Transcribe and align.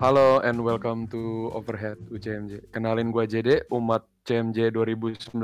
Halo 0.00 0.40
and 0.40 0.64
welcome 0.64 1.04
to 1.12 1.52
Overhead 1.52 2.00
UCMJ. 2.08 2.72
Kenalin 2.72 3.12
gue 3.12 3.20
JD, 3.28 3.68
umat 3.68 4.08
CMJ 4.24 4.72
2019. 4.72 5.36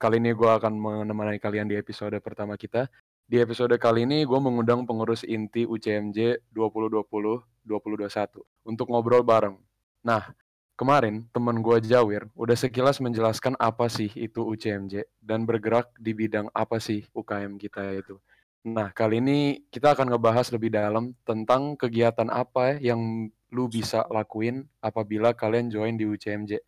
Kali 0.00 0.16
ini 0.16 0.32
gue 0.32 0.48
akan 0.48 0.72
menemani 0.72 1.36
kalian 1.36 1.68
di 1.68 1.76
episode 1.76 2.16
pertama 2.24 2.56
kita. 2.56 2.88
Di 3.28 3.44
episode 3.44 3.76
kali 3.76 4.08
ini 4.08 4.24
gue 4.24 4.40
mengundang 4.40 4.88
pengurus 4.88 5.20
inti 5.20 5.68
UCMJ 5.68 6.48
2020-2021 6.56 8.40
untuk 8.64 8.88
ngobrol 8.88 9.20
bareng. 9.20 9.60
Nah, 10.00 10.32
kemarin 10.72 11.28
teman 11.28 11.60
gue 11.60 11.84
Jawir 11.84 12.24
udah 12.40 12.56
sekilas 12.56 13.04
menjelaskan 13.04 13.52
apa 13.60 13.92
sih 13.92 14.08
itu 14.16 14.48
UCMJ 14.48 15.04
dan 15.20 15.44
bergerak 15.44 15.92
di 16.00 16.16
bidang 16.16 16.48
apa 16.56 16.80
sih 16.80 17.04
UKM 17.12 17.60
kita 17.60 17.84
itu. 17.92 18.16
Nah, 18.64 18.96
kali 18.96 19.20
ini 19.20 19.60
kita 19.68 19.92
akan 19.92 20.16
ngebahas 20.16 20.56
lebih 20.56 20.72
dalam 20.72 21.12
tentang 21.28 21.76
kegiatan 21.76 22.32
apa 22.32 22.80
yang 22.80 23.28
lu 23.48 23.68
bisa 23.68 24.04
lakuin 24.12 24.68
apabila 24.84 25.32
kalian 25.32 25.72
join 25.72 25.96
di 25.96 26.04
UCMJ. 26.04 26.60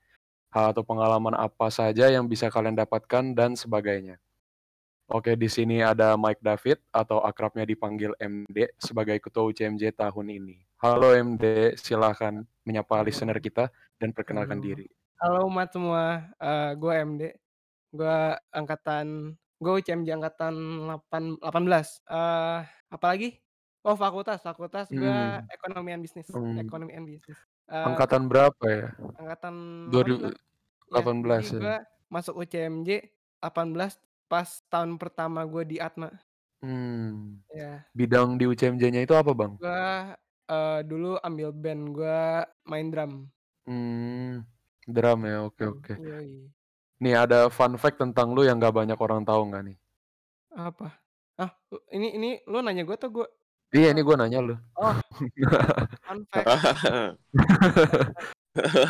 Hal 0.51 0.75
atau 0.75 0.83
pengalaman 0.83 1.39
apa 1.39 1.71
saja 1.71 2.11
yang 2.11 2.27
bisa 2.27 2.51
kalian 2.51 2.75
dapatkan 2.75 3.39
dan 3.39 3.55
sebagainya. 3.55 4.19
Oke, 5.11 5.35
di 5.35 5.51
sini 5.51 5.83
ada 5.83 6.15
Mike 6.15 6.39
David 6.39 6.79
atau 6.95 7.19
akrabnya 7.23 7.67
dipanggil 7.67 8.15
MD 8.19 8.71
sebagai 8.79 9.19
ketua 9.19 9.51
UCMJ 9.51 9.99
tahun 9.99 10.27
ini. 10.31 10.63
Halo 10.79 11.19
MD, 11.19 11.75
silahkan 11.75 12.47
menyapa 12.63 13.03
listener 13.03 13.43
kita 13.43 13.75
dan 13.99 14.15
perkenalkan 14.15 14.63
Halo. 14.63 14.67
diri. 14.71 14.87
Halo 15.19 15.51
umat 15.51 15.69
semua, 15.75 16.31
uh, 16.39 16.73
gue 16.79 16.95
MD, 16.95 17.23
gue 17.91 18.19
angkatan, 18.55 19.35
gue 19.59 19.73
UCMJ 19.83 20.09
angkatan 20.15 20.55
8, 21.11 21.43
18. 21.43 22.07
Uh, 22.07 22.63
apalagi? 22.95 23.43
Oh 23.81 23.97
fakultas, 23.97 24.45
fakultas 24.45 24.93
gue 24.93 25.01
Hmm. 25.01 25.49
ekonomi 25.49 25.97
and 25.97 26.03
bisnis, 26.05 26.29
Hmm. 26.29 26.61
ekonomi 26.61 26.93
and 26.93 27.09
bisnis. 27.09 27.39
Uh, 27.65 27.87
Angkatan 27.89 28.29
berapa 28.29 28.65
ya? 28.67 28.93
angkatan 29.17 29.55
2018 29.89 30.37
18 30.93 31.41
ya. 31.41 31.41
Jadi 31.41 31.57
ya. 31.57 31.61
gue 31.65 31.77
masuk 32.11 32.35
UCMJ 32.37 32.89
18 33.41 33.97
pas 34.27 34.49
tahun 34.69 35.01
pertama 35.01 35.47
gue 35.49 35.65
di 35.65 35.77
Atma. 35.81 36.13
Hmm. 36.61 37.41
Ya, 37.49 37.89
Bidang 37.97 38.37
di 38.37 38.45
UCMJ-nya 38.45 39.01
itu 39.01 39.17
apa, 39.17 39.33
Bang? 39.33 39.57
gue 39.57 39.87
uh, 40.47 40.81
dulu 40.85 41.17
ambil 41.25 41.49
band, 41.51 41.83
gue 41.97 42.21
main 42.69 42.87
drum. 42.93 43.13
Hmm. 43.65 44.45
Drum 44.85 45.21
ya, 45.25 45.47
oke 45.47 45.65
oke. 45.65 45.95
Yoi. 45.97 46.53
Nih 47.01 47.15
ada 47.17 47.49
fun 47.49 47.81
fact 47.81 47.97
tentang 47.97 48.37
lu 48.37 48.45
yang 48.45 48.61
gak 48.61 48.77
banyak 48.77 48.99
orang 48.99 49.25
tahu 49.25 49.49
nggak 49.49 49.73
nih? 49.73 49.77
Apa? 50.53 51.01
Ah, 51.41 51.57
ini 51.89 52.13
ini 52.13 52.31
lu 52.45 52.61
nanya 52.61 52.85
gue 52.85 52.93
atau 52.93 53.09
gue? 53.09 53.25
Iya, 53.71 53.95
ini 53.95 54.03
gue 54.03 54.17
nanya 54.19 54.39
lu. 54.43 54.57
Oh, 54.75 54.95
fun 56.07 56.21
fact. 56.27 56.47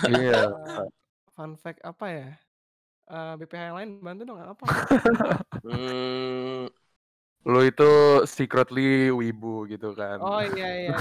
Iya. 0.08 0.40
Eh, 0.48 0.88
fun 1.36 1.52
fact 1.60 1.84
apa 1.84 2.06
ya? 2.08 2.28
Eh, 3.10 3.32
BPH 3.44 3.60
yang 3.68 3.76
lain 3.76 3.90
bantu 4.00 4.22
dong 4.24 4.40
apa? 4.40 4.64
Hmm, 5.60 6.72
Lu 7.40 7.64
itu 7.64 7.90
secretly 8.28 9.08
wibu 9.08 9.64
gitu 9.64 9.96
kan. 9.96 10.20
Oh 10.20 10.44
iya 10.44 10.68
iya. 10.76 10.92
iya. 10.92 10.96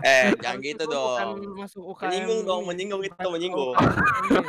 eh 0.08 0.26
jangan 0.40 0.64
gitu 0.64 0.84
dong. 0.88 1.44
masuk 1.60 1.84
UKM. 1.92 2.08
Menyinggung 2.08 2.40
dong, 2.48 2.62
menyinggung 2.64 3.02
itu 3.04 3.28
menyinggung. 3.28 3.76
UKM. 3.76 4.44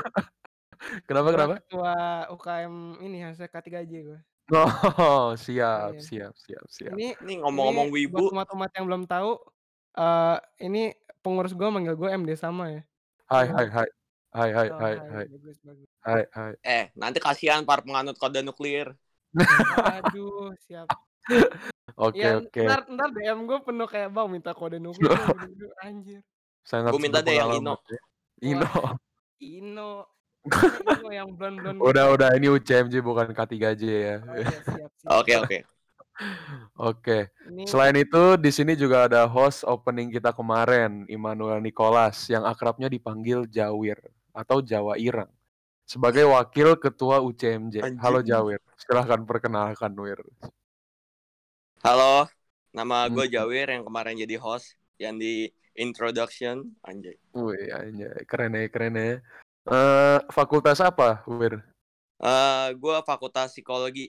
Kenapa 1.03 1.27
kenapa? 1.35 1.53
Ketua 1.59 1.95
UKM 2.31 3.03
ini 3.03 3.19
hasil 3.19 3.51
K3J 3.51 3.91
gue. 4.07 4.19
Oh, 4.51 5.37
siap, 5.37 5.93
Iya. 5.93 6.01
siap, 6.01 6.33
siap, 6.33 6.65
siap. 6.73 6.97
Ini 6.97 7.05
Ini 7.21 7.33
ngomong-ngomong 7.45 7.87
ini 7.93 7.93
wibu, 7.93 8.17
buat 8.17 8.25
umat-umat 8.33 8.69
yang 8.73 8.85
belum 8.89 9.03
tahu, 9.05 9.31
eh 9.99 10.37
ini 10.65 10.79
pengurus 11.21 11.53
gue 11.53 11.67
manggil 11.69 11.93
gue 11.99 12.09
MD 12.09 12.33
sama 12.33 12.65
ya. 12.73 12.81
Hai, 13.29 13.45
hai, 13.53 13.67
hai. 13.69 13.87
Hai, 14.33 14.49
hai, 14.53 14.69
Oh, 14.69 14.77
hai, 14.79 14.95
hai, 14.97 15.09
hai. 15.13 15.25
Bagus 15.29 15.57
bagus. 15.65 15.89
Hai, 16.05 16.23
hai. 16.33 16.53
eh 16.65 16.85
nanti 16.97 17.19
kasihan 17.21 17.61
para 17.69 17.81
penganut 17.85 18.15
kode 18.21 18.41
nuklir. 18.45 18.87
Aduh, 19.85 20.53
siap. 20.65 20.89
Oke, 21.97 22.17
Ya, 22.21 22.39
oke. 22.39 22.65
ntar, 22.65 22.79
ntar 22.89 23.09
DM 23.15 23.39
gue 23.49 23.59
penuh 23.67 23.87
kayak 23.89 24.09
bang 24.15 24.27
minta 24.33 24.51
kode 24.57 24.77
nuklir 24.81 25.13
dong, 25.17 25.73
anjir. 25.85 26.21
Sangat 26.65 26.93
Gua 26.93 27.01
minta 27.01 27.19
deh 27.21 27.35
yang 27.37 27.51
Ino. 27.53 27.75
ya. 27.89 27.99
Ino. 28.43 28.67
Ino 29.39 29.89
yang 31.19 31.29
blon-blon 31.33 31.75
gitu. 31.79 31.85
Udah, 31.85 32.05
udah. 32.13 32.29
Ini 32.37 32.47
UCMJ 32.53 33.01
bukan 33.01 33.33
K3J 33.33 33.83
ya. 33.83 34.17
Oh 34.23 34.35
iya. 34.35 34.49
Oke 35.09 35.33
oke. 35.37 35.57
Oke. 36.75 37.31
Ini 37.47 37.63
Selain 37.63 37.95
itu, 37.95 38.35
di 38.35 38.51
sini 38.51 38.75
juga 38.75 39.07
ada 39.07 39.23
host 39.23 39.63
opening 39.63 40.11
kita 40.11 40.35
kemarin, 40.35 41.07
Immanuel 41.07 41.63
Nicholas, 41.63 42.27
yang 42.27 42.43
akrabnya 42.43 42.91
dipanggil 42.91 43.47
Jawir 43.47 43.95
atau 44.35 44.59
Jawa 44.59 44.99
Irang. 44.99 45.31
Sebagai 45.87 46.27
wakil 46.27 46.75
ketua 46.75 47.23
UCMJ. 47.23 47.81
Anjing. 47.81 47.99
Halo 48.03 48.19
Jawir, 48.19 48.59
silahkan 48.75 49.23
perkenalkan 49.23 49.95
Wir. 49.95 50.19
Halo, 51.79 52.27
nama 52.75 53.07
gue 53.07 53.25
Hmm. 53.25 53.33
Jawir 53.39 53.67
yang 53.71 53.83
kemarin 53.87 54.19
jadi 54.19 54.35
host 54.37 54.75
yang 54.99 55.15
di 55.15 55.47
introduction 55.79 56.75
anjay. 56.83 57.15
Wih, 57.31 57.71
anjay, 57.71 58.27
keren 58.27 58.59
ya, 58.59 58.67
keren 58.67 58.95
ya. 58.99 59.23
Eh, 59.67 60.19
fakultas 60.31 60.79
apa, 60.81 61.23
Wir? 61.27 61.63
Eh 62.29 62.67
gue 62.81 62.95
fakultas 63.09 63.47
psikologi 63.53 64.05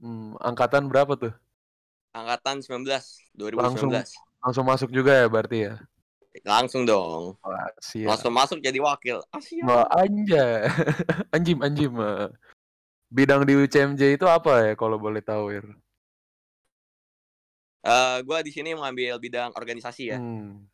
Hmm, 0.00 0.36
angkatan 0.40 0.88
berapa 0.92 1.12
tuh? 1.20 1.32
angkatan 2.18 2.56
19 2.66 3.04
2019. 3.38 4.10
Langsung 4.44 4.64
masuk 4.68 4.88
juga 4.94 5.12
ya 5.12 5.26
berarti 5.28 5.58
ya? 5.66 5.72
Langsung 6.44 6.84
dong. 6.84 7.36
Wah, 7.42 7.70
siap. 7.80 8.08
Langsung 8.08 8.32
masuk 8.36 8.58
jadi 8.62 8.78
wakil. 8.82 9.18
Ah, 9.32 9.40
siap. 9.42 9.66
Wah, 9.66 9.84
anjay. 9.90 10.68
anjim, 11.34 11.58
anjim. 11.66 11.92
eh. 12.00 12.28
Bidang 13.10 13.42
di 13.48 13.54
UCMJ 13.58 14.02
itu 14.18 14.26
apa 14.28 14.52
ya 14.66 14.72
kalau 14.78 14.98
boleh 15.00 15.22
tahu, 15.24 15.44
Wir? 15.52 15.66
Eh 17.92 18.16
gue 18.26 18.38
di 18.46 18.50
sini 18.56 18.70
mengambil 18.76 19.14
bidang 19.24 19.50
organisasi 19.60 20.02
ya. 20.12 20.18
Hmm. 20.18 20.66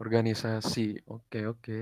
Organisasi. 0.00 1.02
Oke, 1.16 1.40
oke. 1.52 1.78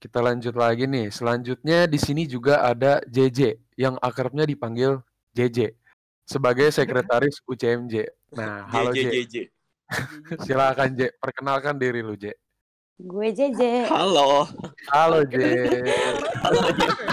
Kita 0.00 0.24
lanjut 0.24 0.56
lagi 0.56 0.88
nih. 0.88 1.12
Selanjutnya 1.12 1.84
di 1.84 2.00
sini 2.00 2.24
juga 2.24 2.64
ada 2.64 3.04
JJ 3.04 3.60
yang 3.76 4.00
akrabnya 4.00 4.48
dipanggil 4.48 5.04
JJ 5.36 5.76
sebagai 6.24 6.72
sekretaris 6.72 7.44
UCMJ. 7.44 8.08
Nah, 8.32 8.64
halo 8.72 8.96
J. 8.96 9.12
JJJJ. 9.12 9.36
Silakan 10.48 10.96
J, 10.96 11.12
perkenalkan 11.20 11.76
diri 11.76 12.00
lu 12.00 12.16
J. 12.16 12.32
Gue 12.96 13.28
JJ. 13.28 13.92
Halo. 13.92 14.48
Halo 14.88 15.20
J. 15.28 15.36
Halo 16.48 16.60
JJ. 16.72 17.12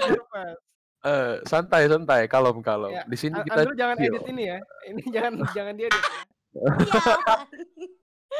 Surprise. 0.00 0.58
Eh, 1.06 1.34
santai 1.44 1.86
santai, 1.92 2.24
kalem 2.24 2.58
kalem. 2.64 2.96
Ya, 2.96 3.04
Di 3.04 3.20
sini 3.20 3.36
kita 3.44 3.68
Andrew 3.68 3.76
jangan 3.76 3.96
edit 4.00 4.24
ini 4.32 4.42
ya. 4.48 4.58
Ini 4.88 5.02
jangan 5.14 5.32
jangan 5.52 5.72
dia 5.76 5.86
edit. 5.92 6.02
ya. 6.02 6.14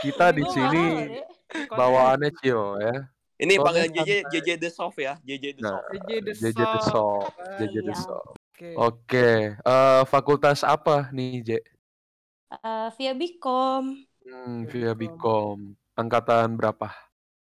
Kita 0.01 0.27
di 0.33 0.43
Gue 0.43 0.55
sini. 0.57 0.85
Konten 1.47 1.79
bawaannya 1.79 2.31
chill 2.43 2.81
ya. 2.81 2.97
Ini 3.37 3.55
Soalnya 3.61 3.85
panggil 3.85 4.05
JJ. 4.09 4.13
JJ 4.33 4.49
the 4.57 4.71
soft 4.73 4.97
ya, 4.97 5.15
JJ 5.21 5.45
the 5.57 5.63
Nah, 5.63 5.73
soft. 5.77 5.87
JJ 5.93 6.11
the 6.25 6.33
JJ 6.33 6.61
the 6.65 6.81
Soft. 6.81 6.89
Soft, 6.89 7.37
JJ 7.61 7.75
the 7.77 7.93
Iya. 7.93 7.97
Soft. 8.01 8.29
Oke. 8.57 8.71
Oke, 8.73 9.29
eh, 9.61 10.03
fakultas 10.09 10.65
apa 10.65 11.13
nih 11.13 11.45
J? 11.45 11.51
Eh, 12.49 12.89
via 12.97 13.13
Bikom 13.13 13.85
Hmm, 14.27 14.65
Via 14.67 14.91
Bikom. 14.97 15.77
Angkatan 15.95 16.57
berapa? 16.57 16.89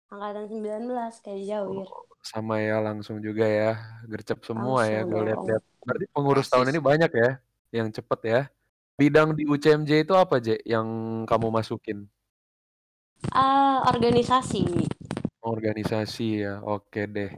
angkatan 0.10 0.46
19 0.46 1.16
kayak 1.22 1.42
Jawir. 1.48 1.88
Sama 2.20 2.60
ya 2.60 2.78
langsung 2.84 3.24
juga 3.24 3.48
ya. 3.48 3.80
Gercep 4.06 4.44
semua 4.44 4.84
ya 4.86 5.02
Langsung 5.02 5.08
gue 5.08 5.18
dong. 5.18 5.28
lihat-lihat. 5.32 5.64
Berarti 5.82 6.06
pengurus 6.12 6.48
tahun 6.52 6.68
ini 6.70 6.80
banyak 6.84 7.12
ya 7.16 7.30
yang 7.72 7.88
cepet 7.90 8.20
ya. 8.28 8.42
Bidang 9.00 9.32
di 9.32 9.48
UCMJ 9.48 10.04
itu 10.04 10.14
apa 10.14 10.44
J 10.44 10.60
yang 10.68 10.86
kamu 11.24 11.48
masukin? 11.50 12.04
Ah, 13.32 13.88
organisasi. 13.88 14.68
Organisasi 15.50 16.28
ya. 16.42 16.62
Oke 16.62 17.06
deh. 17.06 17.32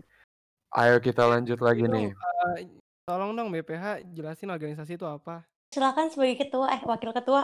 Ayo 0.71 0.99
kita 0.99 1.23
lanjut 1.25 1.59
lagi 1.59 1.83
Dong, 1.83 1.91
nih. 1.91 2.07
eh, 2.55 2.67
tolong 3.03 3.31
dong 3.31 3.49
BPH 3.49 4.07
jelasin 4.09 4.49
organisasi 4.49 4.95
itu 4.95 5.03
apa. 5.03 5.43
Silakan 5.69 6.07
sebagai 6.07 6.47
ketua 6.47 6.71
eh 6.71 6.81
wakil 6.81 7.11
ketua. 7.11 7.43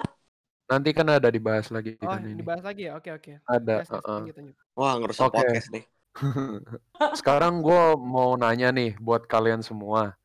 Nanti 0.67 0.91
kan 0.91 1.07
ada 1.07 1.31
dibahas 1.31 1.71
lagi 1.71 1.95
Oh, 1.99 2.11
kan 2.11 2.23
ini. 2.23 2.39
dibahas 2.39 2.59
lagi 2.59 2.87
ya. 2.87 2.99
Oke, 2.99 3.11
oke. 3.11 3.39
Ada. 3.43 3.83
Yes, 3.83 3.87
yes, 3.87 3.95
uh-uh. 3.95 4.19
lanjut, 4.19 4.35
lanjut. 4.35 4.55
Wah, 4.75 4.93
ngerusak 4.99 5.25
Oke. 5.25 5.35
podcast 5.39 5.69
nih. 5.71 5.85
Sekarang 7.19 7.61
gue 7.61 7.81
mau 7.95 8.35
nanya 8.35 8.71
nih 8.71 8.99
buat 8.99 9.23
kalian 9.25 9.63
semua. 9.63 10.15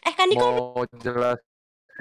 Eh 0.00 0.14
kan 0.16 0.26
ini 0.26 0.40
kan 0.40 0.48
Mau 0.48 0.82
jelas 0.98 1.38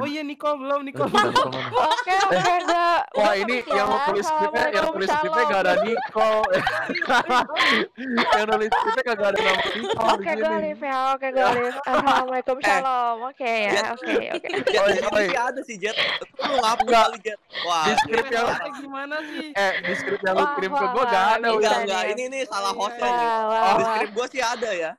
Oh 0.01 0.07
iya 0.07 0.21
Nicole 0.21 0.57
belum 0.57 0.81
Eh, 0.81 0.93
mana? 1.05 1.29
Oke 1.93 2.13
oke 2.17 2.51
udah. 2.65 2.93
Wah 3.13 3.33
ini 3.35 3.61
yang 3.63 3.85
ya. 3.85 4.01
tulis 4.09 4.25
skripnya, 4.25 4.65
yang 4.65 4.81
Assalamualaikum, 4.81 4.93
tulis 4.97 5.09
skripnya 5.13 5.43
gak 5.45 5.61
ada 5.61 5.73
Nicole. 5.79 6.45
yang 8.33 8.45
nulis 8.49 8.69
skripnya 8.71 9.03
kagak 9.05 9.27
ada 9.29 9.39
nama 9.39 9.61
di 9.61 9.81
Oke 9.85 10.23
sini. 10.25 10.41
Galif 10.41 10.79
ya, 10.81 10.97
oke 11.13 11.27
Galif. 11.29 11.73
Assalamualaikum 11.85 12.55
Eh. 12.57 12.63
shalom. 12.65 13.17
Oke 13.23 13.51
ya, 13.67 13.81
oke 13.93 14.13
oke. 14.33 14.49
Oi. 14.73 14.91
sih 15.21 15.37
ada 15.37 15.61
sih 15.61 15.75
Jet. 15.77 15.95
Lu 16.39 16.53
ngapa 16.57 16.83
kali 16.83 17.17
Jet? 17.21 17.39
Wah, 17.61 17.83
Di 17.83 17.91
ini 17.91 17.99
skrip 18.01 18.25
yang 18.27 18.47
gimana 18.75 19.15
sih? 19.23 19.47
eh 19.53 19.73
di 19.81 19.93
skrip 19.93 20.19
yang 20.19 20.35
lu 20.35 20.45
kirim 20.57 20.71
ke 20.71 20.85
gua 20.89 21.03
gak 21.05 21.25
ada 21.37 21.47
enggak 21.51 21.75
enggak 21.79 22.03
ini 22.09 22.23
nih 22.27 22.41
salah 22.45 22.73
hostnya 22.73 23.09
nih. 23.11 23.29
Di 23.77 23.83
skrip 23.85 24.11
gua 24.11 24.25
sih 24.27 24.41
ada 24.41 24.69
ya. 24.73 24.91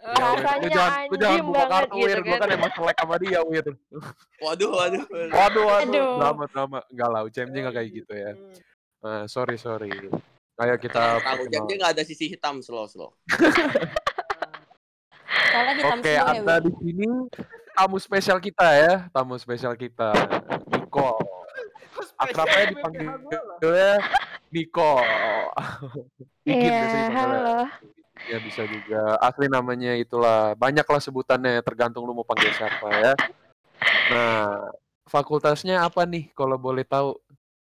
Ya, 0.00 0.08
Wir, 0.08 0.24
lu 0.24 0.40
Rasanya 0.40 0.68
jangan 0.70 1.00
lu 1.04 1.16
jangan 1.16 1.40
buka 1.44 1.64
kartu 1.66 1.94
Wir, 1.94 2.08
gitu 2.10 2.24
gua 2.24 2.32
kan. 2.32 2.40
kan 2.40 2.50
emang 2.50 2.72
selek 2.72 2.96
sama 2.96 3.14
dia 3.16 3.40
Wir. 3.44 3.66
Waduh, 4.40 4.70
waduh. 4.70 5.04
waduh. 5.04 5.28
Waduh 5.30 5.62
waduh, 5.62 5.84
Aduh. 5.84 6.10
drama 6.16 6.44
drama. 6.48 6.78
Enggak 6.88 7.08
lah, 7.08 7.20
UCMJ 7.22 7.56
gak 7.60 7.74
kayak 7.74 7.90
gitu 7.94 8.12
ya. 8.12 8.32
Eh, 9.00 9.24
sorry 9.26 9.56
sorry. 9.56 9.92
Kayak 10.54 10.76
kita 10.78 11.02
Tahu 11.18 11.20
dia 11.46 11.60
perkenal. 11.60 11.68
enggak 11.70 11.90
ada 11.90 12.02
sisi 12.02 12.24
hitam 12.28 12.60
slow 12.60 12.84
slow. 12.84 13.12
Soalnya 15.46 15.72
hitam 15.76 15.98
Oke, 15.98 16.10
semua 16.10 16.16
ya, 16.16 16.22
ada 16.34 16.54
Wir. 16.54 16.60
di 16.60 16.70
sini 16.80 17.08
tamu 17.70 17.96
spesial 17.98 18.38
kita 18.38 18.68
ya, 18.72 18.94
tamu 19.10 19.34
spesial 19.36 19.74
kita, 19.74 20.10
Nicole. 20.66 21.20
Akrabnya 22.16 22.64
dipanggilnya 22.72 23.92
Nicole. 24.50 25.12
Bikin 26.42 26.72
Iya, 26.72 27.04
halo. 27.10 27.68
Ya 28.30 28.38
bisa 28.38 28.62
juga. 28.62 29.18
Asli 29.18 29.50
namanya 29.50 29.98
itulah. 29.98 30.54
Banyaklah 30.54 31.02
sebutannya, 31.02 31.58
tergantung 31.66 32.06
lu 32.06 32.14
mau 32.14 32.22
panggil 32.22 32.54
siapa 32.54 32.86
ya. 32.94 33.12
Nah, 34.14 34.70
fakultasnya 35.10 35.82
apa 35.82 36.06
nih 36.06 36.30
kalau 36.38 36.54
boleh 36.54 36.86
tahu? 36.86 37.18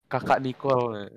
Kakak 0.10 0.42
Nicole. 0.42 1.08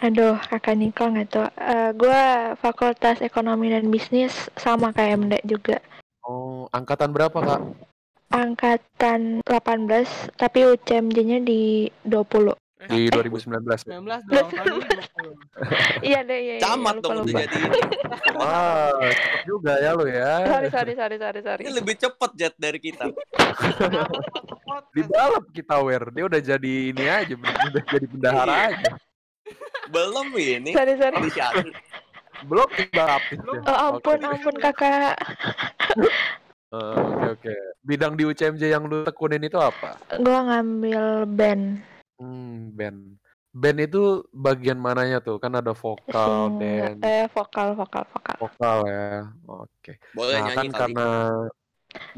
Aduh, 0.00 0.40
kakak 0.48 0.80
Niko 0.80 1.04
nggak 1.12 1.28
tuh. 1.28 1.48
Eh, 1.60 1.90
gua 1.98 2.54
Fakultas 2.56 3.20
Ekonomi 3.20 3.68
dan 3.68 3.92
Bisnis 3.92 4.48
sama 4.56 4.90
kayak 4.94 5.20
MD 5.20 5.34
juga. 5.44 5.78
Oh, 6.24 6.64
angkatan 6.72 7.12
berapa, 7.12 7.36
Kak? 7.36 7.60
Angkatan 8.32 9.44
18, 9.44 10.32
tapi 10.40 10.64
UCMJ-nya 10.64 11.44
di 11.44 11.92
20. 12.00 12.56
Di 12.84 13.08
2019 13.08 13.64
ya? 13.64 13.96
19 13.96 14.04
dong, 14.28 14.48
tahun 14.50 14.66
ini 14.74 14.88
20. 16.02 16.04
Iya 16.04 16.20
deh, 16.20 16.38
iya. 16.38 16.54
iya, 16.54 16.62
Camat 16.62 16.94
lupa, 16.94 17.04
dong 17.04 17.16
lupa. 17.24 17.38
jadi 17.40 17.56
ini. 17.56 17.80
Wah, 18.38 18.92
cepet 19.00 19.40
juga 19.44 19.72
ya 19.78 19.90
lu 19.92 20.04
ya. 20.04 20.32
Sorry, 20.44 20.68
sorry, 20.68 20.92
sorry, 20.94 21.16
sorry, 21.16 21.40
sorry. 21.40 21.62
Ini 21.64 21.72
lebih 21.72 21.94
cepet 21.96 22.30
Jet 22.34 22.54
dari 22.56 22.78
kita. 22.78 23.04
Di 24.90 25.02
balap 25.02 25.44
kita, 25.50 25.74
Wer. 25.80 26.04
Dia 26.10 26.24
udah 26.26 26.40
jadi 26.40 26.72
ini 26.90 27.04
aja, 27.04 27.34
udah 27.34 27.82
jadi 27.86 28.06
bendahara 28.06 28.52
Iya. 28.52 28.68
aja. 28.74 28.90
Belum 29.88 30.26
ini. 30.34 30.70
Sorry, 30.72 30.94
sorry. 30.96 31.18
Belum 32.44 32.68
baptis 32.90 33.38
ya. 33.38 33.60
Oh 33.64 33.76
ampun, 33.94 34.18
Oke. 34.18 34.28
ampun 34.28 34.54
kakak. 34.58 35.14
Eh, 36.74 36.74
Oke, 36.74 37.26
oke. 37.38 37.54
Bidang 37.80 38.18
di 38.18 38.26
UCMJ 38.26 38.66
yang 38.66 38.84
lu 38.84 39.06
tekunin 39.06 39.40
itu 39.40 39.54
apa? 39.56 39.94
Gua 40.18 40.42
ngambil 40.42 41.22
band. 41.30 41.78
Hmm, 42.24 42.72
band. 42.72 42.98
Band 43.54 43.78
itu 43.86 44.24
bagian 44.34 44.78
mananya 44.80 45.20
tuh? 45.22 45.36
Kan 45.38 45.52
ada 45.54 45.76
vokal, 45.76 46.32
Sing, 46.50 46.58
dance, 46.58 47.04
eh 47.06 47.24
vokal, 47.30 47.68
vokal, 47.78 48.02
vokal. 48.10 48.36
vokal 48.40 48.78
ya. 48.88 49.30
Oke. 49.46 49.92
Boleh 50.16 50.40
Nah, 50.40 50.48
kan 50.48 50.56
nyanyi 50.56 50.68
kali. 50.72 50.80
karena 50.80 51.08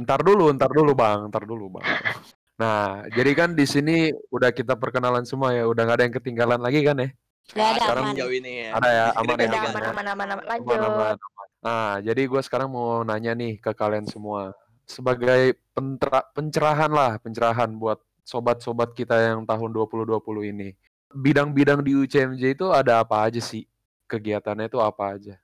ntar 0.00 0.20
dulu, 0.24 0.44
ntar 0.56 0.70
dulu 0.72 0.92
bang, 0.96 1.18
ntar 1.28 1.42
dulu 1.44 1.64
bang. 1.76 1.86
Nah, 2.56 3.04
jadi 3.12 3.36
kan 3.36 3.52
di 3.52 3.68
sini 3.68 4.08
udah 4.32 4.48
kita 4.48 4.80
perkenalan 4.80 5.28
semua 5.28 5.52
ya, 5.52 5.68
udah 5.68 5.82
nggak 5.84 5.96
ada 6.00 6.04
yang 6.08 6.16
ketinggalan 6.16 6.56
lagi 6.56 6.80
kan 6.80 6.96
ya? 6.96 7.08
Gak 7.52 7.68
ada 7.76 7.80
Sekarang 7.84 8.04
aman. 8.08 8.16
jauh 8.16 8.32
ini 8.32 8.52
ya. 8.64 8.70
Ada 8.80 8.88
ya, 8.88 9.06
aman 9.12 9.36
ya, 9.36 9.44
Udah 9.44 9.60
aman, 9.60 9.60
ada. 9.60 9.68
aman, 9.76 9.86
aman, 9.92 10.06
aman. 10.08 10.28
Aman, 10.40 10.48
Lanjut. 10.48 10.78
aman, 10.80 11.16
aman. 11.20 11.48
Nah, 11.60 11.90
jadi 12.00 12.22
gue 12.24 12.40
sekarang 12.40 12.68
mau 12.72 13.04
nanya 13.04 13.36
nih 13.36 13.60
ke 13.60 13.76
kalian 13.76 14.08
semua, 14.08 14.56
sebagai 14.88 15.52
pentera- 15.76 16.24
pencerahan 16.32 16.88
lah, 16.88 17.20
pencerahan 17.20 17.70
buat 17.76 18.00
sobat-sobat 18.26 18.90
kita 18.90 19.14
yang 19.14 19.46
tahun 19.46 19.70
2020 19.70 20.42
ini. 20.50 20.74
Bidang-bidang 21.14 21.78
di 21.86 21.94
UCMJ 21.94 22.58
itu 22.58 22.66
ada 22.74 22.98
apa 23.06 23.22
aja 23.22 23.38
sih? 23.38 23.70
Kegiatannya 24.10 24.66
itu 24.66 24.82
apa 24.82 25.14
aja? 25.14 25.38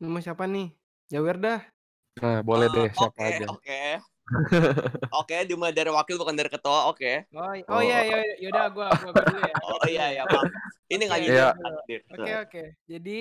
Nama 0.00 0.18
siapa 0.24 0.48
nih? 0.48 0.72
Jawir 1.12 1.36
dah. 1.36 1.60
Nah, 2.16 2.40
boleh 2.40 2.66
Eh, 2.66 2.72
deh 2.72 2.88
siapa 2.96 3.20
Oke, 3.20 3.28
aja. 3.36 3.46
oke. 3.52 3.80
Oke, 5.22 5.36
dimulai 5.46 5.70
dari 5.70 5.92
wakil 5.92 6.18
bukan 6.18 6.34
dari 6.34 6.50
ketua. 6.50 6.90
Oke. 6.90 7.30
Oh, 7.30 7.52
i- 7.54 7.62
oh 7.70 7.78
iya, 7.78 8.02
iya, 8.02 8.18
iya. 8.26 8.34
yaudah 8.42 8.66
gua, 8.74 8.88
gua, 8.98 9.10
gua 9.14 9.22
dulu 9.22 9.38
ya. 9.44 9.54
Oh 9.62 9.86
iya 9.86 10.04
iya, 10.16 10.22
maaf. 10.26 10.50
Ini 10.90 11.02
nggak 11.06 11.20
Oke, 11.20 11.26
jujur. 11.30 11.46
Iya. 11.46 11.98
Oke 12.10 12.32
oke. 12.42 12.62
Jadi 12.90 13.16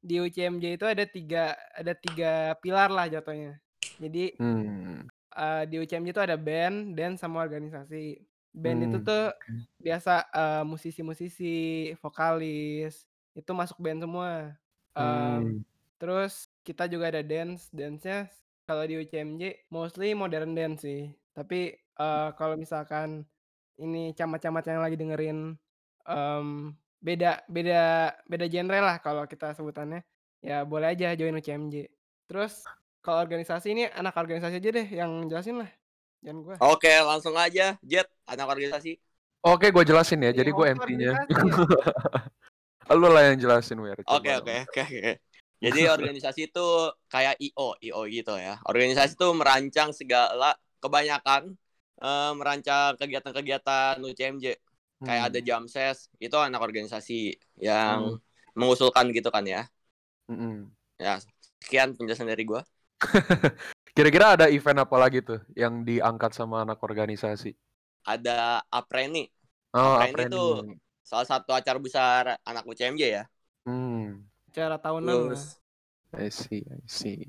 di 0.00 0.14
UCMJ 0.16 0.64
itu 0.80 0.86
ada 0.88 1.04
tiga 1.06 1.54
ada 1.76 1.92
tiga 1.94 2.56
pilar 2.58 2.90
lah 2.90 3.06
jatuhnya. 3.06 3.60
Jadi 4.00 4.34
Hmm. 4.40 5.06
eh, 5.30 5.62
di 5.70 5.76
UCMJ 5.78 6.08
itu 6.10 6.22
ada 6.24 6.34
band, 6.34 6.98
dance 6.98 7.22
sama 7.22 7.44
organisasi. 7.46 8.18
Band 8.54 8.80
itu 8.90 8.96
Hmm, 8.96 9.06
tuh 9.06 9.30
biasa 9.80 10.10
eh, 10.34 10.62
musisi-musisi, 10.66 11.44
vokalis 12.02 13.06
itu 13.38 13.50
masuk 13.54 13.78
band 13.84 14.00
semua. 14.04 14.30
Em, 14.98 15.42
Hmm. 15.42 15.64
terus 16.00 16.50
kita 16.66 16.84
juga 16.90 17.12
ada 17.14 17.22
dance, 17.24 17.70
dance-nya 17.72 18.28
kalau 18.66 18.82
di 18.88 18.94
UCMJ 19.00 19.70
mostly 19.72 20.12
modern 20.18 20.52
dance 20.58 20.82
sih. 20.86 21.14
Tapi 21.36 21.76
eh, 21.78 22.28
kalau 22.38 22.54
misalkan 22.58 23.24
ini 23.80 24.12
camat-camat 24.18 24.64
yang 24.68 24.80
lagi 24.84 24.96
dengerin 25.00 25.38
em, 26.08 26.46
beda 27.00 27.44
beda 27.48 27.80
beda 28.28 28.46
genre 28.52 28.78
lah 28.84 28.96
kalau 29.00 29.24
kita 29.24 29.56
sebutannya 29.56 30.04
ya 30.44 30.64
boleh 30.68 30.92
aja 30.92 31.16
join 31.18 31.36
UCMJ. 31.38 31.88
Terus 32.28 32.68
kalau 33.04 33.24
organisasi 33.24 33.72
ini 33.72 33.82
anak 33.88 34.14
organisasi 34.20 34.60
aja 34.60 34.70
deh 34.76 34.86
yang 34.92 35.24
jelasin 35.30 35.56
lah, 35.64 35.70
jangan 36.20 36.38
gua. 36.44 36.56
Oke, 36.72 36.92
langsung 37.00 37.34
aja. 37.36 37.76
Jet, 37.80 38.08
anak 38.28 38.46
organisasi. 38.48 38.96
Oke, 39.40 39.72
gue 39.72 39.84
jelasin 39.88 40.20
ya. 40.20 40.30
Ini 40.32 40.38
Jadi 40.44 40.50
gue 40.52 40.66
MT-nya. 40.76 41.12
ya? 41.16 42.92
Lu 42.92 43.08
lah 43.08 43.32
yang 43.32 43.40
jelasin. 43.40 43.80
Coba 43.80 43.96
Oke, 44.04 44.30
oke, 44.36 44.56
oke, 44.68 44.82
oke. 44.84 45.12
Jadi 45.60 45.80
organisasi 45.88 46.48
itu 46.52 46.66
kayak 47.08 47.36
IO, 47.40 47.76
IO 47.80 48.00
gitu 48.08 48.36
ya. 48.36 48.56
Organisasi 48.64 49.16
itu 49.16 49.28
merancang 49.36 49.92
segala 49.92 50.56
kebanyakan 50.80 51.56
eh, 52.00 52.32
merancang 52.32 52.96
kegiatan-kegiatan 52.96 54.00
UCMJ. 54.00 54.56
Kayak 55.00 55.32
ada 55.32 55.38
Hmm. 55.40 55.48
Jamses, 55.48 56.12
itu 56.20 56.36
anak 56.36 56.60
organisasi 56.60 57.36
yang 57.60 58.16
Hmm. 58.16 58.20
mengusulkan 58.56 59.08
gitu 59.12 59.28
kan 59.32 59.44
ya. 59.48 59.64
Mm-mm. 60.28 60.68
Ya, 61.00 61.16
sekian 61.64 61.96
penjelasan 61.96 62.28
dari 62.28 62.44
gua. 62.44 62.60
Kira-kira 63.90 64.38
ada 64.38 64.46
event 64.46 64.86
apa 64.86 64.96
lagi 64.96 65.18
tuh 65.20 65.42
yang 65.58 65.82
diangkat 65.82 66.30
sama 66.32 66.62
anak 66.62 66.78
organisasi? 66.80 67.52
Ada 68.06 68.64
Apreni, 68.70 69.28
Oh, 69.70 69.98
Apa 69.98 70.10
ini 70.10 70.10
Apreni. 70.10 70.34
tuh? 70.34 70.50
salah 71.06 71.26
satu 71.26 71.50
acara 71.50 71.78
besar 71.82 72.38
anak 72.46 72.62
UCMJ 72.66 73.02
ya. 73.02 73.24
Hmm. 73.66 74.22
Acara 74.50 74.78
tahunan. 74.78 75.34
Terus 75.34 75.58
I 76.14 76.26
see, 76.30 76.62
I 76.66 76.82
see. 76.86 77.26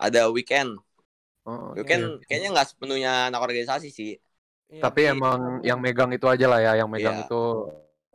ada 0.00 0.28
Weekend. 0.32 0.80
Oh, 1.44 1.72
oke, 1.72 1.80
Weekend 1.84 2.20
oke. 2.20 2.24
kayaknya 2.28 2.48
nggak 2.56 2.68
sepenuhnya 2.72 3.12
anak 3.32 3.40
organisasi 3.44 3.88
sih. 3.92 4.16
Iya, 4.68 4.80
Tapi 4.84 5.00
tapi- 5.04 5.12
emang 5.12 5.60
yang 5.60 5.76
megang 5.80 6.08
itu 6.16 6.24
aja 6.28 6.48
lah 6.48 6.60
ya, 6.64 6.72
yang 6.80 6.88
megang 6.88 7.20
Iya. 7.20 7.24
itu 7.28 7.42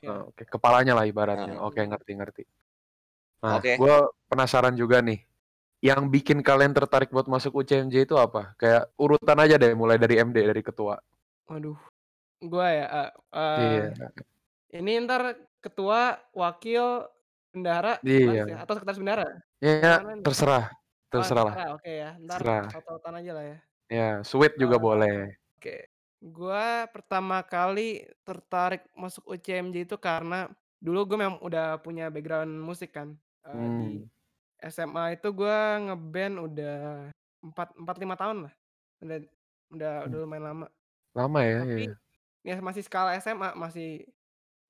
Iya. 0.02 0.10
eh, 0.10 0.22
oke, 0.34 0.44
kepalanya 0.50 0.94
lah 0.98 1.06
ibaratnya. 1.06 1.54
Nah. 1.58 1.66
Oke, 1.70 1.82
ngerti, 1.86 2.12
ngerti. 2.18 2.44
Nah, 3.46 3.62
Oke. 3.62 3.78
gue 3.78 3.96
penasaran 4.30 4.74
juga 4.74 5.02
nih. 5.06 5.22
Yang 5.80 6.12
bikin 6.12 6.40
kalian 6.44 6.76
tertarik 6.76 7.08
buat 7.08 7.24
masuk 7.32 7.64
UCMJ 7.64 8.04
itu 8.04 8.16
apa? 8.20 8.52
Kayak 8.60 8.92
urutan 9.00 9.40
aja 9.40 9.56
deh, 9.56 9.72
mulai 9.72 9.96
dari 9.96 10.20
MD, 10.20 10.44
dari 10.44 10.60
ketua. 10.60 11.00
Waduh. 11.48 11.80
Gua 12.40 12.68
ya 12.68 12.86
eh, 12.88 13.10
eh, 13.36 13.60
Iya. 13.64 14.08
ini 14.76 14.92
ntar 15.04 15.40
ketua, 15.60 16.20
wakil, 16.32 17.08
bendahara, 17.52 17.96
Iya. 18.04 18.44
ya? 18.44 18.56
atau 18.64 18.76
sekretaris 18.76 19.00
bendahara? 19.00 19.26
Ya, 19.60 20.04
Mana 20.04 20.20
nih? 20.20 20.24
terserah. 20.24 20.66
Oh, 20.70 21.10
Terserah 21.10 21.44
lah. 21.48 21.54
bendahara, 21.56 21.76
Oke 21.76 21.92
ya. 21.96 22.10
Ntar 22.20 22.40
auto-autan 22.76 23.14
aja 23.20 23.32
lah 23.34 23.46
ya. 23.48 23.58
Ya, 23.90 24.10
sweet 24.22 24.54
juga 24.60 24.76
Eh, 24.78 24.84
boleh. 24.84 25.16
Oke. 25.58 25.76
Gua 26.20 26.92
pertama 26.92 27.40
kali 27.42 28.04
tertarik 28.28 28.84
masuk 28.92 29.24
UCMJ 29.26 29.88
itu 29.88 29.96
karena 29.96 30.52
dulu 30.78 31.08
gue 31.08 31.18
memang 31.18 31.40
udah 31.40 31.80
punya 31.80 32.12
background 32.12 32.52
musik 32.60 32.92
kan. 32.92 33.16
Di 33.42 33.56
Hmm. 33.56 34.04
SMA 34.64 35.04
itu 35.16 35.28
gua 35.36 35.80
ngeband 35.86 36.36
udah 36.46 36.76
4 37.46 37.68
4 37.80 37.96
5 38.04 38.16
tahun 38.20 38.38
lah. 38.50 38.54
Udah 39.04 39.18
udah 39.74 39.92
Hmm. 40.06 40.12
udah 40.12 40.18
lumayan 40.24 40.46
lama. 40.50 40.66
Lama 41.16 41.40
ya, 41.44 41.60
Tapi 41.62 41.82
iya. 41.82 42.00
ya 42.48 42.56
masih 42.64 42.84
skala 42.88 43.18
SMA, 43.24 43.50
masih 43.58 43.88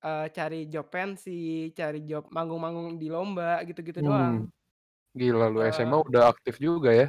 eh, 0.04 0.26
cari 0.36 0.56
job 0.72 0.86
pensi, 0.94 1.70
cari 1.78 1.98
job 2.08 2.24
manggung-manggung 2.34 2.96
di 3.02 3.08
lomba 3.12 3.62
gitu-gitu 3.68 4.00
doang. 4.04 4.36
Hmm. 4.38 4.50
Gila 5.18 5.46
lu 5.54 5.60
SMA 5.74 5.96
udah 6.08 6.22
aktif 6.32 6.56
juga 6.62 6.90
ya. 6.94 7.08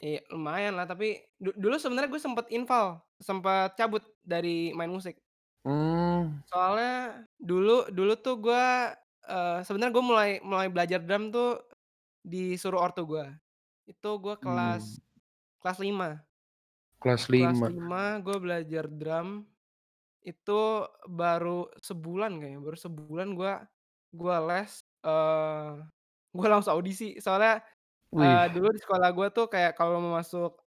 Iya, 0.00 0.18
lumayan 0.32 0.72
lah, 0.78 0.86
tapi 0.88 1.20
du 1.36 1.52
dulu 1.52 1.76
sebenarnya 1.76 2.08
gue 2.10 2.22
sempet 2.22 2.46
inval, 2.48 3.04
sempet 3.20 3.76
cabut 3.76 4.02
dari 4.24 4.72
main 4.72 4.88
musik. 4.88 5.20
Mmm. 5.64 6.42
Soalnya 6.50 7.22
dulu 7.38 7.86
dulu 7.92 8.12
tuh 8.18 8.34
gue, 8.42 8.64
eee, 9.30 9.58
sebenarnya 9.66 9.92
gue 9.94 10.04
mulai 10.04 10.30
mulai 10.42 10.68
belajar 10.72 10.98
drum 11.02 11.30
tuh 11.30 11.62
disuruh 12.26 12.80
ortu 12.82 13.02
gue. 13.08 13.26
Itu 13.90 14.08
gue 14.22 14.36
kelas 14.40 14.84
Mmm. 14.84 15.02
kelas 15.62 15.78
5. 15.82 16.22
Kelas 17.00 17.28
Kelas 17.34 17.58
5. 17.58 17.68
5 17.68 18.20
gue 18.20 18.36
belajar 18.42 18.84
drum, 18.92 19.48
itu 20.26 20.86
baru 21.08 21.68
sebulan 21.82 22.38
kayaknya, 22.40 22.60
baru 22.64 22.78
sebulan 22.80 23.28
gue 23.38 23.54
gue 24.16 24.36
les, 24.50 24.72
eee, 25.06 25.72
gue 26.36 26.48
langsung 26.52 26.74
audisi. 26.78 27.18
Soalnya, 27.22 27.62
eee, 28.20 28.46
Wih. 28.50 28.52
dulu 28.54 28.68
di 28.76 28.80
sekolah 28.84 29.10
gue 29.16 29.28
tuh 29.36 29.46
kayak 29.52 29.72
kalau 29.78 29.98
mau 30.02 30.18
masuk 30.20 30.60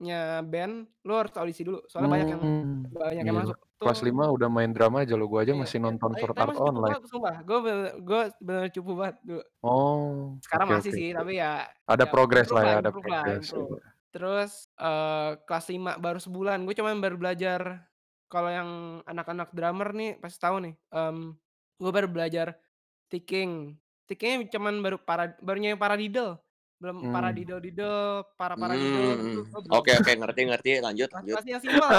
ekstrakurikulernya 0.00 0.18
band, 0.52 0.74
lu 1.06 1.12
harus 1.18 1.32
audisi 1.40 1.62
dulu, 1.66 1.78
soalnya 1.90 2.10
banyak 2.14 2.28
yang 2.34 2.42
Mmm, 2.42 2.94
banyak 2.94 3.24
yang 3.28 3.38
gila. 3.38 3.42
masuk. 3.42 3.58
Kelas 3.82 4.00
Tuh 4.02 4.06
5 4.06 4.24
udah 4.34 4.48
main 4.50 4.70
drum 4.74 4.94
aja 5.00 5.14
loh, 5.18 5.26
gua 5.30 5.40
aja 5.46 5.54
Iya 5.54 5.62
masih 5.62 5.78
iya, 5.80 5.84
nonton 5.84 6.12
tapi 6.12 6.18
Sword 6.18 6.36
tapi 6.36 6.52
Art 6.52 6.54
cupu 6.64 6.80
Online. 6.82 6.98
banget 6.98 7.02
sumpah, 7.08 7.36
gue 7.46 7.58
bener 7.64 7.84
gue 8.04 8.20
bener 8.46 8.64
cupu 8.76 8.92
banget 9.00 9.16
dulu. 9.24 9.42
Oh, 9.62 10.38
Sekarang 10.44 10.68
oke 10.70 10.72
masih 10.74 10.90
oke 10.90 10.96
sih, 10.96 11.08
tapi 11.18 11.32
ya 11.42 11.66
Ada 11.90 12.04
ya 12.04 12.10
progres 12.12 12.48
improve 12.48 12.60
lah 12.60 12.64
lah 12.64 12.72
ya, 12.72 12.76
ada 12.82 12.90
improve 12.90 13.08
lah, 13.14 13.24
progres, 13.24 13.42
improve. 13.42 13.70
iya. 13.74 13.94
Terus, 14.14 14.52
eee, 14.80 15.30
kelas 15.46 15.66
5 15.72 15.92
baru 16.00 16.20
sebulan, 16.22 16.58
gue 16.66 16.74
cuman 16.78 16.98
baru 17.04 17.16
belajar 17.20 17.62
kalau 18.32 18.50
yang 18.52 18.70
anak-anak 19.08 19.50
drummer 19.56 19.90
nih 19.96 20.10
pasti 20.22 20.38
tahu 20.42 20.56
nih, 20.64 20.74
mmm, 20.94 21.20
gue 21.82 21.92
baru 21.92 22.08
belajar 22.12 22.48
picking. 23.12 23.76
Picking-nya 24.08 24.48
cuman 24.54 24.80
baru 24.84 24.98
para 25.02 25.36
baru 25.44 25.58
nyampe 25.62 25.80
paradiddle, 25.82 26.40
belum 26.80 26.98
Mmm. 27.02 27.10
paradiddle-diddle, 27.12 28.34
para-paradiddle 28.38 29.10
gitu, 29.26 29.38
Mmm, 29.42 29.50
gue 29.50 29.60
belum. 29.66 29.78
oke 29.78 29.92
oke, 30.00 30.12
ngerti 30.18 30.40
ngerti, 30.48 30.70
lanjut 30.82 31.10
lanjut. 31.14 31.36
masih 31.36 31.50
yang 31.56 31.62
simpel. 31.62 31.94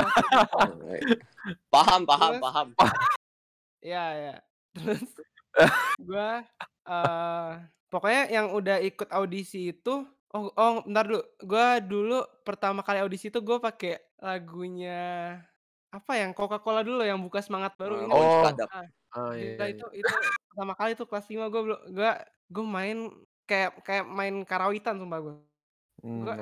Paham 1.73 2.01
paham 2.09 2.33
Terus 2.33 2.43
paham. 2.43 2.67
Iya 3.85 4.01
iya. 4.19 4.33
Terus 4.75 5.03
gue, 5.99 6.29
eee, 6.89 7.49
pokoknya 7.91 8.21
yang 8.35 8.47
udah 8.57 8.77
ikut 8.83 9.09
audisi 9.15 9.71
itu 9.73 9.91
oh 10.35 10.43
oh 10.59 10.73
bentar 10.87 11.05
dulu, 11.09 11.21
gue 11.49 11.67
dulu 11.91 12.15
pertama 12.47 12.81
kali 12.85 12.99
audisi 13.03 13.29
itu 13.33 13.39
gue 13.43 13.57
pakai 13.61 13.91
lagunya, 14.21 14.99
apa 15.95 16.11
yang 16.21 16.31
Coca-Cola 16.37 16.81
dulu 16.87 17.01
yang 17.07 17.19
Buka 17.25 17.41
Semangat 17.45 17.73
Baru? 17.81 17.95
Oh. 18.07 18.07
Monster 18.09 18.45
Adap. 18.53 18.69
Ah, 18.73 18.85
Oh, 19.17 19.33
iya 19.33 19.57
iya. 19.57 19.65
itu 19.73 19.85
itu 19.97 20.15
pertama 20.53 20.73
kali 20.77 20.93
tuh 20.99 21.07
kelas 21.09 21.25
5 21.33 21.45
gue 21.53 21.61
belu 21.65 21.77
gue 21.97 22.11
gue 22.53 22.65
main 22.65 22.97
kayak 23.49 23.69
kayak 23.87 24.05
main 24.07 24.35
karawitan 24.49 24.95
sumpah 25.01 25.19
gue. 25.25 25.35
Gue 26.21 26.35
Mmm, 26.37 26.39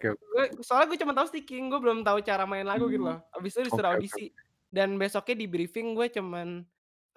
oke 0.00 0.08
oke. 0.10 0.18
gue 0.32 0.44
soalnya 0.66 0.86
gue 0.92 0.98
cuma 1.02 1.14
tahu 1.16 1.28
sticking, 1.32 1.68
gue 1.72 1.80
belum 1.82 2.02
tahu 2.06 2.20
cara 2.26 2.44
main 2.48 2.66
lagu 2.68 2.86
gitu 2.92 3.04
loh. 3.06 3.18
Habis 3.36 3.52
itu 3.58 3.62
disuruh 3.72 3.90
Oke 3.90 3.96
oke 3.98 4.12
audisi, 4.12 4.32
oke. 4.36 4.42
dan 4.74 4.96
besoknya 5.00 5.36
di-briefing 5.46 5.94
gue 5.98 6.08
cuman, 6.14 6.48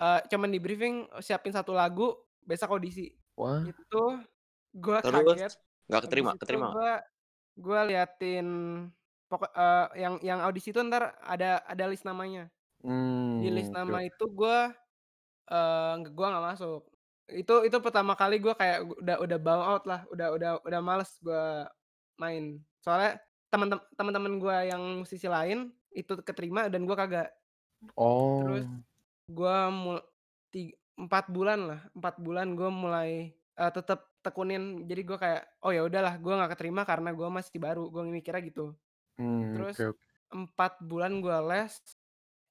eee, 0.02 0.20
cuman 0.32 0.50
di-briefing 0.56 0.96
siapin 1.26 1.54
1 1.56 1.74
lagu, 1.76 2.16
besok 2.46 2.76
audisi. 2.80 3.14
Wah. 3.38 3.68
Itu 3.68 4.24
gue 4.78 5.00
Terus? 5.04 5.42
kaget, 5.42 5.54
Nggak 5.90 6.02
habis 6.08 6.10
keterima 6.10 6.32
itu 6.38 6.42
keterima 6.42 6.66
nggak? 6.72 6.78
gue 6.78 6.90
gue 7.60 7.80
liatin 7.92 8.48
pokok 9.32 9.52
eee, 9.58 9.86
yang 10.04 10.16
yang 10.26 10.40
audisi 10.46 10.70
itu 10.76 10.82
entar 10.84 11.18
ada 11.24 11.62
ada 11.68 11.86
list 11.92 12.06
namanya. 12.10 12.50
Di 13.40 13.50
list 13.54 13.70
Mmm, 13.70 13.76
oke 13.76 13.78
nama 13.78 14.00
oke. 14.00 14.06
itu 14.08 14.26
gue, 14.32 14.58
eee, 15.52 15.94
gue 16.16 16.26
nggak 16.32 16.46
masuk. 16.56 16.95
Itu 17.30 17.66
itu 17.66 17.78
pertama 17.82 18.14
kali 18.14 18.38
gue 18.38 18.54
kayak 18.54 18.86
udah 19.02 19.18
udah 19.18 19.38
bow 19.42 19.62
out 19.66 19.84
lah, 19.90 20.06
udah 20.14 20.28
udah 20.38 20.50
udah 20.62 20.80
males 20.86 21.10
gue 21.26 21.66
main. 22.22 22.62
Soalnya 22.86 23.18
temen 23.50 23.68
tem 23.74 23.82
temen-temen 23.98 24.34
gue 24.38 24.58
yang 24.70 24.84
musisi 25.02 25.26
lain 25.26 25.74
itu 25.90 26.14
keterima 26.22 26.70
dan 26.70 26.86
gue 26.86 26.94
kagak. 26.94 27.34
Oh. 27.98 28.44
Terus 28.44 28.68
gue 29.32 29.58
mul 29.72 30.00
ti 30.54 30.74
4 31.00 31.26
bulan 31.34 31.60
lah, 31.70 31.82
4 31.98 32.16
bulan 32.22 32.48
gue 32.60 32.70
mulai, 32.72 33.12
eee, 33.36 33.72
tetep 33.76 34.02
tekunin. 34.26 34.86
Jadi 34.90 35.02
gue 35.08 35.18
kayak, 35.20 35.44
"Oh 35.66 35.72
ya 35.76 35.84
udahlah, 35.88 36.18
gue 36.22 36.34
nggak 36.34 36.52
keterima 36.58 36.84
karena 36.88 37.12
gue 37.16 37.30
masih 37.32 37.58
baru," 37.62 37.90
gue 37.94 38.04
mikirnya 38.10 38.44
gitu. 38.48 38.76
Mmm, 39.18 39.56
Terus 39.56 39.78
oke 39.78 39.84
oke. 39.88 40.06
4 40.34 40.82
bulan 40.86 41.20
gue 41.24 41.38
les, 41.52 41.74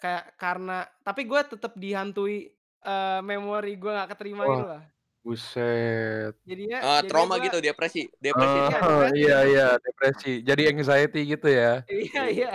kayak 0.02 0.36
karena 0.40 0.86
tapi 1.06 1.26
gue 1.28 1.40
tetep 1.46 1.74
dihantui, 1.78 2.53
eee, 2.86 3.18
memori 3.28 3.70
gue 3.80 3.90
nggak 3.94 4.10
keterima 4.16 4.42
Wah, 4.42 4.52
gitu 4.52 4.64
lah. 4.70 4.94
buset. 5.24 6.34
Jadinya 6.48 6.78
Eee, 6.82 7.00
jadinya 7.00 7.10
trauma 7.10 7.36
gue 7.36 7.44
gitu, 7.44 7.58
depresi 7.64 8.00
depresi 8.24 8.58
Oh, 8.82 9.02
Iya, 9.16 9.16
iya 9.18 9.36
depresi. 9.40 9.50
iya, 9.50 9.64
depresi. 9.84 10.28
Jadi 10.48 10.62
anxiety 10.72 11.20
gitu 11.32 11.46
ya? 11.60 11.70
Iya 11.88 12.20
Iya. 12.20 12.34
iya. 12.34 12.48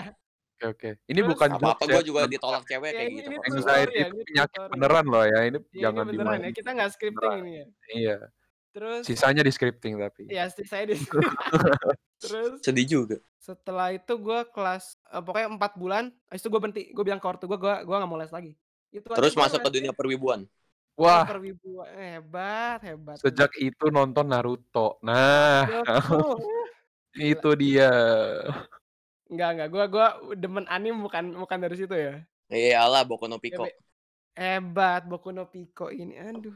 Oke 0.58 0.66
oke. 0.74 0.90
Ini 1.12 1.22
Terus 1.22 1.32
bukan 1.32 1.52
Nggak 1.52 1.60
apa-apa, 1.62 1.84
jokes 1.84 1.86
ya, 1.92 1.98
gue 1.98 2.02
juga 2.10 2.22
ditolak 2.34 2.64
cewek 2.70 2.94
Ya 2.94 3.00
kayak 3.00 3.12
ini 3.12 3.20
gitu 3.20 3.30
ini 3.32 3.40
Anxiety 3.50 3.98
ya, 4.02 4.06
itu 4.06 4.14
ini 4.14 4.24
penyakit 4.28 4.62
story. 4.62 4.74
beneran 4.74 5.06
loh 5.14 5.24
ya, 5.34 5.40
ini 5.50 5.58
ini 5.76 5.84
jangan 5.84 6.08
beneran 6.08 6.40
ya, 6.46 6.50
dimainin. 6.50 6.56
kita 6.58 6.70
nggak 6.76 6.92
scripting 6.96 7.34
Beneran. 7.34 7.42
ini 7.42 7.52
ya. 7.62 7.68
Iya. 7.96 8.16
Terus 8.76 9.08
Sisanya 9.08 9.42
di-scripting 9.48 9.96
tapi. 10.02 10.26
Iya, 10.28 10.42
sti 10.52 10.64
saya 10.68 10.84
di 10.90 10.96
Terus 12.24 12.62
Sedih 12.66 12.88
juga. 12.90 13.18
setelah 13.40 13.94
itu 13.96 14.14
gue 14.20 14.40
kelas 14.56 14.98
eee, 15.14 15.22
pokoknya 15.26 15.50
4 15.56 15.74
bulan, 15.82 16.06
habis 16.30 16.42
itu 16.44 16.50
gue 16.54 16.62
berhenti. 16.64 16.84
Gue 16.96 17.04
bilang 17.08 17.22
ke 17.24 17.28
ortu 17.30 17.46
gue, 17.52 17.60
gue 17.60 17.74
gue 17.88 17.96
nggak 17.98 18.10
mau 18.12 18.20
les 18.22 18.34
lagi. 18.34 18.54
Itu 18.90 19.08
Terus 19.14 19.34
masuk 19.38 19.60
ke 19.62 19.70
dunia 19.70 19.94
perwibuan? 19.94 20.46
Wah. 21.00 21.24
perwibuan, 21.24 21.88
hebat 21.96 22.80
hebat 22.84 23.18
hebat. 23.18 23.18
Sejak 23.22 23.52
itu 23.60 23.86
nonton 23.88 24.28
Naruto. 24.28 25.00
Nah, 25.06 25.64
gila. 25.68 25.84
itu 27.32 27.50
dia. 27.56 27.92
Enggak 29.30 29.50
enggak, 29.54 29.68
gue 29.74 29.84
gue 29.94 30.06
demen 30.42 30.66
anime 30.66 31.00
bukan 31.06 31.24
bukan 31.38 31.60
dari 31.62 31.76
situ 31.78 31.94
ya. 31.94 32.14
Iyalah, 32.50 33.06
Boku 33.06 33.30
no 33.30 33.38
Ya 33.38 33.42
Pico. 33.44 33.64
be 33.64 33.72
hebat 34.38 35.02
Boku 35.10 35.30
no 35.36 35.46
Pico 35.50 35.90
ini, 35.94 36.16
aduh. 36.18 36.56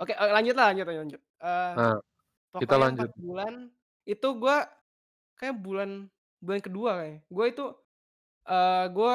Oke, 0.00 0.12
lanjut 0.16 0.54
lah, 0.56 0.66
lanjut 0.72 0.86
lanjut. 0.88 1.22
Eee, 1.40 1.74
Nah, 1.76 1.96
kita 2.60 2.74
pokoknya 2.74 2.84
lanjut. 2.84 3.08
4 3.08 3.12
bulan, 3.20 3.54
itu 4.08 4.28
gue 4.42 4.56
kayaknya 5.38 5.56
bulan 5.66 5.90
bulan 6.44 6.60
kedua 6.64 6.90
kayaknya. 7.00 7.20
Gue 7.32 7.46
itu, 7.52 7.64
eee, 8.48 8.84
gue 8.96 9.14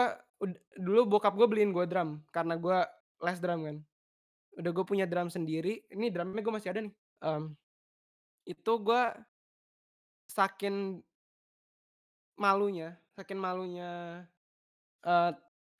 dulu 0.77 1.01
bokap 1.17 1.33
gue 1.37 1.47
beliin 1.49 1.71
gue 1.75 1.85
drum, 1.89 2.21
karena 2.33 2.55
gue 2.57 2.77
les 3.25 3.39
drum 3.41 3.61
kan. 3.67 3.77
Udah 4.59 4.71
gue 4.75 4.85
punya 4.87 5.05
drum 5.09 5.29
sendiri, 5.31 5.83
ini 5.93 6.09
drumnya 6.13 6.41
gue 6.43 6.53
masih 6.53 6.69
ada 6.73 6.81
nih, 6.85 6.93
mmm, 7.23 7.45
itu 8.47 8.73
gue 8.83 9.03
saking 10.27 11.03
malunya 12.39 12.95
saking 13.17 13.37
malunya, 13.37 14.23
eee, 15.05 15.31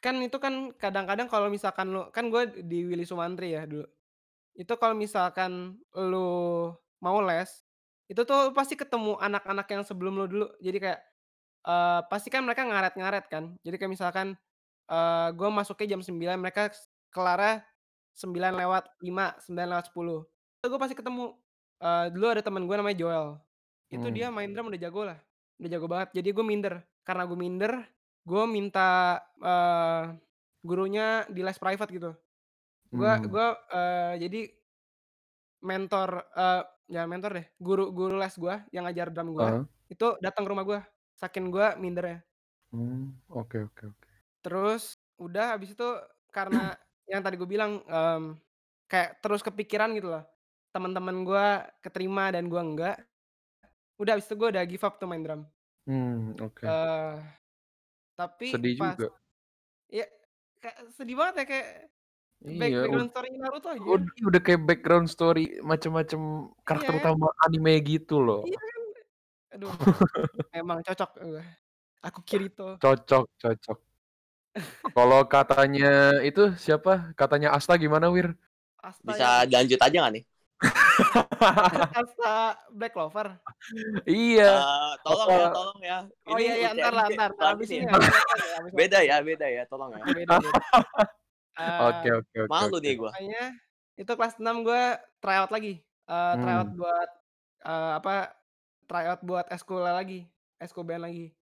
kan 0.01 0.15
itu 0.21 0.37
kan 0.41 0.73
kadang-kadang 0.77 1.27
kalau 1.31 1.47
misalkan 1.49 1.93
lu 1.93 2.09
kan 2.13 2.27
gue 2.33 2.61
di 2.65 2.85
Willy 2.87 3.05
Sumantri 3.07 3.53
ya 3.57 3.65
dulu. 3.69 3.85
Itu 4.57 4.75
kalau 4.79 4.95
misalkan 4.97 5.79
lu 5.95 6.71
mau 7.03 7.19
les, 7.25 7.49
itu 8.11 8.21
tuh 8.27 8.51
pasti 8.55 8.75
ketemu 8.79 9.17
anak-anak 9.21 9.67
yang 9.71 9.83
sebelum 9.87 10.13
lu 10.19 10.25
dulu. 10.29 10.47
Jadi 10.63 10.77
kayak, 10.83 11.01
eee, 11.67 11.99
pasti 12.11 12.29
kan 12.33 12.43
mereka 12.47 12.63
ngaret-ngaret 12.67 13.25
kan. 13.31 13.45
Jadi 13.65 13.75
kayak 13.81 13.93
misalkan, 13.95 14.27
eee, 14.91 15.27
gue 15.39 15.49
masuknya 15.51 15.87
jam 15.97 16.01
9, 16.03 16.37
mereka 16.43 16.69
s 16.75 16.91
kelarnya 17.15 17.63
9:05, 18.15 19.33
9:10. 19.41 20.27
Itu 20.59 20.67
gue 20.71 20.79
pasti 20.81 20.95
ketemu. 20.99 21.39
Eee, 21.81 22.05
dulu 22.13 22.25
ada 22.35 22.43
temen 22.45 22.63
gue 22.69 22.75
namanya 22.77 22.97
Joel. 22.99 23.27
Itu 23.91 24.09
dia 24.13 24.27
Mmm. 24.27 24.35
main 24.35 24.51
drum 24.53 24.69
udah 24.71 24.81
jago 24.81 25.01
lah, 25.07 25.19
udah 25.61 25.69
jago 25.71 25.87
banget. 25.91 26.09
Jadi 26.21 26.29
gue 26.35 26.45
minder. 26.45 26.75
Karena 27.07 27.23
gue 27.29 27.37
minder, 27.39 27.73
gue 28.27 28.43
minta, 28.49 29.19
eee, 29.41 30.03
gurunya 30.65 31.25
di 31.31 31.41
les 31.45 31.57
private 31.59 31.91
gitu. 31.95 32.11
Gue 32.95 33.13
Mmm. 33.13 33.31
gue, 33.31 33.45
eee, 33.73 34.13
jadi 34.27 34.41
mentor, 35.61 36.09
eee, 36.33 36.61
jangan 36.89 37.09
mentor 37.09 37.31
deh, 37.37 37.45
guru 37.61 37.93
guru 37.93 38.17
les 38.17 38.33
gue 38.33 38.55
yang 38.73 38.83
ngajar 38.89 39.13
drum 39.13 39.29
gue, 39.37 39.49
Heeh. 39.49 39.65
itu 39.93 40.17
datang 40.25 40.43
ke 40.45 40.49
rumah 40.51 40.65
gue, 40.65 40.79
saking 41.21 41.53
gue 41.53 41.67
mindernya. 41.77 42.25
Mmm, 42.73 43.19
oke 43.39 43.57
oke 43.67 43.83
oke. 43.91 44.10
Terus 44.43 44.97
udah 45.21 45.53
habis 45.55 45.77
itu 45.77 45.85
karena 46.33 46.73
yang 47.05 47.21
tadi 47.21 47.37
gue 47.37 47.45
bilang, 47.49 47.85
mmm, 47.85 48.41
kayak 48.89 49.21
terus 49.21 49.41
kepikiran 49.45 49.93
gitu 49.97 50.09
loh, 50.17 50.23
temen-temen 50.73 51.15
gue 51.25 51.45
keterima 51.85 52.33
dan 52.33 52.49
gue 52.49 52.57
enggak. 52.61 52.97
Udah 54.01 54.17
habis 54.17 54.27
itu 54.29 54.35
gue 54.39 54.49
udah 54.53 54.63
give 54.67 54.83
up 54.85 54.97
tuh 55.01 55.07
main 55.09 55.23
drum. 55.25 55.43
Mmm, 55.87 56.35
oke. 56.41 56.67
Eee, 56.67 57.17
tapi 58.19 58.47
Sedih 58.49 58.75
pas 58.79 58.99
juga. 58.99 59.11
ya 59.91 60.05
kayak 60.63 60.77
sedih 60.97 61.15
banget 61.19 61.35
ya, 61.41 61.45
kayak 61.51 61.67
back 62.59 62.73
Iya, 62.73 62.79
ud 62.89 63.03
background 63.03 63.09
story-nya 63.13 63.39
Naruto 63.43 63.69
ud 63.93 64.01
anjir. 64.01 64.01
udah 64.27 64.41
kayak 64.45 64.61
background 64.69 65.07
story 65.13 65.41
macem-macem 65.71 66.21
karakter 66.67 66.93
Iya. 66.93 67.01
utama 67.01 67.27
anime 67.45 67.73
gitu 67.91 68.15
loh. 68.27 68.43
Iya 68.45 68.57
kan, 68.69 68.81
aduh, 69.55 69.75
emang 70.59 70.79
cocok 70.87 71.09
gue, 71.25 71.43
aku 72.07 72.19
Kirito. 72.29 72.63
Cocok 72.81 73.29
cocok. 73.37 73.79
Kalau 74.91 75.23
katanya 75.25 76.19
itu 76.21 76.51
siapa, 76.59 77.15
katanya 77.15 77.55
Asta 77.55 77.79
gimana 77.79 78.11
Wir? 78.11 78.35
Asta 78.83 78.99
Bisa 79.05 79.23
yang 79.23 79.47
dilanjut 79.47 79.79
aja 79.79 79.97
nggak 80.03 80.13
nih? 80.19 80.23
Kasta 81.95 82.33
Black 82.69 82.93
Clover. 82.93 83.39
Iya. 84.05 84.51
Eh, 84.61 84.93
tolong 85.01 85.29
ya, 85.29 85.37
Apa- 85.41 85.55
tolong 85.55 85.79
ya. 85.81 85.97
Oh 86.29 86.37
iya 86.37 86.53
iya 86.59 86.69
ntar 86.77 86.93
lah 86.93 87.07
ntar 87.09 87.31
abis 87.57 87.69
ini 87.73 87.85
ini 87.85 87.89
ya. 87.89 87.97
ya, 87.97 88.57
Beda 88.69 88.99
ya, 89.01 89.15
beda 89.23 89.47
ya, 89.49 89.63
tolong 89.65 89.89
ya. 89.95 90.03
Beda 90.05 90.35
beda. 90.37 90.59
Eh, 91.51 91.77
Oke 91.83 92.09
oke 92.15 92.37
oke. 92.47 92.49
Malu 92.49 92.79
oke. 92.79 92.81
nih 92.81 92.93
gua. 92.95 93.11
Pokoknya 93.11 93.43
itu 93.99 94.11
kelas 94.15 94.33
6 94.39 94.63
gue 94.63 94.83
tryout 95.19 95.51
lagi. 95.51 95.83
Eh 96.07 96.33
tryout 96.39 96.69
Hmm. 96.71 96.79
buat 96.79 97.09
eh, 97.67 97.91
apa? 97.99 98.13
Tryout 98.87 99.21
buat 99.21 99.45
eskul 99.51 99.83
lagi, 99.83 100.25
eskul 100.57 100.87
band 100.87 101.03
lagi. 101.11 101.35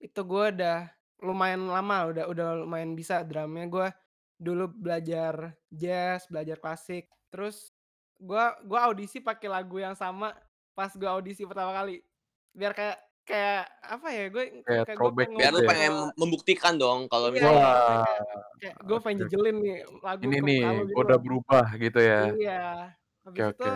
Itu 0.00 0.24
gue 0.24 0.44
udah 0.48 0.88
lumayan 1.22 1.66
lama, 1.70 2.10
udah 2.10 2.24
udah 2.30 2.46
lumayan 2.66 2.94
bisa 2.98 3.22
drumnya. 3.26 3.66
Gue 3.70 3.88
dulu 4.40 4.66
belajar 4.70 5.54
jazz, 5.70 6.26
belajar 6.32 6.58
klasik. 6.62 7.06
Terus 7.30 7.70
gue 8.18 8.44
gua 8.66 8.80
audisi 8.90 9.18
pakai 9.22 9.48
lagu 9.50 9.76
yang 9.82 9.94
sama 9.98 10.34
pas 10.74 10.90
gue 10.94 11.06
audisi 11.08 11.44
pertama 11.46 11.72
kali. 11.74 12.02
Biar 12.54 12.72
kayak 12.76 12.98
kayak 13.26 13.62
apa 13.82 14.08
ya? 14.12 14.24
Gue 14.34 14.44
Kayak 14.66 14.86
kayak 14.86 14.98
gue 15.02 15.12
throwback 15.12 15.18
pengen 15.18 15.38
Biar 15.38 15.50
lu 15.52 15.60
gitu 15.60 15.62
ya. 15.68 15.70
pengen 15.70 15.94
membuktikan 16.20 16.74
dong 16.80 17.00
kalau 17.12 17.28
Iya, 17.32 17.34
misalnya 17.34 17.60
Wah. 17.60 18.04
kayak 18.06 18.14
kayak 18.60 18.76
gue 18.88 18.98
pengen 19.04 19.18
Oke. 19.18 19.22
jejelin 19.26 19.56
nih 19.64 19.76
lagu 20.06 20.28
Ini 20.28 20.36
ke 20.40 20.44
nih, 20.46 20.60
muka 20.60 20.68
lu 20.76 20.82
gitu 20.90 21.02
gua 21.02 21.02
udah 21.06 21.18
loh. 21.18 21.24
berubah 21.24 21.66
gitu 21.82 21.98
ya. 22.00 22.20
Iya. 22.38 22.52
Oke 23.26 23.42
Habis 23.42 23.46
itu 23.52 23.64
oke. 23.64 23.70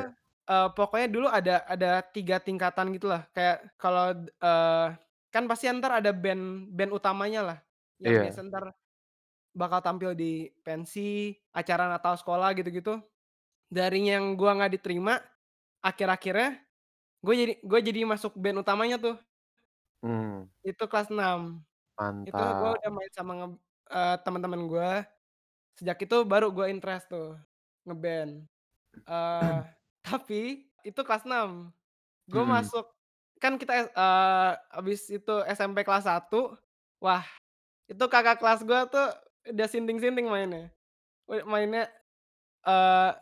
eh, 0.50 0.68
pokoknya 0.76 1.08
dulu 1.14 1.26
ada 1.28 1.52
ada 1.68 1.88
tiga 2.14 2.36
tingkatan 2.40 2.86
gitu 2.96 3.06
lah. 3.12 3.22
Kayak 3.34 3.56
kalau 3.80 4.04
eh, 4.24 4.86
kan 5.34 5.44
pasti 5.50 5.68
ntar 5.72 6.00
ada 6.02 6.10
band 6.14 6.72
band 6.74 6.92
utamanya 6.96 7.40
lah. 7.44 7.58
Yang 8.02 8.14
Iya. 8.14 8.22
biasa 8.28 8.40
ntar 8.50 8.64
bakal 9.56 9.80
tampil 9.84 10.12
di 10.18 10.50
pensi, 10.66 11.34
acara 11.54 11.88
Natal 11.90 12.14
sekolah 12.20 12.52
gitu-gitu. 12.58 13.00
Dari 13.70 14.08
yang 14.12 14.36
gua 14.38 14.56
nggak 14.58 14.72
diterima, 14.80 15.20
akhir-akhirnya 15.84 16.62
gue 17.24 17.34
jadi 17.36 17.54
gue 17.64 17.80
jadi 17.82 18.00
masuk 18.08 18.34
band 18.38 18.62
utamanya 18.64 18.96
tuh. 19.02 19.16
Hmm, 20.02 20.48
Itu 20.66 20.84
kelas 20.90 21.08
6. 21.10 21.62
Itu 22.26 22.44
gue 22.58 22.68
mantap. 22.68 22.78
udah 22.78 22.90
main 22.94 23.12
sama 23.14 23.32
nge- 23.38 23.62
eh, 23.94 24.16
teman-teman 24.26 24.62
gue. 24.70 24.90
Sejak 25.78 25.98
itu 26.04 26.16
baru 26.28 26.50
gue 26.54 26.66
interest 26.72 27.10
tuh 27.12 27.38
ngeband. 27.88 28.46
Eh 29.10 29.60
tapi 30.04 30.70
itu 30.86 31.00
kelas 31.06 31.24
6. 31.28 31.70
Gue 32.30 32.44
Mhm. 32.44 32.50
masuk 32.50 32.86
kan 33.38 33.56
kita 33.56 33.72
eh 33.88 34.50
abis 34.74 35.08
itu 35.08 35.34
SMP 35.46 35.82
kelas 35.82 36.06
1. 36.06 36.54
Wah, 36.98 37.22
itu 37.86 38.04
kakak 38.10 38.42
kelas 38.42 38.62
gue 38.62 38.80
tuh 38.90 39.06
udah 39.48 39.66
sinting-sinting 39.70 40.26
mainnya. 40.26 40.70
Mainnya 41.26 41.86
eh 42.66 43.12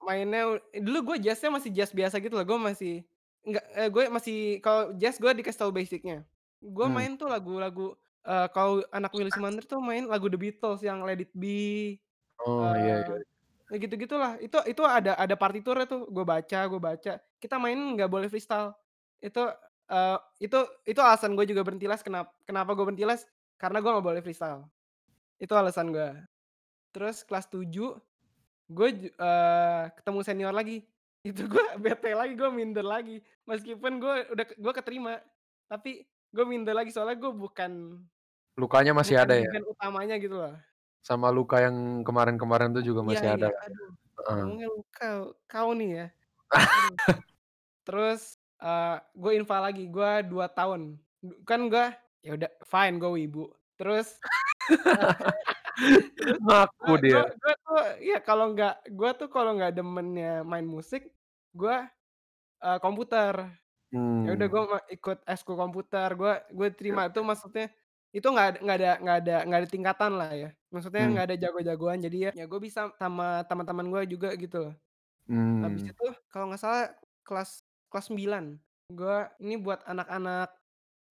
mainnya 0.00 0.42
u- 0.56 0.62
dulu 0.78 1.12
gue 1.14 1.26
jazznya 1.28 1.50
masih 1.50 1.70
jazz 1.74 1.90
biasa 1.90 2.22
gitu 2.22 2.38
loh. 2.38 2.46
Gue 2.46 2.58
masih 2.58 2.94
enggak 3.42 3.64
eh, 3.74 3.88
gue 3.90 4.04
masih 4.08 4.36
kalau 4.62 4.94
jazz 4.96 5.18
gue 5.18 5.30
dikasih 5.34 5.60
tahu 5.66 5.72
basicnya. 5.74 6.22
Gue 6.62 6.86
Hmm. 6.86 6.94
main 6.96 7.12
tuh 7.14 7.26
lagu-lagu 7.26 7.94
eh 8.22 8.48
kalau 8.52 8.84
anak 8.92 9.10
Willy 9.14 9.32
Sumantri 9.32 9.64
tuh 9.64 9.80
main 9.80 10.04
lagu 10.04 10.28
The 10.28 10.36
Beatles 10.36 10.82
yang 10.84 11.02
Let 11.02 11.22
It 11.22 11.32
Be. 11.34 11.98
Oh 12.44 12.70
iya 12.76 13.02
iya. 13.02 13.14
eh 13.18 13.24
ya 13.68 13.76
gitu-gitulah. 13.80 14.38
Itu 14.38 14.62
itu 14.64 14.82
ada 14.86 15.16
ada 15.18 15.34
partiturnya 15.34 15.84
tuh. 15.88 16.06
Gue 16.08 16.24
baca, 16.24 16.60
gue 16.68 16.80
baca. 16.80 17.12
Kita 17.40 17.56
main 17.58 17.76
nggak 17.76 18.08
boleh 18.08 18.28
freestyle. 18.30 18.72
Itu 19.18 19.42
eh 19.88 20.18
itu 20.38 20.58
itu 20.84 21.00
alasan 21.00 21.32
gue 21.34 21.44
juga 21.48 21.64
berhenti 21.64 21.88
les. 21.88 22.02
Kenapa 22.04 22.30
kenapa 22.44 22.76
gue 22.76 22.84
berhenti 22.84 23.04
les? 23.08 23.22
Karena 23.56 23.82
gue 23.82 23.90
nggak 23.90 24.06
boleh 24.06 24.22
freestyle. 24.22 24.66
Itu 25.38 25.54
alasan 25.54 25.90
gue. 25.90 26.10
Terus 26.94 27.22
kelas 27.26 27.46
7 27.50 27.98
gue 28.68 28.88
ju- 28.92 29.14
eh, 29.16 29.84
ketemu 29.96 30.18
senior 30.22 30.54
lagi. 30.54 30.84
Itu 31.28 31.50
gue 31.50 31.64
bete 31.82 32.14
lagi, 32.14 32.38
gue 32.38 32.50
minder 32.52 32.86
lagi. 32.86 33.18
Meskipun 33.44 33.98
gue 33.98 34.14
udah 34.32 34.44
gue 34.54 34.72
keterima, 34.72 35.18
tapi 35.66 36.06
gue 36.30 36.44
minder 36.46 36.76
lagi 36.76 36.92
soalnya 36.92 37.16
gue 37.18 37.32
bukan 37.32 37.96
Lukanya 38.58 38.90
masih 38.90 39.18
bukan 39.18 39.26
ada 39.30 39.34
ya. 39.38 39.50
band 39.54 39.66
utamanya 39.70 40.16
gitu 40.18 40.36
loh. 40.38 40.54
Sama 41.02 41.30
luka 41.30 41.62
yang 41.62 42.02
kemarin-kemarin 42.02 42.74
tuh 42.74 42.82
juga 42.82 43.00
Iya 43.02 43.08
masih 43.08 43.28
ada 43.30 43.48
iya, 43.48 43.54
lah. 43.54 43.62
aduh. 43.66 43.90
Heeh. 44.18 44.34
Ngomongnya 44.42 44.66
lu 44.66 44.82
kau, 44.90 45.20
kau 45.46 45.70
nih 45.78 45.90
ya. 45.94 46.06
Aduh. 46.58 47.18
Terus 47.86 48.22
eh 48.58 48.96
gue 49.14 49.32
infal 49.34 49.60
lagi, 49.62 49.86
gue 49.86 50.10
dua 50.26 50.46
tahun. 50.50 50.98
Kan 51.46 51.70
gue 51.70 51.86
ya 52.22 52.34
udah 52.34 52.50
fine 52.66 52.98
gue 52.98 53.10
wibu. 53.22 53.44
Terus 53.78 54.18
terus 56.18 56.38
Ngaku 56.42 56.92
gue 56.98 56.98
dia. 57.06 57.22
gue 57.22 57.24
gue 57.38 57.54
tuh 57.64 57.82
ya 58.02 58.18
kalau 58.20 58.52
nggak 58.52 58.74
gue 58.90 59.10
tuh 59.14 59.28
kalau 59.30 59.54
nggak 59.54 59.72
demennya 59.78 60.42
main 60.42 60.66
musik, 60.66 61.06
gue 61.54 61.76
eh, 62.62 62.78
komputer. 62.82 63.34
Ya 63.94 64.30
udah 64.36 64.48
Hmm. 64.48 64.52
gue 64.52 64.80
ikut 65.00 65.18
eskul 65.24 65.56
komputer. 65.56 66.12
Gue 66.12 66.42
gue 66.52 66.68
terima 66.76 67.08
itu 67.08 67.20
maksudnya 67.24 67.72
itu 68.12 68.24
nggak 68.24 68.46
ada 68.48 68.58
nggak 68.64 68.76
ada 68.80 68.90
nggak 69.04 69.16
ada 69.24 69.36
nggak 69.48 69.60
ada 69.64 69.68
tingkatan 69.70 70.12
lah 70.18 70.30
ya. 70.34 70.50
Maksudnya 70.74 71.02
Hmm. 71.06 71.12
nggak 71.16 71.26
ada 71.32 71.36
jago-jagoan. 71.40 71.98
Jadi 72.04 72.16
ya 72.28 72.30
ya 72.36 72.44
gue 72.44 72.60
bisa 72.60 72.90
sama 72.98 73.42
teman-teman 73.48 73.86
gue 73.88 74.02
juga 74.18 74.28
gitu. 74.36 74.68
loh. 74.68 74.74
Habis 75.64 75.82
Hmm. 75.88 75.92
itu 75.92 76.06
kalau 76.28 76.50
nggak 76.52 76.60
salah 76.60 76.92
kelas 77.24 77.64
kelas 77.88 78.08
9 78.08 78.56
gue 78.88 79.18
ini 79.38 79.56
buat 79.56 79.84
anak-anak 79.84 80.48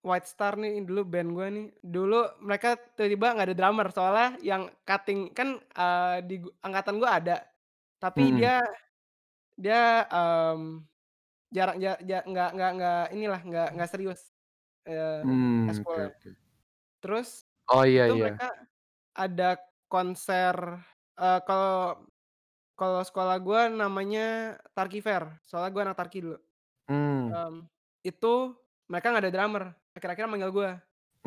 White 0.02 0.26
Star 0.26 0.56
nih 0.56 0.82
dulu 0.82 1.02
band 1.04 1.30
gue 1.32 1.48
nih 1.50 1.66
dulu 1.80 2.22
mereka 2.40 2.74
tiba-tiba 2.96 3.34
nggak 3.34 3.48
ada 3.50 3.58
drummer 3.58 3.88
soalnya 3.90 4.30
yang 4.42 4.64
cutting 4.82 5.30
kan 5.30 5.58
eh, 5.60 6.18
di 6.24 6.36
gu- 6.40 6.54
angkatan 6.62 6.98
gue 6.98 7.10
ada 7.10 7.38
tapi 7.98 8.24
Hmm. 8.24 8.38
dia 8.38 8.56
dia 9.58 9.82
em, 10.08 10.86
jarang 11.50 11.78
ja- 11.78 11.98
ja- 12.00 12.22
nggak 12.24 12.50
nggak 12.54 12.72
nggak 12.78 13.04
inilah 13.12 13.42
nggak 13.42 13.68
nggak 13.74 13.90
serius 13.90 14.22
oke 14.86 15.34
eskulnya 15.68 16.08
oke. 16.14 16.30
terus 17.00 17.44
Oh 17.68 17.84
iya 17.84 18.08
itu 18.08 18.16
iya. 18.16 18.24
mereka 18.32 18.48
ada 19.12 19.50
konser 19.90 20.56
eh, 21.16 21.40
kalau 21.44 22.00
kalau 22.74 23.02
sekolah 23.02 23.38
gue 23.38 23.62
namanya 23.74 24.28
Tarki 24.72 25.02
Fair 25.02 25.26
soalnya 25.44 25.74
gue 25.74 25.82
anak 25.84 25.98
Tarki 25.98 26.22
dulu 26.22 26.38
Hmm. 26.88 27.30
Em, 27.30 27.56
itu 28.02 28.34
mereka 28.88 29.12
nggak 29.12 29.24
ada 29.28 29.34
drummer 29.34 29.64
akhir-akhir 29.94 30.26
manggil 30.26 30.52
gue 30.52 30.72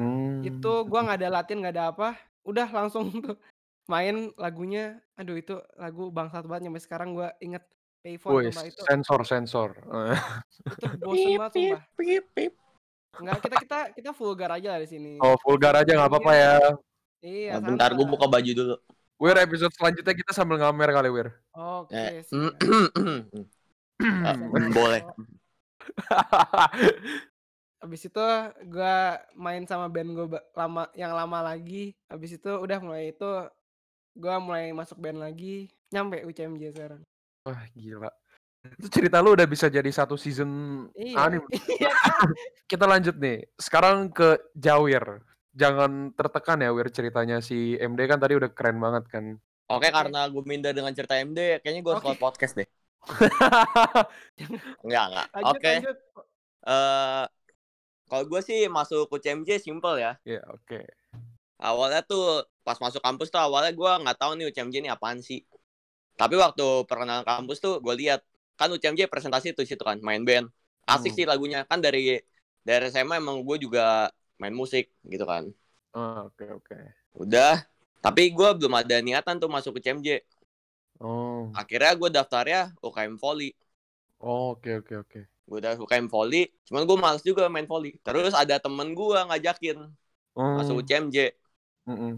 Hmm. 0.01 0.41
itu 0.41 0.73
gue 0.89 1.01
nggak 1.01 1.19
ada 1.21 1.29
latihan 1.29 1.61
nggak 1.61 1.75
ada 1.77 1.85
apa 1.93 2.09
udah 2.41 2.69
langsung 2.73 3.05
tuh 3.21 3.37
main 3.85 4.33
lagunya 4.35 4.97
aduh 5.13 5.37
itu 5.37 5.61
lagu 5.77 6.09
bangsat 6.09 6.49
banget 6.49 6.73
sampai 6.73 6.81
sekarang 6.81 7.09
gue 7.13 7.29
inget 7.39 7.61
payphone 8.01 8.41
Wih, 8.41 8.49
sumpah 8.49 8.65
itu 8.65 8.81
sensor 8.89 9.21
sensor. 9.29 9.71
Eh. 9.77 10.17
itu 10.73 10.87
bosen 10.99 11.31
banget 11.37 11.53
sumpah 11.53 11.81
nggak 13.21 13.37
kita 13.45 13.57
kita 13.61 13.79
kita 13.93 14.11
vulgar 14.17 14.51
aja 14.55 14.79
di 14.79 14.89
sini 14.89 15.13
Oh, 15.21 15.37
vulgar 15.45 15.77
aja 15.77 15.91
nggak 15.91 16.09
apa-apa 16.09 16.33
ya. 16.33 16.57
iya 17.21 17.59
Nah, 17.59 17.69
bentar 17.69 17.93
gue 17.93 18.01
santai. 18.01 18.15
buka 18.17 18.25
baju 18.25 18.51
dulu. 18.55 18.77
Wir 19.21 19.37
episode 19.37 19.75
selanjutnya 19.77 20.15
kita 20.17 20.33
sambil 20.33 20.57
ngamer 20.57 20.89
kali 20.97 21.11
Wir. 21.13 21.29
oke 21.53 21.93
Eh, 21.93 22.25
siap. 22.25 22.57
Ah, 24.01 24.33
Siap. 24.33 24.73
boleh. 24.73 25.05
Abis 27.85 28.13
itu 28.13 28.27
gue 28.69 28.97
main 29.41 29.65
sama 29.65 29.89
band 29.89 30.13
gue 30.13 30.27
lama 30.53 30.85
yang 30.93 31.17
lama 31.17 31.41
lagi. 31.41 31.97
Abis 32.13 32.37
itu 32.37 32.51
udah 32.53 32.79
mulai 32.85 33.17
itu 33.17 33.31
gue 34.17 34.35
mulai 34.43 34.73
masuk 34.77 35.01
band 35.01 35.19
lagi. 35.25 35.73
Nyampe 35.89 36.23
UCMJ 36.29 36.77
sekarang. 36.77 37.01
Wah, 37.49 37.65
gila. 37.73 38.13
Itu 38.77 38.93
cerita 38.93 39.25
lu 39.25 39.33
udah 39.33 39.49
bisa 39.49 39.73
jadi 39.73 39.89
satu 39.89 40.21
season 40.21 40.85
Iya. 40.93 41.17
anime. 41.17 41.49
Iya 41.81 41.93
kan? 41.97 42.29
Kita 42.69 42.85
lanjut 42.85 43.17
nih. 43.17 43.49
Sekarang 43.57 44.13
ke 44.13 44.37
Jawir. 44.53 45.25
Jangan 45.57 46.13
tertekan 46.15 46.63
ya 46.63 46.71
Wir 46.71 46.93
ceritanya 46.93 47.41
si 47.41 47.75
MD 47.81 48.07
kan 48.07 48.21
tadi 48.21 48.37
udah 48.37 48.53
keren 48.53 48.77
banget 48.79 49.09
kan. 49.09 49.25
Oke, 49.71 49.87
karena 49.89 50.27
gue 50.27 50.43
minder 50.43 50.75
dengan 50.75 50.91
cerita 50.91 51.15
MD, 51.15 51.63
kayaknya 51.63 51.83
gue 51.87 51.95
buat 52.03 52.19
podcast 52.19 52.59
deh. 52.59 52.67
Enggak, 54.85 55.05
enggak. 55.09 55.27
Oke. 55.45 55.73
lanjut. 55.81 55.97
Eh 56.69 57.25
kalau 58.11 58.25
gue 58.27 58.41
sih 58.43 58.67
masuk 58.67 59.07
UCMJ 59.07 59.63
simple 59.63 59.97
ya. 60.03 60.19
Ya, 60.27 60.43
oke. 60.51 60.83
Awalnya 61.63 62.03
tuh 62.03 62.43
pas 62.67 62.75
masuk 62.83 62.99
kampus 62.99 63.31
tuh 63.31 63.39
awalnya 63.39 63.71
gue 63.71 63.93
nggak 64.03 64.19
tahu 64.19 64.33
nih 64.35 64.51
UCMJ 64.51 64.75
ini 64.83 64.91
apaan 64.91 65.23
sih. 65.23 65.47
Tapi 66.19 66.35
waktu 66.37 66.85
perkenalan 66.91 67.23
kampus 67.23 67.63
tuh 67.63 67.79
gue 67.79 67.95
lihat 67.97 68.21
kan 68.59 68.69
UCMJ 68.69 69.07
presentasi 69.09 69.55
tuh 69.55 69.63
situ 69.65 69.81
kan 69.81 70.03
main 70.03 70.27
band. 70.27 70.51
Asik 70.85 71.15
Hmm. 71.15 71.19
sih 71.23 71.25
lagunya 71.25 71.63
kan 71.65 71.79
dari 71.79 72.19
dari 72.67 72.91
SMA 72.91 73.23
emang 73.23 73.47
gue 73.47 73.57
juga 73.63 74.11
main 74.43 74.53
musik 74.53 74.91
gitu 75.07 75.23
kan. 75.25 75.47
Oke, 75.95 76.51
oke. 76.51 76.77
Udah. 77.15 77.63
Tapi 78.01 78.33
gue 78.33 78.49
belum 78.57 78.75
ada 78.75 78.97
niatan 78.99 79.39
tuh 79.39 79.47
masuk 79.53 79.79
UCMJ. 79.79 80.25
Oh. 81.01 81.49
Akhirnya 81.53 81.97
gue 81.97 82.09
daftarnya 82.09 82.61
UKM 82.79 83.17
Volley. 83.17 83.57
Oh, 84.21 84.53
oke, 84.53 84.85
oke, 84.85 84.95
oke. 85.01 85.21
Gue 85.49 85.57
udah 85.59 85.75
UKM 85.75 86.07
Volley. 86.07 86.53
Cuman 86.63 86.85
gue 86.85 86.95
males 86.95 87.25
juga 87.25 87.49
main 87.49 87.65
volley. 87.65 87.97
Terus 88.01 88.31
ada 88.33 88.57
temen 88.57 88.93
gue 88.93 89.19
ngajakin 89.19 89.89
Oh. 90.31 90.63
masuk 90.63 90.87
UCMJ. 90.87 91.35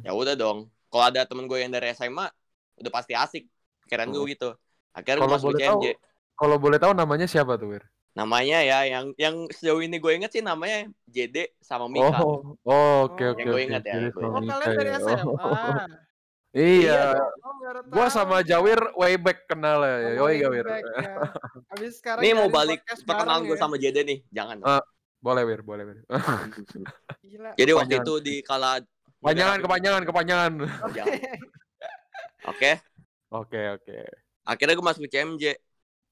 ya 0.04 0.12
udah 0.12 0.36
dong 0.36 0.68
kalau 0.92 1.08
ada 1.08 1.24
temen 1.24 1.48
gue 1.48 1.56
yang 1.56 1.72
dari 1.72 1.96
SMA 1.96 2.28
udah 2.76 2.92
pasti 2.92 3.16
asik 3.16 3.48
keren 3.88 4.12
Oh. 4.12 4.20
gue 4.20 4.36
gitu 4.36 4.52
akhirnya 4.92 5.24
gue 5.24 5.32
masuk 5.32 5.56
UCMJ 5.56 5.96
kalau 6.36 6.60
boleh 6.60 6.76
tahu 6.76 6.92
namanya 6.92 7.24
siapa 7.24 7.56
tuh, 7.56 7.72
Wir? 7.72 7.82
Namanya 8.12 8.60
ya 8.60 8.84
yang 8.84 9.16
yang 9.16 9.48
sejauh 9.48 9.80
ini 9.80 9.96
gue 9.96 10.12
inget 10.12 10.28
sih 10.28 10.44
namanya 10.44 10.92
JD 11.08 11.56
sama 11.64 11.88
Mika. 11.88 12.20
Oh, 12.20 12.52
oh, 12.68 13.08
oke 13.08 13.16
Oh. 13.16 13.32
oke 13.32 13.40
Yang 13.40 13.48
gue 13.48 13.56
oke. 13.56 13.64
ingat 13.64 13.82
ya, 13.88 13.94
gue 13.96 14.20
Oh, 14.20 14.32
kalian 14.36 14.76
dari 14.76 14.90
ya. 14.92 14.98
SMA? 15.00 15.24
Oh. 16.52 16.60
Iya 16.60 17.16
Iya. 17.16 17.16
Oh, 17.16 17.80
gua 17.88 18.06
sama 18.08 18.44
Jawir 18.44 18.76
way 18.92 19.16
back 19.16 19.48
kenal 19.48 19.80
ya. 19.80 20.20
Oh, 20.20 20.28
Yoi 20.28 20.44
back 20.60 20.84
ya. 20.84 21.14
Habis 21.72 21.92
sekarang 21.96 22.20
Nih 22.20 22.32
mau 22.32 22.48
balik 22.48 22.84
perkenalan 22.84 23.48
gue 23.48 23.56
ya. 23.56 23.60
sama 23.60 23.76
JD 23.76 23.98
nih, 24.04 24.18
jangan. 24.28 24.60
Ah. 24.60 24.84
Boleh 25.16 25.46
Wir, 25.46 25.62
boleh 25.62 25.84
Wir. 25.86 25.98
Gila. 27.22 27.50
Jadi 27.54 27.70
waktu 27.72 27.94
itu 27.98 28.14
di 28.20 28.34
kala 28.42 28.82
Kepanjangan, 29.22 29.58
kepanjangan, 29.62 30.02
kepanjangan. 30.02 30.52
Jangan. 30.92 31.18
Oke, 32.50 32.72
Oke, 33.30 33.60
oke. 33.70 33.96
akhirnya 34.42 34.74
gue 34.74 34.82
masuk 34.84 35.06
UCMJ 35.06 35.54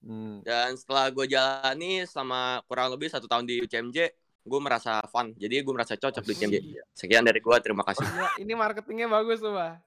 Hmm. 0.00 0.40
dan 0.40 0.72
setelah 0.72 1.12
gue 1.12 1.28
jalani 1.28 2.08
sama 2.08 2.64
kurang 2.64 2.88
lebih 2.88 3.12
satu 3.12 3.28
tahun 3.28 3.44
di 3.44 3.60
UCMJ, 3.60 3.98
gue 4.40 4.60
merasa 4.62 4.96
fun. 5.12 5.34
Jadi 5.36 5.60
gue 5.60 5.74
merasa 5.76 5.92
cocok 5.92 6.24
di 6.24 6.32
UCMJ. 6.32 6.56
Iya. 6.56 6.82
Sekian 6.94 7.20
dari 7.20 7.36
gue, 7.36 7.56
terima 7.60 7.84
kasih. 7.84 8.06
Ini 8.40 8.54
marketingnya 8.54 9.12
bagus 9.12 9.44
tuh, 9.44 9.52
Pak. 9.52 9.84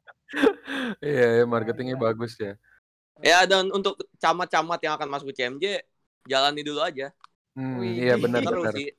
Iya, 1.04 1.26
iya, 1.42 1.44
marketingnya 1.46 1.98
bagus 2.00 2.34
ya. 2.40 2.54
Ya 3.22 3.46
dan 3.46 3.70
untuk 3.70 3.96
camat-camat 4.20 4.80
yang 4.84 4.94
akan 4.98 5.08
masuk 5.10 5.32
UCMJ, 5.32 5.86
jalani 6.26 6.62
dulu 6.66 6.82
aja. 6.82 7.14
Hmm, 7.54 7.78
Wih. 7.80 8.02
iya 8.10 8.18
benar 8.18 8.42
Terus 8.42 8.64
benar. 8.66 8.74
sih. 8.74 8.90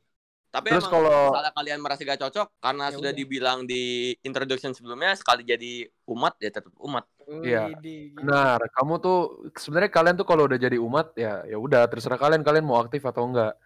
Tapi 0.54 0.66
Terus 0.70 0.86
emang 0.86 0.92
kalau 0.94 1.16
misalnya 1.34 1.52
kalian 1.58 1.80
merasa 1.82 2.00
gak 2.06 2.20
cocok 2.22 2.46
karena 2.62 2.84
Ya 2.86 2.94
sudah 2.94 3.10
udah. 3.10 3.18
dibilang 3.18 3.58
di 3.66 3.82
introduction 4.22 4.70
sebelumnya 4.70 5.18
sekali 5.18 5.42
jadi 5.42 5.90
umat 6.06 6.38
ya 6.38 6.50
tetap 6.54 6.70
umat. 6.78 7.04
Iya. 7.42 7.74
Gila. 7.74 8.14
benar, 8.22 8.58
kamu 8.70 8.94
tuh 9.02 9.18
sebenarnya 9.58 9.90
kalian 9.90 10.14
tuh 10.14 10.26
kalau 10.30 10.46
udah 10.46 10.58
jadi 10.60 10.78
umat 10.78 11.10
ya 11.18 11.42
ya 11.50 11.58
udah 11.58 11.90
terserah 11.90 12.20
kalian 12.22 12.46
kalian 12.46 12.62
mau 12.62 12.78
aktif 12.78 13.02
atau 13.02 13.26
enggak. 13.26 13.58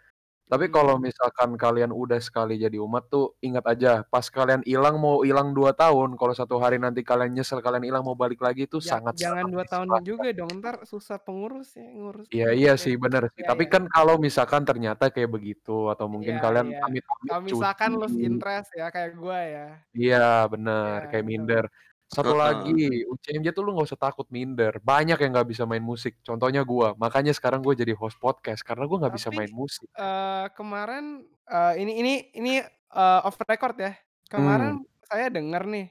Tapi 0.48 0.64
Hmm. 0.66 0.74
kalau 0.74 0.94
misalkan 0.96 1.54
kalian 1.54 1.92
udah 1.92 2.16
sekali 2.18 2.56
jadi 2.56 2.80
umat 2.80 3.04
tuh 3.06 3.36
ingat 3.38 3.68
aja 3.68 4.00
pas 4.02 4.24
kalian 4.26 4.64
hilang 4.64 4.96
mau 4.96 5.20
hilang 5.20 5.52
dua 5.52 5.76
tahun 5.76 6.16
kalau 6.16 6.32
satu 6.32 6.56
hari 6.56 6.80
nanti 6.80 7.04
kalian 7.04 7.36
nyesel 7.36 7.60
kalian 7.60 7.84
hilang 7.84 8.00
mau 8.00 8.16
balik 8.16 8.40
lagi 8.40 8.64
itu 8.64 8.80
Ja- 8.80 8.96
sangat 8.96 9.20
jangan 9.20 9.44
sangat 9.44 9.52
dua 9.52 9.64
tahun 9.68 9.88
juga 10.02 10.28
dong, 10.32 10.50
ntar 10.58 10.76
susah 10.88 11.20
pengurus 11.20 11.76
ya 11.76 11.84
ngurus. 11.84 12.26
Iya 12.32 12.48
iya 12.56 12.72
ya. 12.72 12.80
sih 12.80 12.96
benar 12.96 13.28
sih. 13.30 13.44
Iya, 13.44 13.52
Tapi 13.52 13.68
iya. 13.68 13.72
kan 13.76 13.82
kalau 13.86 14.16
misalkan 14.16 14.64
ternyata 14.64 15.12
kayak 15.12 15.28
begitu 15.28 15.92
atau 15.92 16.08
mungkin 16.08 16.40
Iya, 16.40 16.42
kalian 16.42 16.66
iya. 16.72 16.80
amit-amit 16.80 17.28
Kalau 17.28 17.42
misalkan 17.44 17.90
lose 17.94 18.16
cuti. 18.16 18.24
interest 18.24 18.70
ya 18.72 18.88
kayak 18.88 19.12
gua 19.20 19.38
ya. 19.44 19.66
Iya 19.92 20.48
benar 20.48 20.96
Iya, 21.04 21.08
kayak 21.12 21.24
betul. 21.24 21.36
minder. 21.36 21.64
Satu 22.08 22.32
Heeh. 22.32 22.40
lagi 22.40 22.80
UCMJ 23.04 23.52
tuh 23.52 23.62
lu 23.62 23.76
nggak 23.76 23.88
usah 23.92 24.00
takut 24.00 24.24
minder. 24.28 24.80
Banyak 24.80 25.20
yang 25.20 25.30
nggak 25.30 25.48
bisa 25.48 25.68
main 25.68 25.84
musik. 25.84 26.16
Contohnya 26.24 26.64
gua. 26.64 26.96
Makanya 26.96 27.36
sekarang 27.36 27.60
gue 27.60 27.76
jadi 27.76 27.92
host 27.92 28.16
podcast 28.16 28.64
karena 28.64 28.88
gua 28.88 29.04
nggak 29.04 29.14
bisa 29.14 29.28
Tapi 29.28 29.36
main 29.36 29.52
musik. 29.52 29.84
eh 29.92 30.46
kemarin 30.52 31.20
eh, 31.44 31.74
ini 31.76 31.92
ini 32.00 32.12
ini 32.32 32.52
eh, 32.64 33.20
off 33.22 33.36
record 33.38 33.76
ya. 33.76 33.92
Hmm. 33.92 34.00
Kemarin 34.28 34.74
saya 35.04 35.28
denger 35.28 35.62
nih, 35.64 35.86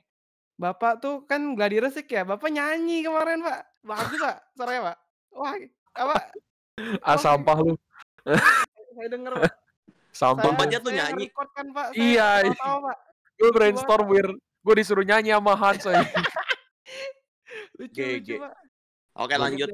Bapak 0.55 0.97
tuh 0.99 1.21
kan 1.23 1.53
gladi 1.53 1.77
resik 1.77 2.09
ya. 2.09 2.21
Bapak 2.21 2.49
nyanyi 2.49 3.01
kemarin, 3.01 3.41
Pak. 3.41 3.61
Bagus, 3.81 4.17
Pak. 4.17 4.37
Suaranya, 4.53 4.81
Pak. 4.83 4.97
Wah, 5.33 5.53
apa? 5.95 6.15
Ah 7.01 7.13
Apa 7.13 7.17
sampah 7.17 7.57
lu. 7.61 7.73
Saya 8.93 9.07
denger, 9.07 9.33
Pak. 9.37 9.53
Sampah 10.11 10.49
Saya 10.51 10.65
lu. 10.71 10.81
tuh 10.81 10.91
saya 10.91 10.97
nyanyi. 11.09 11.25
record 11.25 11.49
kan, 11.51 11.65
Pak. 11.69 11.87
Saya 11.87 12.01
Iya. 12.01 12.29
ketawa-tawa, 12.43 12.77
Pak. 12.83 12.97
Gue 13.37 13.41
Lucu 13.43 13.53
brainstorm 13.53 14.05
wir. 14.07 14.27
Gue 14.67 14.83
disuruh 14.83 15.07
nyanyi 15.07 15.31
sama 15.31 15.55
Hans. 15.55 15.87
Lucu, 17.79 18.03
lucu. 18.19 18.35
Oke 19.15 19.35
lanjut. 19.39 19.71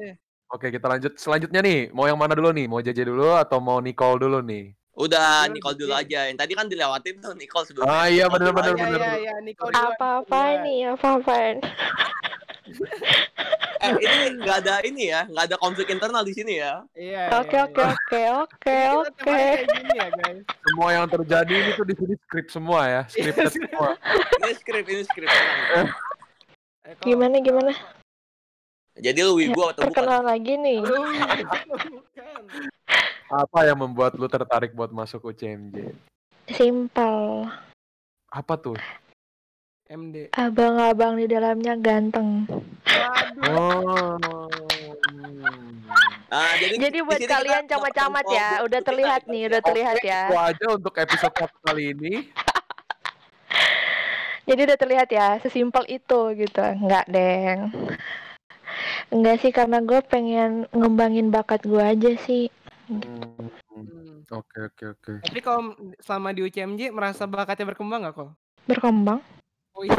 Oke 0.53 0.69
kita 0.69 0.86
lanjut. 0.86 1.17
Selanjutnya 1.17 1.65
nih. 1.65 1.89
Mau 1.97 2.06
yang 2.06 2.13
mana 2.13 2.38
dulu 2.38 2.53
nih? 2.53 2.69
Mau 2.69 2.77
JJ 2.77 3.10
dulu 3.10 3.34
atau 3.34 3.58
mau 3.58 3.82
Nicole 3.82 4.21
dulu 4.21 4.45
nih? 4.45 4.69
Udah 4.93 5.49
Nicole 5.49 5.73
dulu 5.82 5.97
aja. 5.97 6.29
Yang 6.29 6.38
tadi 6.45 6.53
kan 6.53 6.69
dilewatin 6.69 7.17
tuh 7.17 7.34
Nicole 7.34 7.65
sebelumnya. 7.65 7.89
Ah 7.89 8.06
iya. 8.06 8.29
Iya, 8.29 8.38
iya, 8.38 9.17
iya. 9.17 9.34
Nicole 9.41 9.73
duluan, 9.73 9.89
Nicole 9.89 9.97
Apa-apaan 9.97 10.53
duluan. 10.62 10.62
nih? 10.62 10.79
Apa-apaan? 10.93 11.56
Eh 13.84 13.91
ini 13.99 14.39
nggak 14.39 14.58
ada 14.63 14.80
ini 14.88 15.12
ya, 15.12 15.28
nggak 15.28 15.43
ada 15.52 15.58
konflik 15.60 15.91
internal 15.91 16.23
di 16.23 16.32
sini 16.32 16.56
ya. 16.56 16.88
Iya, 16.95 17.36
Oke, 17.36 17.52
iya, 17.52 17.67
oke, 17.67 17.84
iya. 17.84 17.91
oke, 17.91 18.21
oke, 18.39 18.78
oke. 18.95 19.23
kayak 19.28 19.67
gini 19.67 19.91
ya, 19.91 20.08
guys. 20.08 20.39
Semua 20.63 20.89
yang 20.95 21.08
terjadi 21.12 21.52
ini 21.52 21.69
tuh 21.76 21.84
di 21.84 21.95
sini 21.99 22.13
skrip 22.23 22.47
semua 22.47 22.80
ya. 22.88 23.02
Iya, 23.12 23.12
Scripted 23.12 23.47
script. 23.52 23.67
semua. 23.76 23.89
Ini 24.39 24.54
skrip, 24.56 24.86
ini 24.88 25.04
skrip. 25.04 25.28
Eh, 25.28 26.95
Gimana, 27.04 27.36
gimana? 27.43 27.76
Jadi 28.95 29.19
lu 29.19 29.36
Ya, 29.36 29.52
wibu 29.52 29.62
atau 29.67 29.84
bukan? 29.84 29.88
perkenalan 29.91 30.26
lagi 30.32 30.54
nih. 30.56 30.80
Apa 33.28 33.60
yang 33.65 33.84
membuat 33.84 34.15
lu 34.15 34.32
tertarik 34.32 34.71
buat 34.71 34.95
masuk 34.95 35.28
UCMJ? 35.28 35.91
Simpel. 36.56 37.49
Apa 38.30 38.56
tuh? 38.56 38.80
MD. 39.91 40.31
Abang-abang 40.33 41.19
di 41.19 41.27
dalamnya 41.27 41.75
ganteng. 41.75 42.47
Waduh. 42.87 43.51
Oh. 43.51 44.47
Ah, 46.33 46.57
jadi 46.57 46.81
Jadi 46.81 46.97
di 46.97 47.01
buat 47.05 47.21
kalian 47.21 47.69
camat-camat 47.69 48.25
ya, 48.33 48.49
udah 48.65 48.81
terlihat 48.81 49.21
nih, 49.29 49.53
udah 49.53 49.61
terlihat 49.61 50.01
ya. 50.01 50.33
itu 50.33 50.39
aja 50.39 50.65
untuk 50.73 50.93
episode 50.97 51.35
satu 51.37 51.57
kali 51.61 51.93
ini. 51.93 52.13
Jadi 54.49 54.59
udah 54.65 54.77
terlihat 54.81 55.09
ya, 55.13 55.37
sesimpel 55.45 55.85
itu 55.87 56.19
gitu. 56.33 56.59
Enggak, 56.59 57.05
Deng. 57.05 57.69
Enggak 59.13 59.45
sih, 59.45 59.53
karena 59.53 59.77
gue 59.85 60.01
pengen 60.09 60.65
ngembangin 60.73 61.29
bakat 61.29 61.61
gue 61.69 61.79
aja 61.79 62.17
sih. 62.25 62.49
Hmm. 62.89 63.53
Oke 64.33 64.65
oke 64.65 64.83
oke. 64.97 65.11
Tapi 65.21 65.39
kalau 65.45 65.77
selama 66.01 66.33
di 66.33 66.41
UCMJ 66.41 66.89
merasa 66.89 67.29
bakatnya 67.29 67.69
berkembang 67.69 68.01
nggak 68.01 68.17
kok? 68.17 68.33
Berkembang. 68.65 69.21
Oh 69.73 69.83
iya. 69.86 69.97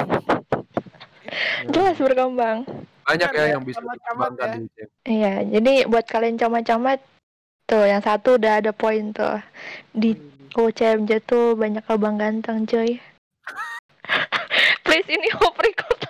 Jelas 1.70 1.98
berkembang. 1.98 2.62
Banyak 3.04 3.30
ya 3.36 3.42
ya, 3.42 3.52
yang 3.58 3.62
bisa 3.66 3.80
dikembangkan 3.82 4.48
ya. 4.48 4.56
di. 4.56 4.82
Iya, 5.04 5.34
jadi 5.58 5.74
buat 5.90 6.06
kalian 6.08 6.40
camat-camat 6.40 7.02
tuh 7.68 7.84
yang 7.84 8.00
satu 8.00 8.40
udah 8.40 8.64
ada 8.64 8.72
poin 8.72 9.12
tuh. 9.12 9.42
Di 9.92 10.16
UCMJ 10.54 11.26
tuh 11.26 11.58
banyak 11.58 11.84
abang 11.90 12.16
ganteng, 12.16 12.64
cuy. 12.64 12.96
Please 14.86 15.08
ini 15.10 15.28
off 15.42 15.58
record. 15.58 16.00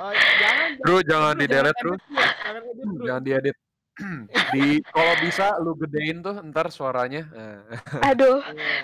Oh, 0.00 0.12
jangan. 0.16 0.68
Bro, 0.80 0.96
jangan 1.04 1.34
di 1.36 1.46
delete 1.46 1.76
bro. 1.84 1.92
edit, 1.92 2.02
bro. 2.08 2.24
Jangan 2.24 2.60
edit. 2.64 2.86
Jangan 3.04 3.22
diedit. 3.22 3.56
di 4.56 4.80
kalau 4.88 5.14
bisa 5.20 5.60
lu 5.60 5.76
gedein 5.76 6.24
tuh 6.24 6.32
ntar 6.48 6.72
suaranya. 6.72 7.28
Eh. 7.36 7.60
Aduh, 8.08 8.40
Iya. 8.40 8.80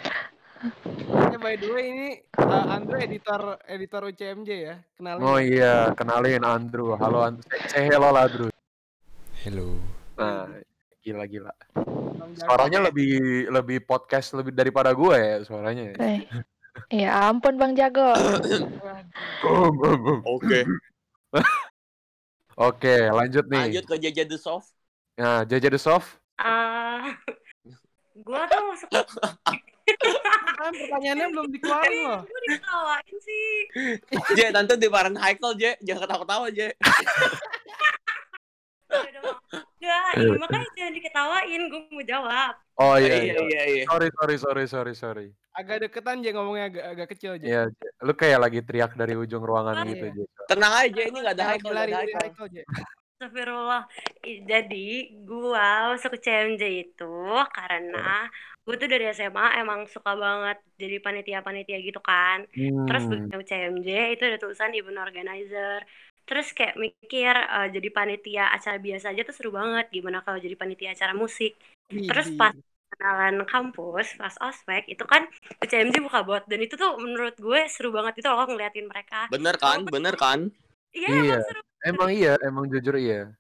Ya, 0.57 1.37
by 1.37 1.55
the 1.61 1.69
way 1.69 1.85
ini 1.93 2.09
uh, 2.41 2.65
Andre 2.73 3.05
editor 3.05 3.61
editor 3.69 4.01
UCMJ 4.09 4.51
ya. 4.51 4.77
Kenalin. 4.97 5.21
Oh 5.21 5.37
ya. 5.37 5.45
iya, 5.45 5.75
kenalin 5.93 6.41
Andrew. 6.49 6.97
Halo 6.97 7.21
Andrew. 7.29 7.45
Say 7.69 7.85
hello 7.85 8.09
lah 8.09 8.25
Andrew. 8.25 8.49
Hello. 9.45 9.77
Nah, 10.17 10.49
gila 11.05 11.29
gila. 11.29 11.53
Suaranya 12.41 12.89
lebih 12.89 13.47
lebih 13.53 13.85
podcast 13.85 14.33
lebih 14.33 14.57
daripada 14.57 14.97
gue 14.97 15.17
ya 15.17 15.37
suaranya. 15.45 15.93
ya. 15.93 15.97
eh. 16.01 16.21
ya 16.89 17.11
ampun 17.29 17.61
Bang 17.61 17.77
Jago. 17.77 18.17
Oke. 20.37 20.65
Oke, 22.57 22.97
lanjut 23.13 23.45
nih. 23.53 23.69
Lanjut 23.69 23.85
ke 23.85 23.97
JJ 24.01 24.19
The 24.33 24.39
Soft. 24.41 24.73
Nah, 25.21 25.45
JJ 25.45 25.77
The 25.77 25.81
Soft. 25.81 26.17
Ah, 26.41 27.13
gua 28.25 28.49
tuh 28.49 28.61
masuk 28.73 28.89
Kan 30.57 30.73
pertanyaannya 30.75 31.27
belum 31.31 31.47
dikeluarin 31.53 31.99
loh. 32.03 32.21
Gue 32.27 32.41
diketawain 32.49 33.17
sih. 33.23 33.49
J, 34.37 34.41
nanti 34.51 34.73
dimarahin 34.81 35.15
Haikal, 35.15 35.53
J. 35.55 35.79
Jangan 35.85 36.01
ketawa-ketawa, 36.09 36.47
J. 36.51 36.61
Udah 38.87 39.21
mau. 39.23 39.35
Enggak, 39.77 40.19
ini 40.19 40.39
makanya 40.41 40.67
jangan 40.75 40.93
diketawain. 40.97 41.61
Gue 41.71 41.81
mau 41.93 42.03
jawab. 42.03 42.53
Oh 42.77 42.95
Iya, 42.99 43.09
iya, 43.09 43.17
iya, 43.17 43.23
iya. 43.23 43.43
iya. 43.47 43.63
iya. 43.73 43.85
Sorry, 43.87 44.09
sorry, 44.13 44.37
sorry, 44.37 44.65
sorry, 44.67 44.95
sorry. 44.97 45.27
Agak 45.57 45.89
deketan 45.89 46.21
aja 46.21 46.31
ngomongnya 46.37 46.65
agak 46.69 46.85
agak 46.93 47.07
kecil 47.17 47.31
aja. 47.41 47.45
Iya, 47.47 47.63
lu 48.05 48.13
kayak 48.13 48.39
lagi 48.43 48.61
teriak 48.61 48.93
dari 48.93 49.15
ujung 49.17 49.41
ruangan 49.41 49.87
Iya. 49.87 49.91
gitu, 49.95 50.05
J. 50.13 50.19
Tenang 50.51 50.73
aja. 50.75 51.01
Ini 51.01 51.17
nggak 51.17 51.35
ada 51.35 51.41
Jangan 51.41 51.53
Haikal, 51.57 51.69
berlari 51.71 51.93
ada 51.95 52.19
Haikal. 52.21 52.47
Astagfirullah. 53.17 53.83
Jadi, 54.51 54.77
gua 55.29 55.97
masuk 55.97 56.11
ke 56.15 56.19
CMJ 56.25 56.63
itu 56.85 57.05
karena 57.57 57.99
gue 58.65 58.75
tuh 58.77 58.89
dari 58.93 59.05
SMA 59.17 59.45
emang 59.63 59.81
suka 59.95 60.13
banget 60.25 60.57
jadi 60.77 60.97
panitia-panitia 61.05 61.77
gitu 61.89 62.01
kan. 62.05 62.39
Terus 62.85 63.03
Hmm. 63.09 63.11
begitu 63.11 63.37
CMJ 63.49 63.89
itu 64.13 64.23
ada 64.29 64.37
tulisan 64.43 64.71
event 64.77 65.01
organizer. 65.01 65.81
Terus 66.29 66.47
kayak 66.57 66.75
mikir 66.85 67.33
eh, 67.55 67.67
jadi 67.75 67.89
panitia 67.97 68.43
acara 68.57 68.77
biasa 68.87 69.07
aja 69.17 69.23
tuh 69.29 69.35
seru 69.37 69.51
banget. 69.61 69.85
Gimana 69.97 70.19
kalau 70.25 70.37
jadi 70.45 70.57
panitia 70.61 70.89
acara 70.93 71.13
musik? 71.17 71.51
Terus 72.09 72.29
pas 72.37 72.53
kenalan 72.93 73.37
kampus, 73.49 74.07
pas 74.21 74.35
ospek 74.45 74.83
itu 74.93 75.05
kan 75.13 75.23
CMJ 75.71 75.97
buka 76.05 76.21
bot 76.29 76.43
dan 76.51 76.61
itu 76.65 76.75
tuh 76.83 76.91
menurut 77.05 77.35
gue 77.41 77.61
seru 77.73 77.89
banget 77.97 78.21
itu 78.21 78.27
loh 78.29 78.45
ngeliatin 78.45 78.87
mereka. 78.93 79.17
Bener 79.33 79.55
kan? 79.57 79.81
Bener 79.89 80.15
kan? 80.17 80.41
Iya, 80.97 81.09
Iya. 81.09 81.23
emang 81.25 81.41
seru. 81.49 81.66
Emang 81.85 82.09
iya, 82.15 82.39
emang 82.41 82.65
jujur 82.71 82.97
iya. 82.97 83.35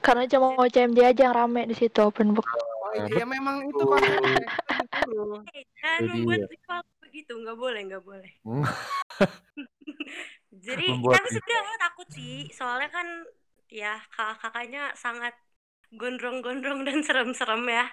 Karena 0.00 0.24
cuma 0.26 0.56
UCMJ 0.58 1.14
aja 1.14 1.22
yang 1.30 1.36
rame 1.36 1.68
di 1.68 1.76
situ 1.76 2.00
open 2.00 2.34
book. 2.34 2.48
Oh 2.48 2.68
Nah, 2.90 3.06
iya 3.06 3.22
memang 3.22 3.70
itu 3.70 3.86
disuruh. 3.86 5.46
Eh, 5.54 5.62
jangan 5.78 6.10
membuat 6.10 6.42
rival 6.50 6.82
begitu, 6.98 7.38
nggak 7.38 7.54
boleh, 7.54 7.80
nggak 7.86 8.02
boleh. 8.02 8.32
Jadi 10.66 10.86
Membuat 10.90 11.22
tapi 11.22 11.38
sebenarnya 11.38 11.70
aku 11.70 11.82
takut 11.86 12.08
sih, 12.10 12.50
soalnya 12.50 12.90
kan 12.90 13.06
ya 13.70 13.94
kakak-kakaknya 14.10 14.90
sangat 14.98 15.38
gondrong-gondrong 15.94 16.82
dan 16.82 16.98
serem-serem 17.06 17.62
ya. 17.70 17.86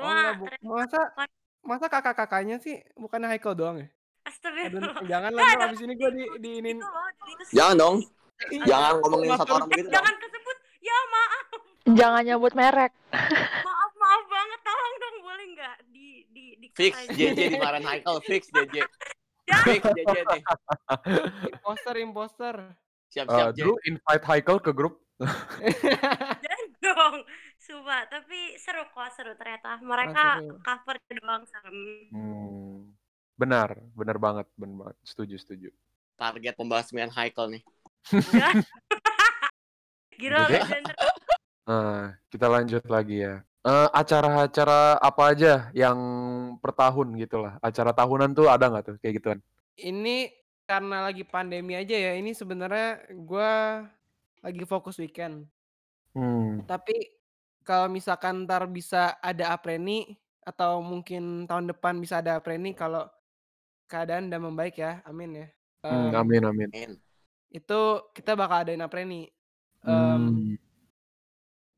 Oh 0.00 0.08
enggak, 0.08 0.40
Cuma 0.40 0.48
ternyata 0.48 0.64
Masa 0.64 1.00
masa 1.60 1.86
kakak-kakaknya 1.92 2.56
sih 2.64 2.80
bukannya 2.96 3.28
Haikal 3.28 3.52
doang 3.52 3.84
ya? 3.84 3.88
Astagfirullah. 4.24 5.04
jangan 5.04 5.30
lah 5.36 5.68
abis 5.68 5.84
ini 5.84 6.00
gue 6.00 6.10
di, 6.16 6.24
itu 6.24 6.40
diinin. 6.40 6.80
loh, 6.80 7.12
jadi 7.20 7.32
itu 7.36 7.44
Jangan 7.52 7.76
dong. 7.76 7.96
Iya, 8.48 8.64
Jangan 8.64 8.92
ngomongin 9.04 9.30
satu 9.36 9.52
orang 9.52 9.68
Eh, 9.68 9.72
begitu 9.76 9.88
jangan 9.92 10.14
kesebut. 10.16 10.56
Ya 10.80 10.98
maaf, 11.12 11.46
Jangan 11.90 12.22
nyebut 12.24 12.52
merek. 12.56 12.92
maaf, 13.68 13.92
maaf 14.00 14.24
banget. 14.32 14.60
Tolong 14.64 14.94
dong, 14.96 15.16
boleh 15.20 15.46
nggak 15.52 15.76
di 15.92 16.08
di 16.32 16.44
di 16.56 16.66
Fix. 16.72 16.94
JJ 17.12 17.52
dimarahin 17.52 17.84
Haikal, 17.84 18.16
fix 18.24 18.48
JJ. 18.48 18.80
Fix 19.68 19.82
JJ 19.84 20.16
nih. 20.24 20.42
Imposter, 21.52 21.94
imposter. 22.00 22.56
Uh, 22.56 23.12
Siap-siap 23.12 23.48
J. 23.52 23.60
Drew 23.60 23.76
invite 23.84 24.24
Haikal 24.24 24.56
ke 24.62 24.72
grup. 24.72 24.96
Jangan 26.44 26.66
dong. 26.80 27.16
Sumpah, 27.60 28.08
tapi 28.08 28.56
seru 28.56 28.88
kok, 28.88 29.08
seru 29.12 29.36
ternyata. 29.36 29.76
Mereka 29.84 30.24
seru. 30.40 30.56
cover 30.64 30.96
doang 31.12 31.42
serem. 31.44 31.78
Hmm. 32.08 32.76
Benar, 33.36 33.76
benar 33.92 34.16
banget, 34.16 34.46
benar 34.56 34.88
banget. 34.88 34.96
Setuju, 35.04 35.36
setuju. 35.36 35.68
Target 36.16 36.56
pembasmian 36.56 37.12
Haikal 37.12 37.52
nih. 37.52 37.60
Gila 40.20 40.48
legend. 40.48 40.86
Nah, 41.64 42.12
kita 42.28 42.46
lanjut 42.50 42.84
lagi 42.90 43.24
ya. 43.24 43.40
Eh, 43.60 43.88
acara-acara 43.92 44.96
apa 44.96 45.22
aja 45.36 45.68
yang 45.76 45.98
per 46.64 46.72
tahun 46.72 47.12
gitu 47.20 47.44
lah. 47.44 47.60
Acara 47.60 47.92
tahunan 47.92 48.32
tuh 48.32 48.48
ada 48.48 48.72
nggak 48.72 48.84
tuh 48.84 48.96
kayak 49.04 49.14
gituan? 49.20 49.38
Ini 49.76 50.32
karena 50.64 51.04
lagi 51.04 51.28
pandemi 51.28 51.76
aja 51.76 51.92
ya. 51.92 52.16
Ini 52.16 52.32
sebenarnya 52.32 53.12
gue 53.12 53.52
lagi 54.40 54.64
fokus 54.64 54.96
weekend. 54.96 55.44
Hmm. 56.16 56.64
Tapi 56.64 57.04
kalau 57.60 57.92
misalkan 57.92 58.48
ntar 58.48 58.64
bisa 58.64 59.20
ada 59.20 59.52
apreni 59.52 60.16
atau 60.40 60.80
mungkin 60.80 61.44
tahun 61.44 61.68
depan 61.76 62.00
bisa 62.00 62.24
ada 62.24 62.40
apreni 62.40 62.72
kalau 62.72 63.04
keadaan 63.86 64.32
udah 64.32 64.40
membaik 64.40 64.80
ya, 64.80 65.04
amin 65.04 65.44
ya. 65.44 65.46
Hmm, 65.84 66.16
amin, 66.16 66.42
amin. 66.48 66.68
Amin. 66.72 66.92
Itu 67.50 68.10
kita 68.14 68.38
bakal 68.38 68.66
adain 68.66 68.82
apreni. 68.82 69.26
Em, 69.82 69.90
Hmm. 69.90 70.54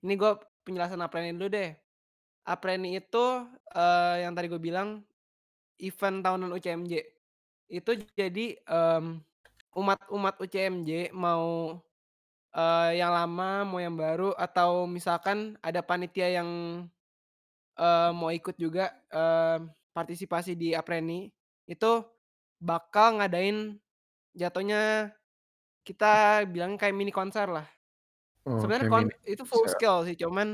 ini 0.03 0.15
gue 0.19 0.33
penjelasan 0.67 1.01
apreni 1.01 1.33
dulu 1.35 1.49
deh. 1.53 1.71
Apreni 2.45 2.99
itu 2.99 3.25
eh, 3.75 4.15
yang 4.27 4.35
tadi 4.37 4.47
gue 4.51 4.61
bilang 4.61 5.01
event 5.81 6.21
tahunan 6.25 6.53
UCMJ. 6.55 6.95
Itu 7.73 7.97
jadi 8.19 8.61
umat-umat 9.73 10.35
UCMJ 10.41 11.13
mau 11.17 11.77
eh, 12.53 12.91
yang 13.01 13.13
lama, 13.13 13.65
mau 13.65 13.81
yang 13.81 13.97
baru, 13.97 14.37
atau 14.37 14.85
misalkan 14.85 15.57
ada 15.65 15.81
panitia 15.81 16.29
yang 16.29 16.51
eh, 17.79 18.11
mau 18.13 18.31
ikut 18.33 18.57
juga 18.61 18.93
em, 19.13 19.69
partisipasi 19.97 20.57
di 20.57 20.73
apreni, 20.77 21.29
itu 21.69 22.05
bakal 22.61 23.21
ngadain 23.21 23.77
jatuhnya 24.37 25.13
kita 25.83 26.43
bilang 26.47 26.75
kayak 26.75 26.95
mini 26.95 27.11
konser 27.11 27.47
lah. 27.47 27.67
Oh, 28.43 28.59
Sebenarnya 28.59 28.87
kayak 28.87 28.95
kon 28.95 29.07
mini 29.07 29.29
itu 29.29 29.45
full 29.45 29.63
konser. 29.63 29.77
scale 29.77 30.01
sih, 30.07 30.17
cuman 30.19 30.49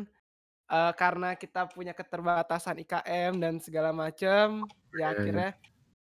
eh, 0.68 0.92
karena 0.94 1.32
kita 1.34 1.68
punya 1.68 1.92
keterbatasan 1.92 2.76
IKM 2.78 3.40
dan 3.40 3.56
segala 3.58 3.90
macem, 3.90 4.64
ya 4.64 4.68
Iya, 4.92 4.98
iya. 4.98 5.08
akhirnya 5.12 5.50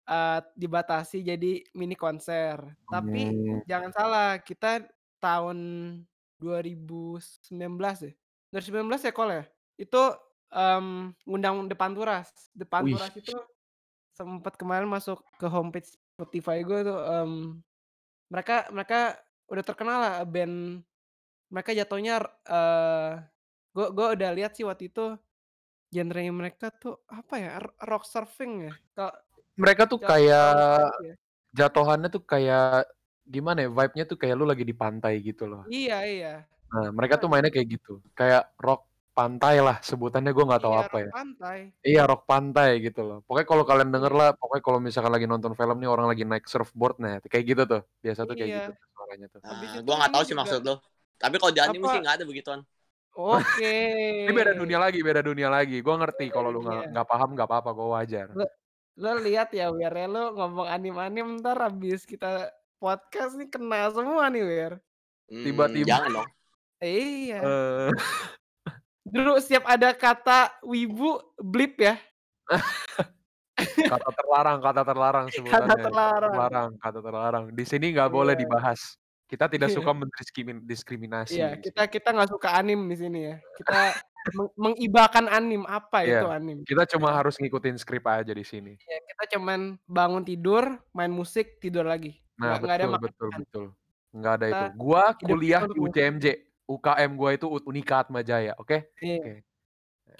eh, 0.08 0.39
dibatasi 0.56 1.17
jadi 1.22 1.52
mini 1.74 1.93
konser. 1.93 2.58
Tapi 2.86 3.22
Hmm. 3.30 3.62
jangan 3.65 3.91
salah, 3.93 4.30
kita 4.41 4.86
tahun 5.22 5.58
2019 6.39 7.52
ya. 8.02 8.13
2019 8.50 9.06
ya 9.06 9.12
Kol 9.12 9.30
ya. 9.30 9.43
Itu 9.76 10.02
em, 10.50 11.13
ngundang 11.24 11.69
Depan 11.69 11.93
Turas. 11.93 12.34
Depan 12.52 12.82
Wih. 12.84 12.98
Turas 12.98 13.13
itu 13.13 13.38
sempat 14.12 14.58
kemarin 14.58 14.89
masuk 14.89 15.22
ke 15.38 15.45
homepage 15.45 15.86
Spotify 16.17 16.65
gue 16.65 16.80
tuh 16.84 16.98
em, 17.00 17.62
mereka 18.33 18.55
mereka 18.75 18.99
udah 19.51 19.63
terkenal 19.65 19.97
lah 20.05 20.15
band 20.25 20.85
mereka 21.53 21.71
jatuhnya 21.73 22.13
eh 22.49 23.11
gue 23.75 23.87
gue 23.97 24.07
udah 24.17 24.29
lihat 24.37 24.51
sih 24.57 24.65
waktu 24.69 24.89
itu 24.91 25.17
genrenya 25.93 26.33
mereka 26.33 26.67
tuh 26.81 26.95
apa 27.09 27.35
ya 27.41 27.49
r- 27.61 27.77
rock 27.89 28.03
surfing 28.05 28.53
ya 28.69 28.73
kalau 28.97 29.13
Mereka 29.59 29.83
tuh 29.91 29.99
kalau 29.99 30.15
kayak 30.15 30.49
ya 31.03 31.13
jatuhannya 31.57 32.09
tuh 32.15 32.23
kayak 32.25 32.87
gimana 33.29 33.65
ya? 33.65 33.69
Vibe-nya 33.69 34.05
tuh 34.09 34.17
kayak 34.21 34.35
lu 34.39 34.45
lagi 34.51 34.63
di 34.65 34.75
pantai 34.75 35.13
gitu 35.21 35.45
loh. 35.51 35.63
iya 35.69 35.97
iya 36.13 36.33
Nah, 36.69 36.93
mereka 36.93 37.15
tuh 37.21 37.29
mainnya 37.31 37.49
kayak 37.49 37.69
gitu. 37.81 37.93
Kayak 38.13 38.53
rock 38.61 38.88
pantai 39.19 39.55
lah 39.67 39.77
sebutannya 39.89 40.32
gue 40.38 40.45
nggak 40.49 40.62
tahu 40.63 40.73
iya 40.75 40.82
apa 40.84 40.97
rock 40.97 41.03
ya. 41.05 41.10
pantai 41.15 41.60
Iya 41.89 42.01
rock 42.10 42.21
pantai 42.32 42.69
gitu 42.86 42.99
loh. 43.08 43.17
Pokoknya 43.27 43.47
kalau 43.51 43.63
kalian 43.69 43.89
denger 43.95 44.12
iya 44.13 44.19
lah, 44.19 44.29
pokoknya 44.39 44.63
kalau 44.67 44.79
misalkan 44.88 45.12
lagi 45.15 45.27
nonton 45.32 45.53
film 45.60 45.75
nih 45.82 45.89
orang 45.93 46.08
lagi 46.12 46.23
naik 46.32 46.45
surfboard, 46.51 46.95
nah 47.03 47.12
kayak 47.34 47.45
gitu 47.51 47.63
tuh. 47.71 47.82
Biasa 48.03 48.21
tuh 48.29 48.36
kayak 48.39 48.49
iya 48.51 48.58
gitu 48.60 48.69
tuh 48.79 48.88
suaranya 48.95 49.27
tuh. 49.34 49.39
habis 49.49 49.69
Nah, 49.69 49.75
itu 49.75 49.79
gua 49.88 49.95
nggak 49.99 50.10
ini 50.10 50.15
tahu 50.15 50.23
sih 50.27 50.36
juga 50.36 50.41
maksud 50.43 50.62
lo. 50.67 50.73
Tapi 51.19 51.36
kalau 51.39 51.51
di 51.55 51.62
anime 51.63 51.84
apa 51.84 51.88
sih 51.93 51.99
nggak 52.03 52.15
ada 52.19 52.25
begituan. 52.29 52.60
oke 53.15 53.73
Ini 54.27 54.32
beda 54.39 54.53
dunia 54.55 54.79
lagi, 54.84 54.99
beda 55.03 55.21
dunia 55.23 55.49
lagi. 55.51 55.77
Gue 55.86 55.95
ngerti 55.99 56.23
beda 56.27 56.36
kalau 56.36 56.49
lu 56.53 56.60
nggak 56.63 56.82
dunia 56.82 56.89
nggak 56.91 57.08
paham 57.10 57.29
nggak 57.36 57.47
apa-apa, 57.49 57.69
gue 57.77 57.88
wajar. 57.95 58.27
lo 58.36 58.45
lo 58.99 59.12
lihat 59.23 59.49
ya 59.55 59.71
Wir 59.71 59.93
ya 59.95 60.08
lo 60.12 60.23
ngomong 60.36 60.67
anim-anim 60.67 61.25
ntar 61.39 61.58
habis 61.65 62.03
kita 62.03 62.51
podcast 62.84 63.39
nih 63.39 63.47
kena 63.47 63.88
semua 63.95 64.27
nih 64.27 64.43
Wir 64.43 64.73
Hmm, 65.29 65.45
Tiba-tiba, 65.45 65.86
jangan 65.93 66.10
dong. 66.10 66.29
iya 66.82 67.38
eh, 67.38 67.89
dulu 69.03 69.39
setiap 69.39 69.63
ada 69.65 69.93
kata 69.93 70.59
wibu 70.62 71.19
blip 71.39 71.79
ya 71.79 71.95
kata 73.79 74.09
terlarang, 74.15 74.57
kata 74.63 74.81
terlarang 74.88 75.25
kata 75.27 75.35
sebutannya. 75.35 75.67
Kata 75.67 75.75
terlarang 75.83 76.31
terlarang, 76.31 76.69
kata 76.79 76.99
terlarang. 77.03 77.43
Di 77.51 77.65
sini 77.67 77.91
nggak 77.91 78.09
boleh 78.09 78.33
iya 78.33 78.41
dibahas. 78.41 78.95
Kita 79.29 79.45
tidak 79.45 79.69
suka 79.69 79.93
mendiskrimin- 79.93 80.63
diskriminasi 80.65 81.38
Iya, 81.38 81.53
di 81.53 81.69
kita 81.69 81.85
kita 81.85 82.09
nggak 82.15 82.29
suka 82.33 82.49
anim 82.57 82.79
di 82.89 82.95
sini 82.97 83.19
ya. 83.29 83.35
Kita 83.62 83.93
meng- 84.33 84.53
mengibakan 84.57 85.29
anim 85.29 85.67
apa 85.69 86.01
itu 86.01 86.17
Iya, 86.17 86.33
anim. 86.33 86.57
kita 86.65 86.88
cuma 86.89 87.13
harus 87.13 87.38
ngikutin 87.38 87.77
skrip 87.77 88.09
aja 88.09 88.33
di 88.33 88.41
sini. 88.41 88.73
ya, 88.79 88.97
kita 89.05 89.38
cuman 89.38 89.77
bangun 89.85 90.25
tidur, 90.25 90.65
main 90.97 91.13
musik, 91.13 91.62
tidur 91.62 91.85
lagi. 91.85 92.17
Nah, 92.41 92.57
Nggak 92.57 92.59
nggak 92.63 92.73
ada 92.73 92.85
betul, 92.88 92.97
betul, 92.97 93.27
makan. 93.29 93.39
betul. 93.43 93.65
Nggak 94.09 94.33
ada 94.33 94.45
Kita 94.47 94.57
itu. 94.57 94.65
Gua 94.79 95.03
kuliah 95.13 95.62
di 95.62 95.77
musik. 95.77 95.93
UCMJ. 95.93 96.25
UKM 96.69 97.12
gua 97.17 97.34
itu 97.34 97.49
Unika 97.65 98.05
Atmajaya, 98.05 98.53
oke? 98.62 98.86
Iya. 99.01 99.17
Oke. 99.17 99.34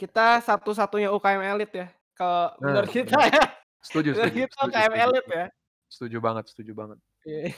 Kita 0.02 0.42
satu-satunya 0.42 1.14
UKM 1.14 1.42
elit 1.46 1.72
ya. 1.76 1.88
Kalau 2.18 2.58
Nah, 2.58 2.74
menurut 2.74 2.90
kita 2.90 3.16
ya, 3.30 3.44
Setuju, 3.80 4.18
menurut 4.18 4.28
setuju, 4.28 4.40
kita 4.44 4.56
setuju, 4.58 4.70
UKM 4.74 4.92
setuju, 4.92 5.06
elit 5.06 5.26
ya. 5.30 5.46
Setuju 5.90 6.18
banget, 6.20 6.44
setuju 6.50 6.72
banget. 6.74 6.98
Iya. 7.24 7.54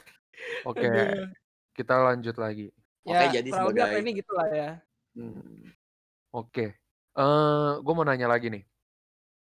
Oke, 0.68 0.88
Aduh. 0.88 1.28
kita 1.76 1.96
lanjut 1.98 2.36
lagi. 2.36 2.68
Oke, 3.08 3.18
Ya, 3.18 3.42
jadi 3.42 3.50
lebih 3.50 3.58
apa 3.58 3.70
sebagai 3.74 4.02
ini 4.04 4.12
gitu 4.14 4.32
lah 4.38 4.48
ya. 4.54 4.70
Hmm, 5.12 5.74
Oke, 6.32 6.66
eh 7.18 7.72
gue 7.84 7.94
mau 7.96 8.06
nanya 8.08 8.28
lagi 8.32 8.48
nih. 8.48 8.64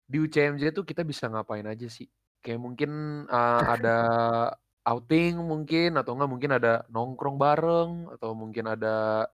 Di 0.08 0.16
UCMJ 0.24 0.72
tuh 0.72 0.84
kita 0.88 1.04
bisa 1.04 1.28
ngapain 1.28 1.66
aja 1.68 1.84
sih? 1.90 2.08
Kayak 2.40 2.61
mungkin 2.64 2.90
eh, 3.28 3.62
ada 3.68 3.96
outing 4.88 5.33
mungkin 5.51 5.88
atau 6.01 6.12
enggak 6.16 6.31
mungkin 6.33 6.53
ada 6.59 6.72
nongkrong 6.94 7.37
bareng 7.44 7.90
atau 8.14 8.31
mungkin 8.40 8.64
ada 8.74 8.88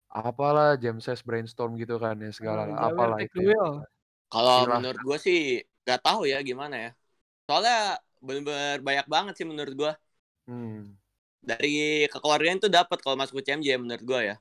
apalah 0.09 0.69
jam 0.83 0.97
ses 1.05 1.21
brainstorm 1.27 1.71
gitu 1.81 1.95
kan 2.03 2.15
ya 2.25 2.31
segala 2.33 2.61
Jawir 2.65 2.85
apalah 2.89 3.19
itu 3.25 3.39
ya. 3.53 3.63
kalau 4.33 4.55
menurut 4.73 5.01
gue 5.07 5.17
sih 5.25 5.37
nggak 5.83 5.99
tahu 6.05 6.21
ya 6.31 6.37
gimana 6.49 6.75
ya. 6.83 6.89
Soalnya 7.45 7.77
bener-bener 8.25 8.79
banyak 8.87 9.07
banget 9.13 9.33
sih 9.37 9.45
menurut 9.51 9.73
gue. 9.81 9.91
Hmm, 10.47 10.95
Dari 11.43 12.07
kekeluargaan 12.07 12.57
tuh 12.63 12.71
dapat 12.71 12.97
kalau 13.03 13.19
masuk 13.19 13.43
UCMJ 13.43 13.75
menurut 13.75 14.03
gue 14.03 14.19
ya. 14.31 14.35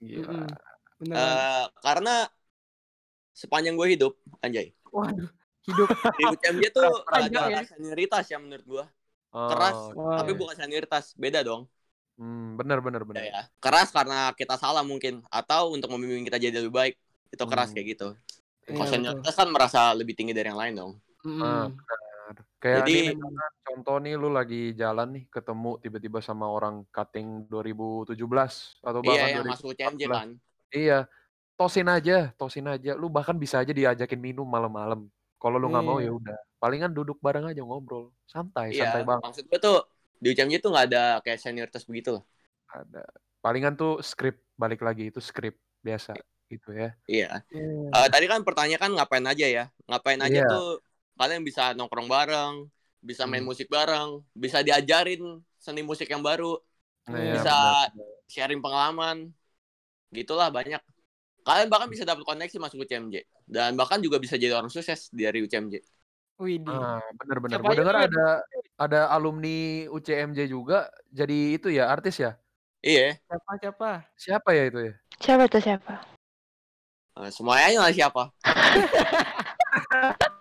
Mm-mm. 0.00 0.48
Beneran. 1.00 1.36
Eh 1.36 1.64
karena 1.84 2.14
sepanjang 3.36 3.76
gue 3.76 3.88
hidup, 3.92 4.12
anjay. 4.40 4.72
Waduh, 4.88 5.28
hidup 5.68 5.88
Di 6.16 6.24
UCMJ 6.24 6.64
tuh 6.72 6.88
panjang 7.04 7.44
gak 7.44 7.52
ya. 7.52 7.60
ada 7.60 7.68
senioritas 7.68 8.24
ya 8.32 8.38
menurut 8.40 8.64
gue. 8.64 8.84
Keras, 9.48 9.78
Oh, 9.96 10.12
tapi 10.16 10.30
bukan 10.38 10.56
senioritas. 10.60 11.04
Beda 11.22 11.40
dong. 11.48 11.62
Hmm, 12.18 12.56
benar 12.58 12.78
benar 12.86 13.02
Ya, 13.16 13.20
benar. 13.20 13.26
ya. 13.32 13.38
Keras 13.62 13.88
karena 13.96 14.16
kita 14.38 14.54
salah 14.62 14.84
mungkin. 14.84 15.14
Atau 15.32 15.72
untuk 15.74 15.88
membimbing 15.92 16.24
kita 16.28 16.38
jadi 16.44 16.56
lebih 16.60 16.74
baik. 16.80 16.94
Itu 17.32 17.44
keras 17.50 17.68
Hmm. 17.68 17.74
kayak 17.74 17.86
gitu. 17.96 18.04
Iya 18.70 18.76
Kalau 18.76 18.88
betul. 18.92 19.20
senioritas 19.20 19.34
kan 19.40 19.48
merasa 19.54 19.80
lebih 19.98 20.14
tinggi 20.18 20.32
dari 20.36 20.48
yang 20.52 20.60
lain 20.62 20.74
dong. 20.80 20.92
Ah, 21.42 21.62
Mm-mm. 21.62 21.76
benar. 21.76 22.34
Kayak 22.62 22.80
Jadi 22.86 22.92
nih 22.92 23.00
misalkan 23.04 23.52
contoh 23.66 23.94
nih 24.04 24.12
lu 24.22 24.28
lagi 24.38 24.56
jalan 24.80 25.06
nih 25.14 25.22
ketemu 25.34 25.68
tiba-tiba 25.84 26.18
sama 26.28 26.46
orang 26.56 26.74
cutting 26.94 27.26
2017 27.50 28.54
atau 28.88 29.00
iya 29.08 29.08
bahkan 29.08 29.30
yang 29.32 29.44
masuk 29.48 29.66
UCMJ 29.72 30.02
2014. 30.02 30.16
kan. 30.16 30.28
Iya, 30.76 30.94
tosin 31.58 31.88
aja, 31.94 32.12
tosin 32.38 32.66
aja. 32.72 32.90
Lu 33.00 33.06
bahkan 33.16 33.36
bisa 33.44 33.56
aja 33.62 33.72
diajakin 33.80 34.20
minum 34.28 34.46
malam-malam. 34.56 35.00
Kalau 35.40 35.56
lu 35.62 35.66
nggak 35.72 35.86
mau 35.88 35.98
ya 36.06 36.10
Iya. 36.10 36.18
udah. 36.18 36.36
Palingan 36.56 36.92
duduk 36.92 37.20
bareng 37.20 37.44
aja 37.44 37.60
ngobrol, 37.60 38.10
santai, 38.24 38.72
santai 38.72 39.04
Iya, 39.04 39.08
banget. 39.08 39.22
maksud 39.28 39.44
gue 39.46 39.60
tuh 39.60 39.78
di 40.16 40.32
UCMJ 40.32 40.54
tuh 40.64 40.70
nggak 40.72 40.86
ada 40.88 41.04
kayak 41.20 41.38
senioritas 41.38 41.84
begitu 41.84 42.16
loh. 42.16 42.24
Ada. 42.72 43.04
Palingan 43.44 43.76
tuh 43.76 44.00
skrip 44.00 44.40
balik 44.56 44.80
lagi 44.80 45.12
itu 45.12 45.20
skrip 45.20 45.54
biasa 45.84 46.16
gitu 46.48 46.72
ya. 46.72 46.96
Iya. 47.06 47.44
Iya. 47.52 47.68
Eh, 47.92 48.08
tadi 48.08 48.24
kan 48.26 48.40
pertanyaan 48.42 48.80
kan 48.80 48.92
ngapain 48.96 49.26
aja 49.28 49.46
ya? 49.46 49.64
Ngapain 49.86 50.18
aja 50.18 50.40
Iya. 50.42 50.48
tuh 50.48 50.80
kalian 51.14 51.44
bisa 51.44 51.76
nongkrong 51.76 52.08
bareng, 52.08 52.54
bisa 53.04 53.28
main 53.28 53.44
Hmm. 53.44 53.52
musik 53.52 53.68
bareng, 53.68 54.24
bisa 54.32 54.64
diajarin 54.64 55.22
seni 55.60 55.84
musik 55.84 56.08
yang 56.08 56.24
baru, 56.24 56.56
Nah, 57.06 57.14
Iya. 57.14 57.22
ya, 57.22 57.32
bisa 57.38 57.56
benar. 57.94 58.08
sharing 58.26 58.58
pengalaman. 58.58 59.16
Gitulah 60.10 60.50
banyak. 60.50 60.82
Kalian 61.46 61.70
bahkan 61.70 61.86
bisa 61.86 62.02
dapat 62.02 62.26
koneksi 62.26 62.58
masuk 62.58 62.82
UCMJ 62.82 63.22
dan 63.46 63.78
bahkan 63.78 64.02
juga 64.02 64.18
bisa 64.18 64.34
jadi 64.34 64.58
orang 64.58 64.66
sukses 64.66 65.06
dari 65.14 65.46
UCMJ. 65.46 65.78
Widih. 66.36 66.68
Ah, 66.68 67.00
bener-bener. 67.16 67.56
Siapa 67.56 67.64
Gue 67.64 67.72
aja 67.72 67.80
dengar 67.80 67.94
tuh 67.94 68.00
yang- 68.04 68.12
ada 68.12 68.26
ada 68.76 69.00
alumni 69.08 69.58
UCMJ 69.88 70.38
juga 70.46 70.88
jadi 71.08 71.56
itu 71.56 71.72
ya 71.72 71.88
artis 71.88 72.20
ya. 72.20 72.36
Iya, 72.84 73.16
Siapa 73.18 73.50
siapa? 73.58 73.90
Siapa 74.14 74.48
ya 74.52 74.62
itu 74.68 74.78
ya? 74.84 74.94
Siapa 75.16 75.44
tuh 75.48 75.62
siapa? 75.64 75.94
eh, 77.16 77.30
semuanya 77.32 77.80
lah 77.82 77.92
siapa? 77.92 78.28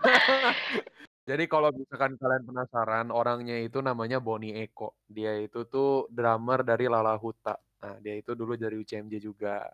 Jadi 1.26 1.50
kalau 1.50 1.74
misalkan 1.74 2.14
kalian 2.22 2.46
penasaran, 2.46 3.10
orangnya 3.10 3.58
itu 3.58 3.82
namanya 3.82 4.22
Boni 4.22 4.54
Eko. 4.54 4.94
Dia 5.10 5.34
itu 5.42 5.66
tuh 5.66 6.06
drummer 6.14 6.62
dari 6.62 6.86
Lala 6.86 7.18
Huta. 7.18 7.58
Nah, 7.82 7.98
dia 7.98 8.14
itu 8.14 8.38
dulu 8.38 8.54
dari 8.54 8.78
UCMJ 8.78 9.18
juga. 9.18 9.66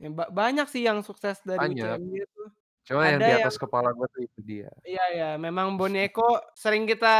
Ya, 0.00 0.08
ba- 0.08 0.32
banyak 0.32 0.64
sih 0.72 0.88
yang 0.88 1.04
sukses 1.04 1.36
dari 1.44 1.60
Banyak. 1.60 2.00
UCMJ 2.00 2.16
tuh. 2.32 2.48
Cuma 2.90 3.06
yang 3.06 3.22
di 3.22 3.30
yang 3.30 3.46
atas 3.46 3.54
kepala 3.54 3.94
gue 3.94 4.06
tuh 4.10 4.22
itu 4.26 4.38
dia. 4.42 4.70
Iya 4.82 5.04
ya, 5.14 5.30
memang 5.38 5.74
Boneko 5.78 6.42
sering 6.58 6.90
kita 6.90 7.14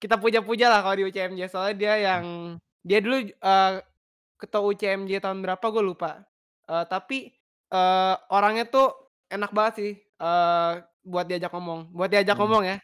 kita 0.00 0.16
puja-puja 0.16 0.72
lah 0.72 0.80
kalau 0.80 0.96
di 0.96 1.04
UCMJ 1.04 1.52
soalnya 1.52 1.76
dia 1.76 1.94
yang 2.00 2.24
dia 2.80 2.98
dulu 3.04 3.28
eh, 3.28 3.72
ketua 4.40 4.62
UCMJ 4.64 5.20
tahun 5.20 5.44
berapa 5.44 5.60
gue 5.68 5.84
lupa. 5.84 6.24
Eh, 6.64 6.84
tapi 6.88 7.28
eh, 7.68 8.14
orangnya 8.32 8.64
tuh 8.64 8.88
enak 9.28 9.52
banget 9.52 9.74
sih 9.84 9.92
eh, 10.00 10.72
buat 11.04 11.28
diajak 11.28 11.52
ngomong, 11.52 11.92
buat 11.92 12.08
diajak 12.08 12.32
Hmm. 12.32 12.42
ngomong 12.48 12.62
ya. 12.64 12.76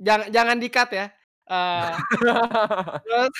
Jangan 0.00 0.26
jangan 0.32 0.56
dikat 0.56 0.88
ya. 0.96 1.06
Eh, 1.52 1.92
terus 3.04 3.32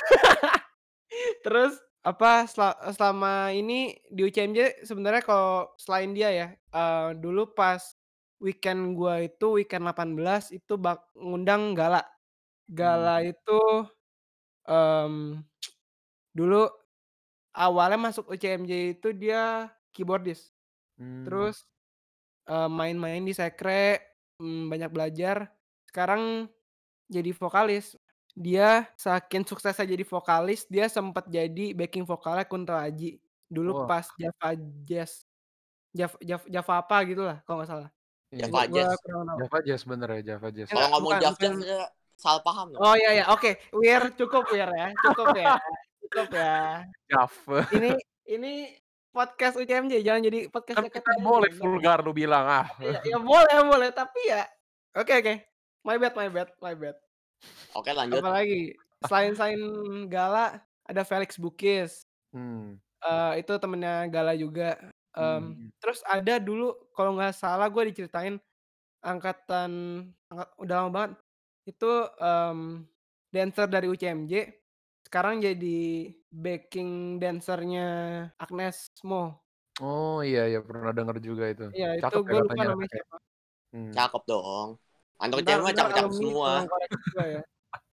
terus 1.44 1.74
apa 2.02 2.50
sel- 2.50 2.78
selama 2.94 3.54
ini 3.54 3.94
di 4.10 4.26
UCMJ 4.26 4.82
sebenarnya 4.82 5.22
kalau 5.22 5.70
selain 5.78 6.10
dia 6.16 6.30
ya 6.34 6.46
eh, 6.74 7.08
dulu 7.18 7.54
pas 7.54 7.78
weekend 8.42 8.98
gua 8.98 9.22
itu 9.22 9.54
weekend 9.62 9.86
18 9.86 10.50
itu 10.50 10.74
bak 10.78 10.98
ngundang 11.14 11.74
Gala. 11.78 12.02
Gala 12.70 13.22
Hmm. 13.22 13.30
itu 13.32 13.60
em, 14.68 15.14
dulu 16.36 16.68
awalnya 17.56 17.98
masuk 18.10 18.28
UCMJ 18.32 18.72
itu 18.98 19.08
dia 19.16 19.70
keyboardis. 19.94 20.52
Hmm. 20.98 21.24
Terus 21.26 21.64
eh, 22.50 22.70
main-main 22.70 23.22
di 23.24 23.34
sekre, 23.36 24.00
mm, 24.42 24.70
banyak 24.72 24.90
belajar. 24.92 25.50
Sekarang 25.88 26.48
jadi 27.10 27.30
vokalis. 27.36 27.96
Dia 28.32 28.88
saking 28.96 29.44
suksesnya 29.44 29.84
jadi 29.84 30.04
vokalis, 30.08 30.64
dia 30.64 30.88
sempat 30.88 31.28
jadi 31.28 31.76
backing 31.76 32.08
vokalnya 32.08 32.48
Kunto 32.48 32.72
Aji. 32.72 33.20
Dulu 33.52 33.84
Wah. 33.84 33.88
pas 33.88 34.08
Java 34.16 34.48
Jazz. 34.88 35.28
Java, 35.92 36.16
Java, 36.24 36.44
Java 36.48 36.72
apa 36.80 36.96
gitu 37.04 37.22
lah 37.28 37.44
kalau 37.44 37.60
nggak 37.60 37.68
salah. 37.68 37.88
Iya, 38.32 38.48
Java 38.48 38.48
Gua, 38.48 38.64
gua 38.64 38.76
Jazz. 38.80 38.98
tahu. 39.04 39.22
Java 39.36 39.58
Jazz 39.60 39.82
bener 39.84 40.08
ya, 40.08 40.20
Java 40.32 40.48
Jazz. 40.48 40.68
Kalau 40.72 40.88
ngomong 40.96 41.12
bukan 41.12 41.20
Java. 41.20 41.36
Jazz 41.36 41.56
ya, 41.60 41.82
salah 42.16 42.40
paham 42.40 42.66
dong. 42.72 42.80
Oh 42.80 42.94
iya 42.96 43.10
ya, 43.20 43.24
oke. 43.28 43.50
Wir 43.76 44.02
cukup 44.16 44.44
Wir 44.48 44.68
ya, 44.72 44.86
cukup 45.04 45.26
ya, 45.36 45.52
cukup 46.08 46.28
ya. 46.32 46.56
Java. 47.12 47.58
Ini 47.76 47.90
ini 48.32 48.52
podcast 49.12 49.60
UCMJ 49.60 50.00
jangan 50.00 50.24
jadi 50.24 50.48
podcast 50.48 50.80
Kan 50.80 50.88
kita 50.88 51.04
aja, 51.04 51.20
boleh 51.20 51.52
bener. 51.52 51.60
vulgar 51.60 51.98
lu 52.00 52.16
bilang 52.16 52.48
ah. 52.48 52.66
Iya, 52.80 52.96
ya 53.04 53.18
boleh 53.20 53.58
boleh 53.68 53.92
tapi 53.92 54.24
ya. 54.24 54.48
Oke 54.96 55.12
oke. 55.20 55.34
My 55.84 56.00
bad 56.00 56.16
my 56.16 56.28
bad 56.32 56.48
my 56.56 56.72
bad. 56.72 56.96
Oke, 57.72 57.90
lanjut. 57.92 58.20
Apalagi 58.20 58.76
selain 59.04 59.32
selain 59.34 59.60
Gala 60.06 60.60
ada 60.86 61.02
Felix 61.02 61.38
Bukis. 61.40 62.04
Hmm. 62.32 62.76
Eh, 63.02 63.32
itu 63.42 63.52
temennya 63.58 64.06
Gala 64.08 64.36
juga. 64.38 64.78
Em, 65.12 65.52
Hmm. 65.52 65.68
Terus 65.82 66.00
ada 66.08 66.40
dulu 66.40 66.72
kalau 66.96 67.18
nggak 67.18 67.36
salah 67.36 67.68
gue 67.68 67.92
diceritain 67.92 68.40
angkatan 69.02 69.70
angkat, 70.30 70.48
udah 70.62 70.74
lama 70.78 70.90
banget 70.94 71.12
itu 71.68 71.92
em, 72.22 72.86
dancer 73.28 73.66
dari 73.68 73.86
UCMJ 73.90 74.32
sekarang 75.04 75.44
jadi 75.44 76.08
backing 76.32 77.20
dancernya 77.20 77.88
Agnes 78.40 78.88
Mo. 79.04 79.44
Oh 79.84 80.24
iya 80.24 80.48
iya 80.48 80.60
pernah 80.64 80.92
denger 80.96 81.16
juga 81.20 81.44
itu. 81.52 81.66
Iya 81.76 82.00
itu 82.00 82.04
Cakep 82.08 82.22
ya 82.22 82.28
gue 82.28 82.38
lupa 82.40 82.52
katanya 82.54 82.68
namanya 82.72 82.90
siapa. 82.96 83.16
Hmm. 83.72 83.92
Cakep 83.92 84.22
dong. 84.28 84.68
Anak 85.22 85.36
Ntar, 85.38 85.54
UCMJ 85.54 85.62
mah 85.62 85.72
cakep-cakep 85.72 86.12
semua. 86.12 86.50
ya. 87.16 87.42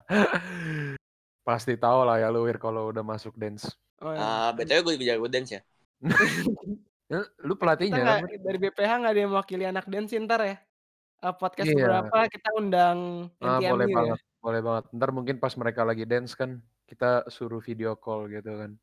Pasti 1.41 1.73
tahu 1.75 1.99
lah 2.05 2.17
ya 2.17 2.29
lu 2.29 2.45
Wir 2.45 2.57
kalau 2.57 2.89
udah 2.89 3.01
masuk 3.01 3.33
dance. 3.33 3.73
Oh, 3.97 4.13
ya. 4.13 4.19
Ah, 4.19 4.49
BTW 4.51 4.79
gue 4.81 4.93
juga 4.95 5.05
jago 5.11 5.27
dance 5.27 5.51
ya. 5.51 5.61
Ya, 7.05 7.21
Lu 7.39 7.53
pelatihnya 7.53 8.01
kan? 8.01 8.25
nggak 8.25 8.41
dari 8.41 8.57
BPH 8.59 8.91
nggak 8.97 9.13
ada 9.13 9.21
yang 9.21 9.29
mewakili 9.29 9.61
anak 9.61 9.85
dance 9.85 10.09
ntar 10.17 10.41
ya. 10.41 10.57
Eh, 11.21 11.33
podcast 11.37 11.69
Iya. 11.69 11.77
beberapa 11.77 12.17
kita 12.25 12.49
undang 12.57 13.29
Ah, 13.37 13.61
boleh 13.61 13.85
ya. 13.85 13.93
banget, 13.93 14.19
boleh 14.41 14.61
banget. 14.61 14.83
Ntar 14.89 15.09
mungkin 15.13 15.35
pas 15.37 15.53
mereka 15.53 15.85
lagi 15.85 16.01
dance 16.01 16.33
kan 16.33 16.57
kita 16.89 17.29
suruh 17.29 17.61
video 17.61 17.93
call 17.93 18.25
gitu 18.25 18.49
kan. 18.57 18.73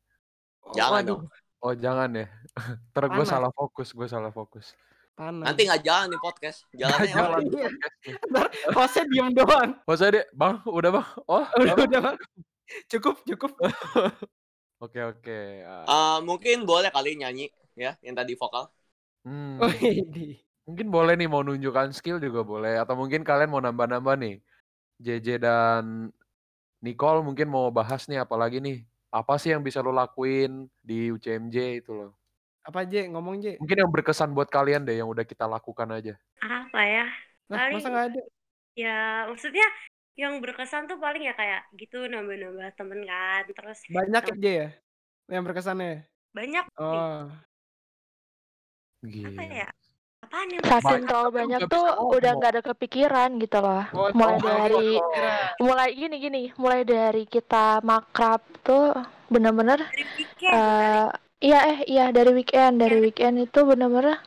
Oh, 0.63 0.71
Jangan 0.71 1.03
dong. 1.03 1.21
Oh 1.59 1.75
jangan 1.75 2.15
ya. 2.15 2.31
Ntar 2.95 3.11
gue 3.11 3.25
salah 3.27 3.51
fokus, 3.51 3.91
gue 3.91 4.07
salah 4.07 4.31
fokus. 4.31 4.71
Panas. 5.13 5.45
Nanti 5.45 5.61
nggak 5.63 5.81
jalan 5.81 6.07
nih 6.09 6.21
podcast. 6.21 6.57
Jalannya 6.71 7.05
Nggak 7.05 7.13
jalan? 7.13 7.41
Iya. 7.45 7.69
hostnya 8.71 9.03
diem 9.07 9.29
doang. 9.31 9.69
Oh 9.83 9.95
saya 9.95 10.11
deh, 10.13 10.25
bang, 10.31 10.55
udah 10.63 10.91
bang. 10.91 11.07
Oh, 11.25 11.45
Udah, 11.55 11.73
Bang. 11.73 11.87
udah, 11.87 11.99
Bang. 12.01 12.17
Cukup, 12.87 13.15
cukup. 13.23 13.51
oke 14.83 14.99
oke. 14.99 15.39
Ah, 15.63 15.85
Ah, 15.85 16.17
mungkin 16.19 16.63
boleh 16.63 16.89
kali 16.89 17.15
nyanyi 17.15 17.47
ya, 17.73 17.93
yang 18.01 18.13
tadi 18.13 18.33
vokal. 18.33 18.69
hmm. 19.23 19.61
Widih. 19.79 20.41
Mungkin 20.63 20.87
boleh 20.87 21.19
nih 21.19 21.27
mau 21.27 21.43
nunjukkan 21.43 21.91
skill 21.91 22.17
juga 22.17 22.39
boleh. 22.41 22.79
Atau 22.79 22.95
mungkin 22.95 23.21
kalian 23.21 23.51
mau 23.51 23.59
nambah-nambah 23.59 24.15
nih. 24.15 24.39
JJ 24.95 25.43
dan 25.43 26.07
Nicole 26.79 27.19
mungkin 27.19 27.51
mau 27.51 27.67
bahas 27.67 28.07
nih 28.07 28.23
apalagi 28.23 28.63
nih. 28.63 28.79
Apa 29.11 29.35
sih 29.35 29.51
yang 29.51 29.59
bisa 29.59 29.83
lo 29.83 29.91
lakuin 29.91 30.71
di 30.79 31.11
UCMJ 31.11 31.83
itu 31.83 31.91
loh. 31.91 32.15
Apa 32.63 32.87
J? 32.87 33.11
Ngomong 33.11 33.43
J. 33.43 33.59
Mungkin 33.59 33.77
yang 33.83 33.91
berkesan 33.91 34.31
buat 34.31 34.47
kalian 34.47 34.87
deh 34.87 34.95
yang 34.95 35.11
udah 35.11 35.27
kita 35.27 35.43
lakukan 35.43 35.87
aja. 35.91 36.15
Apa 36.39 36.79
ya? 36.83 37.05
Paling 37.51 37.79
masa 37.79 37.89
nggak 37.91 38.07
ada? 38.15 38.21
ya 38.73 39.29
maksudnya 39.29 39.67
yang 40.17 40.41
berkesan 40.41 40.89
tuh 40.89 40.97
paling 40.97 41.29
ya 41.29 41.37
kayak 41.37 41.69
gitu 41.77 42.07
nambah-nambah 42.07 42.71
temen 42.79 43.03
kan. 43.03 43.43
Terus 43.51 43.79
Banyak 43.91 44.23
ya 44.23 44.35
J 44.39 44.45
ya? 44.47 44.69
Yang 45.27 45.43
berkesannya 45.51 45.87
ya? 45.87 45.99
banyak. 46.33 46.65
Oh. 46.81 47.29
Apa 49.03 49.05
Gila. 49.05 49.43
ya? 49.45 49.69
Apaan 50.23 50.47
yang 50.49 50.63
Saking 50.63 51.03
tapi 51.03 51.35
banyak 51.35 51.59
tuh 51.67 51.85
udah 52.15 52.31
nggak 52.39 52.51
ada 52.57 52.63
kepikiran 52.63 53.29
gitu 53.43 53.59
loh. 53.59 53.83
Oh, 53.91 54.07
Mulai 54.15 54.33
oh, 54.33 54.39
dari 54.39 54.89
oh, 54.97 55.11
mulai 55.67 55.89
gini 55.91 56.15
gini, 56.17 56.43
mulai 56.55 56.81
dari 56.87 57.27
kita 57.27 57.83
makrab 57.83 58.39
tuh 58.63 58.95
bener-bener 59.27 59.83
iya 61.43 61.59
eh 61.67 61.79
iya 61.85 62.05
dari 62.09 62.31
weekend 62.31 62.79
dari 62.79 63.03
weekend 63.03 63.35
itu 63.37 63.59
bener-bener 63.61 64.17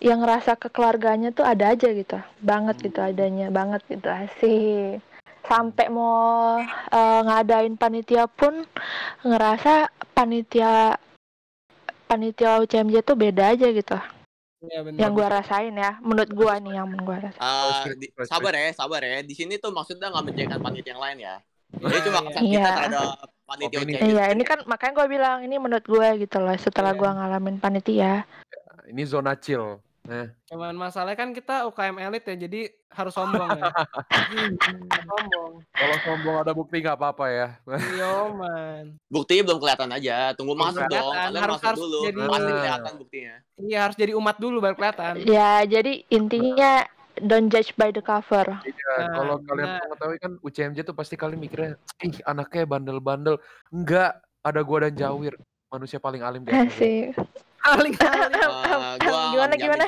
yang 0.00 0.24
ngerasa 0.24 0.56
kekeluarganya 0.56 1.28
tuh 1.30 1.44
ada 1.44 1.76
aja 1.76 1.92
gitu 1.92 2.16
banget 2.40 2.80
gitu 2.80 3.00
adanya 3.00 3.52
banget 3.52 3.84
gitu 3.86 4.08
asik 4.08 5.04
sampai 5.44 5.86
mau 5.92 6.56
eh, 6.90 7.20
ngadain 7.28 7.76
panitia 7.76 8.24
pun 8.24 8.64
ngerasa 9.20 9.72
panitia 10.16 10.96
panitia 12.06 12.58
UCMJ 12.58 13.04
tuh 13.04 13.16
beda 13.16 13.52
aja 13.52 13.68
gitu 13.70 13.98
Iya 14.60 14.84
benar. 14.84 14.98
yang 15.00 15.12
gua 15.16 15.28
rasain 15.40 15.72
ya 15.72 15.96
menurut 16.04 16.30
gua 16.36 16.60
nih 16.60 16.76
yang 16.76 16.92
gua 17.00 17.16
rasain 17.24 17.96
di- 17.96 18.12
respect. 18.12 18.28
sabar 18.28 18.52
ya, 18.52 18.68
sabar 18.76 19.00
ya. 19.00 19.24
Di 19.24 19.32
sini 19.32 19.56
tuh 19.56 19.72
maksudnya 19.72 20.12
nggak 20.12 20.24
menjadikan 20.28 20.60
panitia 20.60 20.92
yang 20.92 21.00
lain 21.00 21.16
ya. 21.24 21.34
Ini 21.80 21.98
cuma 22.04 22.20
Iya. 22.20 22.26
kesan 22.28 22.44
kita 22.44 22.60
Iya. 22.60 22.76
terhadap 22.76 23.08
panitia 23.50 23.78
Opini. 23.78 23.98
Iya 23.98 24.24
ini 24.30 24.42
kan 24.42 24.62
makanya 24.64 24.92
gua 24.94 25.06
bilang 25.06 25.38
ini 25.42 25.56
menurut 25.56 25.82
gua 25.84 26.14
gitu 26.14 26.38
loh 26.38 26.54
setelah 26.56 26.94
Iya. 26.94 26.98
gua 26.98 27.10
ngalamin 27.12 27.58
panitia 27.58 28.22
Ini 28.86 29.02
zona 29.04 29.34
chill. 29.34 29.78
Eh. 30.02 30.26
Cuman 30.48 30.74
masalahnya 30.74 31.14
kan 31.14 31.30
kita 31.30 31.62
UKM 31.64 32.00
elit 32.00 32.24
ya, 32.24 32.34
jadi 32.34 32.60
harus 32.90 33.14
sombong 33.14 33.46
ya. 33.52 33.70
Sombong. 35.06 35.52
Kalau 35.70 35.96
sombong 36.02 36.36
ada 36.40 36.50
bukti 36.50 36.82
nggak 36.82 36.98
apa-apa 36.98 37.24
ya. 37.28 37.48
Iya, 37.94 38.10
man. 38.28 38.98
Buktinya 39.06 39.42
belum 39.46 39.58
kelihatan 39.60 39.90
aja. 39.92 40.34
Tunggu 40.34 40.54
Belum 40.54 40.66
masuk 40.66 40.82
dong. 40.84 41.14
Kalian 41.14 41.38
harus- 41.38 41.54
masuk 41.54 41.68
harus 41.68 41.80
dulu. 41.80 41.98
jadi- 42.02 42.18
Pasti 42.26 42.42
Nah. 42.44 42.58
kelihatan 42.58 42.92
buktinya. 42.98 43.34
Iya, 43.60 43.78
harus 43.80 43.96
jadi 43.96 44.12
umat 44.16 44.36
dulu 44.38 44.56
baru 44.58 44.74
kelihatan. 44.74 45.12
Ya, 45.22 45.52
jadi 45.62 45.92
intinya 46.08 46.72
don't 47.18 47.50
judge 47.50 47.74
by 47.74 47.90
the 47.90 48.02
cover. 48.02 48.46
Iya, 48.62 48.92
Nah, 49.00 49.08
kalau 49.16 49.36
kalian 49.42 49.70
mengetahui 49.86 50.18
kan 50.18 50.32
UCMJ 50.42 50.78
tuh 50.86 50.94
pasti 50.94 51.14
kalian 51.18 51.40
mikirnya, 51.40 51.74
ih 52.02 52.18
anaknya 52.26 52.64
bandel-bandel. 52.66 53.36
Enggak, 53.70 54.22
ada 54.42 54.60
gua 54.62 54.86
dan 54.86 54.94
Jawir, 54.94 55.34
manusia 55.70 55.98
paling 55.98 56.22
alim 56.22 56.46
di. 56.46 56.50
Asik. 56.54 57.14
Paling 57.60 57.94
paling 57.94 58.32
Eh, 58.32 58.96
gua 59.04 59.20
Gimana, 59.30 59.54
gimana? 59.58 59.84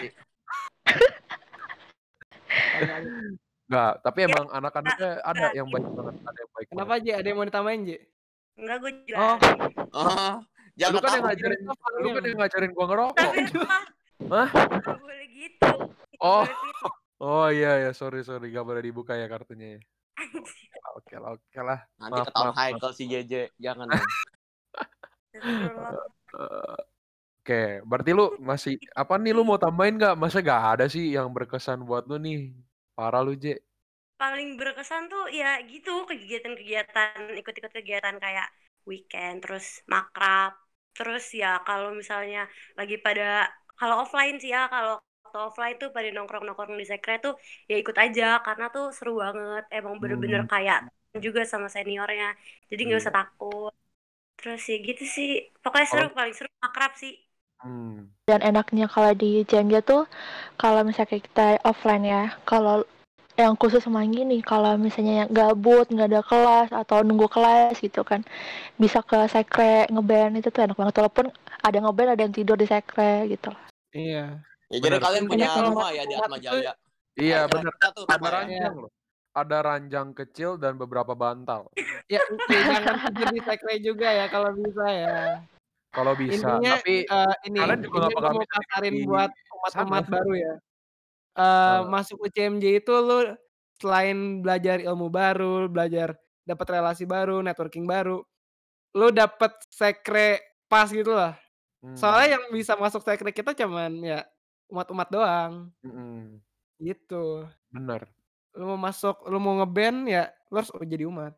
Enggak, 3.67 3.93
tapi 4.05 4.19
Ya, 4.21 4.27
emang 4.29 4.47
anak-anaknya 4.53 5.11
ada 5.25 5.47
yang 5.57 5.69
baik 5.73 5.87
banget, 5.89 6.15
ada 6.21 6.39
yang 6.39 6.51
baik 6.53 6.67
Kenapa 6.69 6.93
Ji? 7.01 7.11
Ada 7.17 7.27
yang 7.33 7.39
mau 7.41 7.47
ditambahin 7.49 7.81
Ji? 7.89 7.97
Enggak, 8.61 8.77
gue 8.85 8.93
juga. 9.09 9.17
Oh. 9.17 9.37
Oh, 9.93 10.35
banget. 10.77 10.93
Lu 10.93 10.99
jangan 10.99 11.01
kan 11.01 11.13
yang 11.13 11.25
ngajarin, 11.25 11.61
Apa 11.69 11.87
lu 11.97 12.09
kan 12.13 12.23
yang 12.29 12.39
ngajarin 12.41 12.71
gua 12.77 12.87
ngerokok. 12.93 13.33
Tapi 13.33 13.57
mah 13.65 13.83
Hah? 14.33 14.49
boleh 15.01 15.27
gitu. 15.35 15.73
Oh. 16.21 16.45
boleh 16.45 16.57
gitu. 16.69 16.89
Oh 17.27 17.47
iya 17.57 17.69
ya, 17.85 17.91
sorry 18.01 18.19
sorry, 18.29 18.45
gak 18.57 18.67
boleh 18.69 18.83
dibuka 18.87 19.13
ya 19.21 19.27
kartunya 19.33 19.67
ya. 19.75 19.81
Oke 20.97 21.15
lah, 21.23 21.31
oke 21.37 21.61
lah. 21.69 21.79
Nanti 22.01 22.21
Maaf, 22.21 22.27
ketahuan. 22.27 22.55
Haikal 22.59 22.93
si 22.97 23.05
JJ. 23.11 23.33
Jangan 23.65 23.89
dong. 25.35 25.99
Eh, 26.35 26.77
Oke, 27.43 27.83
berarti 27.91 28.11
lu 28.19 28.25
masih 28.51 28.75
apa 28.95 29.15
nih 29.23 29.33
lu 29.37 29.43
mau 29.49 29.59
tambahin 29.59 29.95
nggak? 29.99 30.15
Masa 30.23 30.39
gak 30.45 30.63
ada 30.79 30.85
sih 30.95 31.05
yang 31.17 31.29
berkesan 31.37 31.81
buat 31.89 32.05
lu 32.11 32.17
nih? 32.27 32.55
Parah 32.97 33.23
lu, 33.27 33.35
J. 33.43 33.59
Paling 34.21 34.49
berkesan 34.61 35.03
tuh 35.13 35.25
ya 35.41 35.49
gitu 35.73 35.91
kegiatan-kegiatan 36.11 37.17
ikut-ikut 37.41 37.73
kegiatan 37.79 38.17
kayak 38.25 38.47
weekend 38.91 39.37
terus 39.43 39.67
makrab 39.93 40.53
terus 40.97 41.25
ya 41.41 41.49
kalau 41.67 41.91
misalnya 42.01 42.41
lagi 42.79 42.97
pada 43.07 43.51
kalau 43.79 43.95
offline 44.07 44.37
sih 44.43 44.51
ya 44.55 44.61
kalau 44.75 44.95
waktu 45.33 45.39
offline 45.49 45.77
tuh 45.83 45.89
pada 45.97 46.09
nongkrong-nongkrong 46.15 46.77
di 46.83 46.87
sekre 46.93 47.13
tuh 47.25 47.33
ya 47.71 47.75
ikut 47.83 47.97
aja 48.05 48.25
karena 48.47 48.65
tuh 48.75 48.85
seru 48.97 49.11
banget 49.25 49.63
emang 49.77 49.95
bener-bener 50.03 50.43
Hmm. 50.43 50.49
kayak 50.53 50.79
juga 51.25 51.41
sama 51.53 51.69
seniornya 51.75 52.27
jadi 52.71 52.81
nggak 52.87 53.01
Iya. 53.01 53.03
usah 53.03 53.15
takut 53.19 53.73
terus 54.39 54.61
ya 54.71 54.77
gitu 54.89 55.03
sih 55.17 55.29
pokoknya 55.63 55.87
seru 55.91 56.05
paling 56.19 56.35
seru 56.39 56.51
makrab 56.65 56.93
sih 57.03 57.13
Hmm. 57.63 58.11
Dan 58.29 58.41
enaknya 58.51 58.87
kalau 58.95 59.13
di 59.23 59.31
JMJ 59.49 59.75
tuh 59.91 60.03
kalau 60.63 60.81
misalnya 60.89 61.19
kita 61.27 61.47
offline 61.71 62.05
ya, 62.15 62.23
kalau 62.51 62.77
yang 63.43 63.55
khusus 63.61 63.83
sama 63.87 64.03
gini, 64.17 64.39
kalau 64.51 64.73
misalnya 64.87 65.15
yang 65.27 65.31
gabut, 65.39 65.87
nggak 65.93 66.09
ada 66.11 66.23
kelas 66.31 66.69
atau 66.83 66.99
nunggu 67.07 67.27
kelas 67.37 67.75
gitu 67.87 68.03
kan, 68.11 68.21
bisa 68.83 68.99
ke 69.11 69.19
sekre 69.35 69.75
ngeband 69.95 70.35
itu 70.41 70.49
tuh 70.55 70.63
enak 70.67 70.79
banget. 70.81 70.97
Walaupun 71.01 71.27
ada 71.67 71.79
ngeband 71.83 72.11
ada 72.15 72.23
yang 72.27 72.35
tidur 72.39 72.57
di 72.63 72.67
sekre 72.73 73.13
gitu. 73.33 73.51
Iya. 73.93 74.45
Ya 74.73 74.79
jadi 74.81 74.97
Bener. 74.97 75.05
kalian 75.05 75.25
punya 75.29 75.37
Intinya 75.37 75.53
kalau 75.53 75.69
rumah 75.77 75.89
ya 75.93 76.03
di 76.09 76.15
Atma 76.17 76.39
Jaya. 76.41 76.73
Iya 77.13 77.39
tuh 77.45 78.05
Ada 78.09 78.25
ya. 78.25 78.33
ranjang 78.41 78.75
loh. 78.81 78.91
Ada 79.33 79.59
ranjang 79.65 80.09
kecil 80.17 80.51
dan 80.57 80.81
beberapa 80.81 81.13
bantal. 81.13 81.69
Ya, 82.09 82.21
ya 82.49 82.61
jangan 82.81 82.97
tidur 83.13 83.29
di 83.37 83.41
sekre 83.45 83.75
juga 83.85 84.09
ya 84.09 84.27
kalau 84.33 84.53
bisa 84.57 84.85
ya. 84.89 85.17
Kalau 85.93 86.13
bisa. 86.17 86.57
Intinya 86.57 86.81
Tapi 86.81 86.97
eh, 87.05 87.35
ini 87.53 87.59
kalian 87.61 87.81
juga 87.85 87.97
nggak 88.01 88.13
ini 88.13 88.17
bakal 88.17 88.33
mau 88.33 88.49
kasarin 88.49 88.95
di 88.97 89.05
buat 89.05 89.31
umat-umat 89.61 90.05
baru 90.09 90.33
ya. 90.37 90.55
Eh 91.33 91.41
Eh. 91.41 91.79
masuk 91.89 92.29
UCMJ 92.29 92.65
itu 92.85 92.93
lu 92.93 93.19
selain 93.81 94.41
belajar 94.41 94.81
ilmu 94.81 95.09
baru, 95.13 95.69
belajar 95.69 96.17
dapat 96.45 96.67
relasi 96.81 97.05
baru, 97.05 97.41
networking 97.45 97.85
baru, 97.85 98.21
lu 98.97 99.09
dapat 99.13 99.53
sekre 99.69 100.41
pas 100.69 100.89
gitu 100.89 101.13
lah. 101.13 101.37
hmm, 101.85 101.97
Soalnya 101.97 102.37
yang 102.41 102.45
bisa 102.53 102.77
masuk 102.77 103.01
sekre 103.05 103.33
kita 103.33 103.53
cuman 103.57 103.97
ya 104.01 104.21
umat-umat 104.73 105.09
doang 105.13 105.53
mm-mm, 105.85 106.41
gitu. 106.81 107.45
bener. 107.69 108.09
Lu 108.53 108.65
mau 108.73 108.81
masuk, 108.81 109.29
lu 109.29 109.37
mau 109.37 109.61
ngeband 109.61 110.09
ya 110.09 110.33
lu 110.49 110.57
harus 110.57 110.73
jadi 110.83 111.05
umat. 111.07 111.37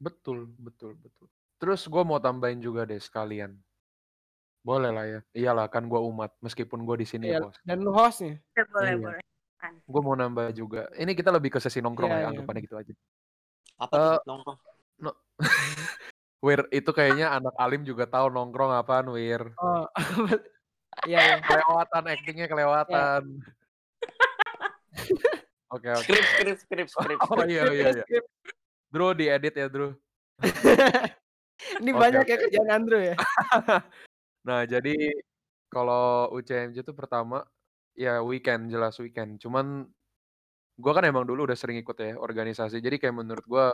Betul, 0.00 0.48
betul, 0.56 0.96
betul. 0.96 1.28
Terus 1.60 1.84
gue 1.84 2.02
mau 2.02 2.16
tambahin 2.18 2.60
juga 2.60 2.84
deh 2.84 2.98
sekalian. 2.98 3.56
Boleh 4.60 4.90
lah 4.90 5.04
ya. 5.04 5.20
Iyalah 5.32 5.68
kan 5.68 5.84
gue 5.84 6.00
umat 6.00 6.32
meskipun 6.40 6.84
gue 6.84 7.04
di 7.04 7.06
sini 7.06 7.28
ya 7.28 7.40
Iya, 7.40 7.44
bos. 7.44 7.56
dan 7.64 7.76
lu 7.80 7.92
hostnya. 7.92 8.40
Ya, 8.56 8.64
boleh 8.68 8.92
Iya. 8.92 9.00
boleh 9.00 9.20
Gue 9.88 10.00
mau 10.04 10.12
nambah 10.12 10.52
juga. 10.52 10.92
Ini 10.92 11.16
kita 11.16 11.32
lebih 11.32 11.48
ke 11.48 11.60
sesi 11.60 11.80
nongkrong 11.80 12.12
Iya, 12.12 12.16
ya, 12.16 12.20
iya. 12.20 12.28
anggapannya 12.36 12.62
gitu 12.68 12.76
aja. 12.76 12.92
Apa 13.80 13.92
Eh, 13.96 14.00
tuh 14.00 14.28
nongkrong? 14.28 14.58
Wir, 16.44 16.60
itu 16.68 16.90
kayaknya 16.92 17.32
anak 17.32 17.56
alim 17.56 17.88
juga 17.88 18.04
tahu 18.04 18.28
nongkrong 18.28 18.76
apaan, 18.76 19.08
Wir. 19.16 19.56
Oh. 19.56 19.88
Iya, 21.02 21.20
iya. 21.20 21.36
Kelewatan, 21.42 22.02
actingnya 22.06 22.46
kelewatan. 22.46 23.22
Oke, 25.74 25.90
oke. 25.90 26.06
Skrip, 26.06 26.22
skrip, 26.22 26.56
skrip, 26.62 26.86
skrip. 26.86 27.18
Oh 27.34 27.42
iya, 27.42 27.66
iya, 27.74 27.90
iya. 27.98 28.22
Drew 28.94 29.10
diedit 29.10 29.58
ya, 29.58 29.66
Drew. 29.66 29.90
Ini 31.82 31.90
Oke, 31.90 31.98
banyak 31.98 32.24
ya 32.30 32.36
kerjaan 32.38 32.70
Andrew 32.70 33.00
ya. 33.02 33.14
Nah, 34.44 34.68
jadi 34.68 34.92
kalau 35.72 36.28
UCMJ 36.36 36.84
itu 36.84 36.92
pertama 36.92 37.48
ya 37.96 38.20
weekend 38.20 38.68
jelas 38.68 39.00
weekend. 39.00 39.40
Cuman 39.40 39.88
gua 40.76 40.92
kan 40.92 41.08
emang 41.08 41.24
dulu 41.24 41.48
udah 41.48 41.56
sering 41.56 41.80
ikut 41.80 41.96
ya 41.96 42.20
organisasi. 42.20 42.84
Jadi 42.84 43.00
kayak 43.00 43.16
menurut 43.24 43.40
gua 43.48 43.72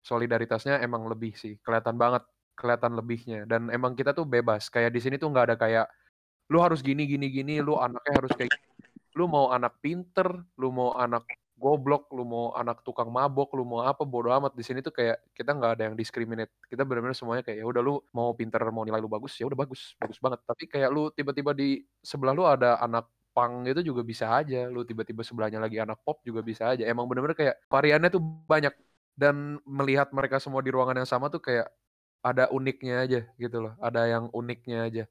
solidaritasnya 0.00 0.80
emang 0.80 1.04
lebih 1.12 1.36
sih. 1.36 1.60
Kelihatan 1.60 2.00
banget, 2.00 2.24
kelihatan 2.56 2.96
lebihnya. 2.96 3.44
Dan 3.44 3.68
emang 3.68 3.92
kita 3.92 4.16
tuh 4.16 4.24
bebas. 4.24 4.72
Kayak 4.72 4.96
di 4.96 5.00
sini 5.04 5.20
tuh 5.20 5.28
nggak 5.28 5.52
ada 5.52 5.56
kayak 5.60 5.86
lu 6.52 6.60
harus 6.60 6.84
gini 6.84 7.08
gini 7.08 7.32
gini, 7.32 7.64
lu 7.64 7.80
anaknya 7.80 8.12
harus 8.20 8.32
kayak 8.36 8.52
lu 9.16 9.24
mau 9.28 9.48
anak 9.52 9.80
pinter, 9.80 10.28
lu 10.60 10.68
mau 10.68 10.92
anak 10.96 11.24
goblok, 11.62 12.10
lu 12.10 12.26
mau 12.26 12.50
anak 12.58 12.82
tukang 12.82 13.08
mabok, 13.08 13.54
lu 13.54 13.62
mau 13.62 13.86
apa 13.86 14.02
bodo 14.02 14.34
amat 14.34 14.52
di 14.58 14.66
sini 14.66 14.82
tuh 14.82 14.90
kayak 14.90 15.30
kita 15.30 15.54
nggak 15.54 15.72
ada 15.78 15.82
yang 15.88 15.94
discriminate. 15.94 16.50
Kita 16.66 16.82
benar-benar 16.82 17.14
semuanya 17.14 17.46
kayak 17.46 17.62
ya 17.62 17.66
udah 17.70 17.82
lu 17.84 18.02
mau 18.12 18.34
pinter, 18.34 18.58
mau 18.74 18.82
nilai 18.82 18.98
lu 18.98 19.06
bagus, 19.06 19.38
ya 19.38 19.46
udah 19.46 19.56
bagus, 19.56 19.94
bagus 19.96 20.18
banget. 20.18 20.42
Tapi 20.42 20.64
kayak 20.66 20.90
lu 20.90 21.08
tiba-tiba 21.14 21.54
di 21.54 21.86
sebelah 22.02 22.34
lu 22.34 22.44
ada 22.44 22.82
anak 22.82 23.06
pang 23.30 23.62
itu 23.64 23.80
juga 23.80 24.02
bisa 24.02 24.26
aja. 24.34 24.66
Lu 24.66 24.82
tiba-tiba 24.82 25.22
sebelahnya 25.22 25.62
lagi 25.62 25.78
anak 25.78 26.02
pop 26.02 26.18
juga 26.26 26.42
bisa 26.42 26.74
aja. 26.74 26.82
Emang 26.82 27.06
bener-bener 27.06 27.38
kayak 27.38 27.56
variannya 27.70 28.10
tuh 28.10 28.22
banyak 28.22 28.74
dan 29.14 29.62
melihat 29.62 30.10
mereka 30.10 30.42
semua 30.42 30.66
di 30.66 30.74
ruangan 30.74 30.98
yang 30.98 31.08
sama 31.08 31.30
tuh 31.30 31.40
kayak 31.40 31.70
ada 32.26 32.50
uniknya 32.50 33.06
aja 33.06 33.20
gitu 33.38 33.58
loh. 33.62 33.72
Ada 33.78 34.10
yang 34.10 34.24
uniknya 34.34 34.78
aja. 34.90 35.04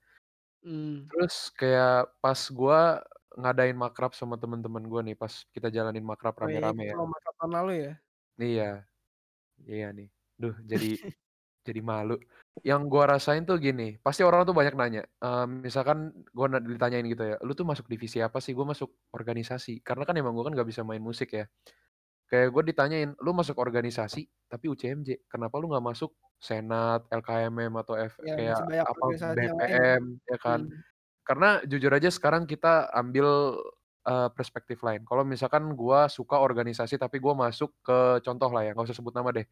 Hmm. 0.62 1.10
Terus 1.10 1.36
kayak 1.58 2.14
pas 2.22 2.40
gua 2.54 3.02
ngadain 3.34 3.74
makrab 3.74 4.14
sama 4.14 4.38
temen-temen 4.38 4.84
gua 4.86 5.02
nih 5.02 5.18
pas 5.18 5.32
kita 5.56 5.74
jalanin 5.74 6.06
makrab 6.06 6.38
Oh 6.38 6.46
rame-rame 6.46 6.86
ya. 6.86 6.94
kalau 6.94 7.08
makrab 7.10 7.34
tahun 7.40 7.54
lalu 7.58 7.72
ya. 7.74 7.94
Iya. 8.38 8.70
Iya 9.66 9.88
nih. 9.94 10.08
Duh, 10.42 10.56
jadi 10.66 10.90
jadi 11.68 11.82
malu. 11.86 12.18
Yang 12.66 12.82
gua 12.90 13.04
rasain 13.18 13.46
tuh 13.46 13.58
gini, 13.62 13.98
pasti 14.02 14.22
orang 14.26 14.44
tuh 14.50 14.56
banyak 14.58 14.76
nanya. 14.78 15.04
eh, 15.06 15.46
misalkan 15.48 16.14
gua 16.34 16.48
na- 16.52 16.64
ditanyain 16.64 17.06
gitu 17.06 17.24
ya, 17.24 17.38
lu 17.46 17.54
tuh 17.58 17.66
masuk 17.66 17.86
divisi 17.90 18.18
apa 18.22 18.38
sih? 18.42 18.54
Gua 18.58 18.66
masuk 18.74 18.90
organisasi. 19.14 19.82
Karena 19.86 20.04
kan 20.06 20.16
emang 20.18 20.34
gua 20.38 20.50
kan 20.50 20.54
nggak 20.58 20.70
bisa 20.70 20.82
main 20.86 21.02
musik 21.02 21.34
ya. 21.38 21.46
Kayak 22.32 22.48
gue 22.56 22.64
ditanyain, 22.72 23.12
lu 23.20 23.36
masuk 23.36 23.60
organisasi 23.60 24.24
tapi 24.48 24.72
UCMJ. 24.72 25.28
Kenapa 25.28 25.60
lu 25.60 25.68
nggak 25.68 25.84
masuk 25.84 26.16
Senat, 26.40 27.04
LKMM 27.12 27.76
atau 27.84 28.00
F 28.00 28.24
Ya, 28.24 28.56
kayak 28.56 28.88
apa. 28.88 29.04
BPM 29.36 30.16
ya 30.24 30.38
kan? 30.40 30.64
Hmm. 30.64 30.80
Karena 31.28 31.60
jujur 31.68 31.92
aja 31.92 32.08
sekarang 32.08 32.48
kita 32.48 32.88
ambil 32.96 33.60
eh, 34.08 34.30
perspektif 34.32 34.80
lain. 34.80 35.04
Kalau 35.04 35.28
misalkan 35.28 35.76
gua 35.76 36.08
suka 36.08 36.40
organisasi 36.40 36.96
tapi 36.96 37.20
gua 37.20 37.36
masuk 37.36 37.76
ke 37.84 38.24
contoh 38.24 38.48
lah 38.48 38.64
ya, 38.64 38.72
nggak 38.80 38.88
usah 38.88 38.96
sebut 38.96 39.12
nama 39.12 39.36
deh. 39.36 39.44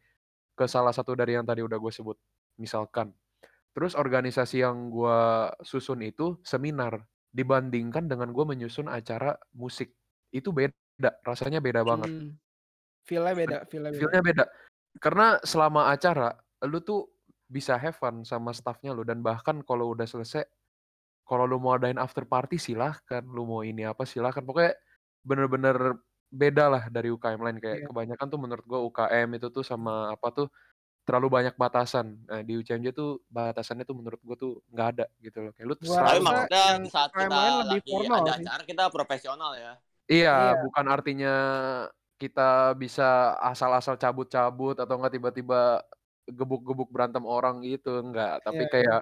Ke 0.56 0.64
salah 0.64 0.96
satu 0.96 1.12
dari 1.12 1.36
yang 1.36 1.44
tadi 1.44 1.60
udah 1.60 1.76
gue 1.76 1.92
sebut. 1.92 2.16
Misalkan. 2.56 3.12
Terus 3.76 3.92
organisasi 3.92 4.64
yang 4.64 4.88
gua 4.88 5.52
susun 5.60 6.00
itu 6.00 6.40
seminar 6.40 7.04
dibandingkan 7.28 8.08
dengan 8.08 8.32
gua 8.32 8.48
menyusun 8.48 8.88
acara 8.88 9.36
musik. 9.52 9.92
Itu 10.32 10.50
beda, 10.56 11.20
rasanya 11.28 11.60
beda 11.60 11.84
banget. 11.84 12.08
Hmm. 12.08 12.40
Feel-nya 13.04 13.34
beda, 13.34 13.58
feel-nya 13.66 13.90
beda. 13.90 14.00
Feel-nya 14.00 14.22
beda. 14.22 14.44
Karena 14.98 15.26
selama 15.42 15.88
acara 15.88 16.34
lu 16.66 16.78
tuh 16.80 17.08
bisa 17.50 17.74
have 17.74 17.96
fun 17.96 18.22
sama 18.22 18.54
staffnya 18.54 18.94
lu 18.94 19.02
dan 19.02 19.22
bahkan 19.22 19.58
kalau 19.62 19.90
udah 19.90 20.06
selesai 20.06 20.46
kalau 21.26 21.46
lu 21.46 21.62
mau 21.62 21.78
adain 21.78 21.98
after 21.98 22.26
party 22.26 22.58
silahkan, 22.58 23.22
lu 23.22 23.46
mau 23.46 23.62
ini 23.62 23.86
apa 23.86 24.02
silahkan. 24.02 24.42
Pokoknya 24.42 24.74
bener-bener 25.22 25.94
beda 26.26 26.66
lah 26.66 26.82
dari 26.90 27.10
UKM 27.10 27.38
lain 27.38 27.58
kayak 27.58 27.78
Iya. 27.82 27.86
kebanyakan 27.86 28.26
tuh 28.26 28.40
menurut 28.42 28.64
gua 28.66 28.80
UKM 28.82 29.28
itu 29.38 29.46
tuh 29.50 29.62
sama 29.62 30.10
apa 30.10 30.30
tuh 30.34 30.46
terlalu 31.06 31.26
banyak 31.30 31.54
batasan. 31.54 32.22
Nah, 32.26 32.42
di 32.42 32.54
UCMJ 32.54 32.90
tuh 32.94 33.22
batasannya 33.26 33.82
tuh 33.82 33.98
menurut 33.98 34.20
gue 34.22 34.36
tuh 34.36 34.52
nggak 34.70 34.88
ada 34.94 35.06
gitu 35.18 35.38
loh. 35.42 35.50
Kayak 35.54 35.66
lu 35.66 35.74
Gua 35.74 35.80
terserah 35.82 36.06
Tapi 36.06 36.18
maksudnya 36.22 36.64
saat 36.86 37.10
kita 37.10 37.38
lagi 37.66 37.78
formal 37.82 38.18
ada 38.20 38.30
sih. 38.30 38.42
acara 38.46 38.62
kita 38.62 38.84
profesional 38.90 39.50
ya. 39.54 39.72
Iya, 40.06 40.34
Iya. 40.34 40.62
bukan 40.66 40.86
artinya 40.86 41.34
kita 42.20 42.76
bisa 42.76 43.32
asal-asal 43.40 43.96
cabut-cabut 43.96 44.76
atau 44.76 44.94
nggak 45.00 45.16
tiba-tiba 45.16 45.80
gebuk-gebuk 46.28 46.92
berantem 46.92 47.24
orang 47.24 47.64
gitu, 47.64 47.96
enggak. 48.04 48.44
Tapi 48.44 48.60
Iya, 48.60 48.68
iya. 48.68 48.72
kayak 48.76 49.00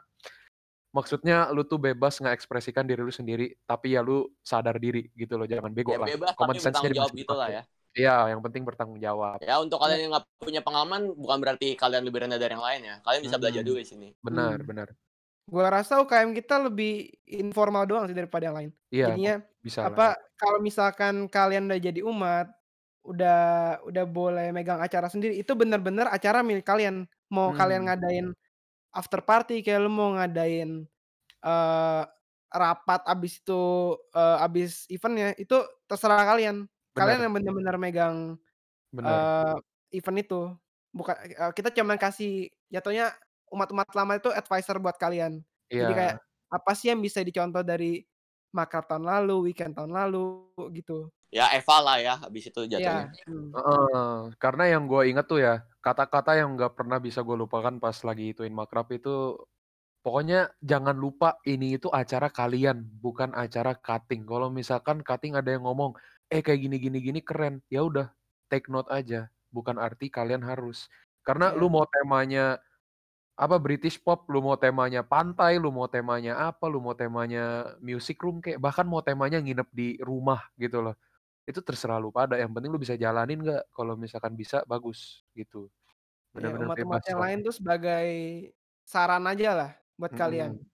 maksudnya 0.94 1.36
lu 1.52 1.66
tuh 1.66 1.76
bebas 1.76 2.22
ngekspresikan 2.22 2.86
diri 2.86 3.02
lu 3.02 3.12
sendiri, 3.12 3.52
tapi 3.66 3.98
ya 3.98 4.00
lu 4.00 4.30
sadar 4.40 4.78
diri 4.78 5.10
gitu 5.12 5.36
loh, 5.36 5.44
jangan 5.44 5.74
bego 5.74 5.92
Ya 5.92 6.00
lah. 6.00 6.08
bebas 6.08 6.32
Common 6.38 6.56
jawab 6.56 6.94
masih 7.10 7.18
gitu 7.18 7.34
lah 7.34 7.48
ya. 7.50 7.62
Iya, 7.98 8.30
yang 8.30 8.40
penting 8.44 8.62
bertanggung 8.62 9.00
jawab. 9.02 9.42
Ya 9.42 9.58
untuk 9.58 9.82
kalian 9.82 10.06
yang 10.06 10.10
nggak 10.14 10.24
punya 10.38 10.60
pengalaman 10.62 11.10
bukan 11.18 11.38
berarti 11.42 11.74
kalian 11.74 12.06
lebih 12.06 12.22
rendah 12.24 12.38
dari 12.38 12.54
yang 12.54 12.62
lain 12.62 12.80
ya. 12.86 12.94
Kalian 13.02 13.22
bisa 13.26 13.36
belajar 13.40 13.60
Hmm, 13.64 13.68
dulu 13.68 13.78
di 13.82 13.88
sini. 13.88 14.08
benar, 14.22 14.62
Hmm. 14.62 14.68
benar. 14.68 14.88
Gua 15.48 15.66
rasa 15.72 15.96
UKM 16.04 16.36
kita 16.36 16.60
lebih 16.60 17.08
informal 17.24 17.88
doang 17.88 18.04
sih 18.06 18.14
daripada 18.14 18.52
yang 18.52 18.56
lain. 18.56 18.70
Iya, 18.92 19.06
Jadinya 19.12 19.34
bisa 19.64 19.88
apa 19.88 20.14
kalau 20.36 20.60
misalkan 20.60 21.26
kalian 21.26 21.66
udah 21.72 21.80
jadi 21.80 22.00
umat, 22.04 22.52
udah 23.08 23.36
udah 23.88 24.04
boleh 24.08 24.46
megang 24.56 24.80
acara 24.84 25.08
sendiri, 25.12 25.40
itu 25.40 25.52
bener-bener 25.56 26.06
acara 26.12 26.40
milik 26.44 26.64
kalian. 26.68 27.08
Mau 27.32 27.50
kalian 27.56 27.82
Hmm, 27.82 27.92
ngadain 27.92 28.32
after 28.94 29.20
party, 29.24 29.62
kayak 29.64 29.84
lu 29.86 29.90
mau 29.92 30.14
ngadain 30.18 30.86
eee, 31.44 32.02
rapat 32.54 33.02
abis 33.08 33.40
itu 33.44 33.60
eee, 34.16 34.36
abis 34.46 34.70
event-nya, 34.92 35.28
itu 35.40 35.56
terserah 35.90 36.24
kalian. 36.28 36.66
Kalian 36.98 37.26
yang 37.28 37.34
bener-bener 37.36 37.76
megang 37.80 38.16
benar. 38.92 39.28
eee, 39.28 39.56
event 39.98 40.18
itu. 40.22 40.40
Bukan 40.94 41.14
eee, 41.24 41.50
kita 41.56 41.68
cuman 41.74 41.96
kasih 42.00 42.50
jatuhnya 42.72 43.14
umat-umat 43.52 43.88
lama 43.96 44.14
itu 44.20 44.28
advisor 44.32 44.76
buat 44.82 44.96
kalian. 45.00 45.42
Jadi 45.80 45.92
kayak 45.96 46.16
Iya. 46.16 46.24
apa 46.52 46.72
sih 46.78 46.90
yang 46.92 47.00
bisa 47.04 47.20
dicontoh 47.24 47.62
dari 47.64 48.04
Makrab 48.56 48.88
tahun 48.88 49.04
lalu, 49.04 49.52
Weekend 49.52 49.76
tahun 49.76 49.92
lalu, 49.92 50.48
gitu. 50.76 51.12
Ya 51.32 51.52
Eva 51.52 51.76
lah 51.84 51.96
ya 52.00 52.14
habis 52.24 52.48
itu 52.48 52.60
Iya, 52.72 52.72
jatuhnya. 52.72 53.12
hmm. 53.28 53.48
Heeh, 53.56 53.88
karena 54.42 54.64
yang 54.72 54.84
gue 54.90 55.02
inget 55.08 55.24
tuh 55.30 55.40
ya, 55.40 55.64
kata-kata 55.80 56.36
yang 56.36 56.52
nggak 56.56 56.76
pernah 56.76 56.98
bisa 57.00 57.20
gue 57.24 57.36
lupakan 57.36 57.74
pas 57.80 57.96
lagi 58.04 58.24
ituin 58.36 58.52
makrab 58.52 58.86
itu, 58.92 59.40
pokoknya 60.04 60.52
jangan 60.64 60.96
lupa 60.98 61.38
ini 61.48 61.76
itu 61.80 61.88
acara 61.92 62.28
kalian, 62.32 62.84
bukan 63.04 63.32
acara 63.36 63.72
cutting. 63.78 64.24
Kalau 64.28 64.48
misalkan 64.52 65.00
cutting 65.06 65.34
ada 65.38 65.50
yang 65.56 65.64
ngomong, 65.68 65.96
eh 66.32 66.40
kayak 66.44 66.60
gini 66.64 66.76
gini 66.80 66.98
gini 67.04 67.20
keren, 67.24 67.60
ya 67.72 67.84
udah 67.88 68.08
take 68.52 68.68
note 68.72 68.88
aja, 68.92 69.28
bukan 69.52 69.76
arti 69.80 70.08
kalian 70.12 70.42
harus. 70.44 70.88
Karena 71.26 71.52
Iya. 71.52 71.58
lu 71.60 71.68
mau 71.72 71.84
temanya 71.88 72.60
apa 73.38 73.56
British 73.62 73.98
pop, 74.02 74.26
lu 74.32 74.40
mau 74.44 74.56
temanya 74.60 75.02
pantai, 75.06 75.58
lu 75.62 75.70
mau 75.74 75.86
temanya 75.90 76.36
apa, 76.50 76.66
lu 76.70 76.80
mau 76.84 76.94
temanya 76.98 77.74
music 77.82 78.18
room 78.22 78.40
kayak 78.44 78.60
bahkan 78.62 78.84
mau 78.88 79.00
temanya 79.04 79.38
nginep 79.42 79.68
di 79.74 79.88
rumah 80.02 80.42
gitu 80.60 80.82
loh. 80.84 80.96
Itu 81.48 81.60
terserah 81.64 81.96
lu 82.02 82.10
pada, 82.12 82.34
yang 82.42 82.52
penting 82.54 82.70
lu 82.74 82.80
bisa 82.84 82.96
jalanin 83.04 83.40
nggak, 83.44 83.62
kalau 83.76 83.94
misalkan 83.96 84.34
bisa 84.36 84.60
bagus 84.68 85.24
gitu. 85.38 85.72
Iya, 86.36 86.52
Bener-bener 86.52 86.68
umat-umat 86.68 87.00
bebas 87.00 87.06
yang 87.08 87.18
lah. 87.18 87.24
lain 87.24 87.38
tuh 87.46 87.54
sebagai 87.56 88.06
saran 88.84 89.24
aja 89.30 89.48
lah 89.58 89.70
buat 89.96 90.12
kalian. 90.12 90.52
Mhm. 90.52 90.64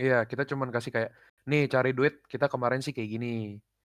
Iya, 0.00 0.14
kita 0.30 0.42
cuman 0.50 0.68
kasih 0.74 0.90
kayak, 0.94 1.10
nih 1.50 1.62
cari 1.72 1.90
duit 1.98 2.14
kita 2.32 2.46
kemarin 2.52 2.80
sih 2.84 2.92
kayak 2.96 3.10
gini. 3.14 3.28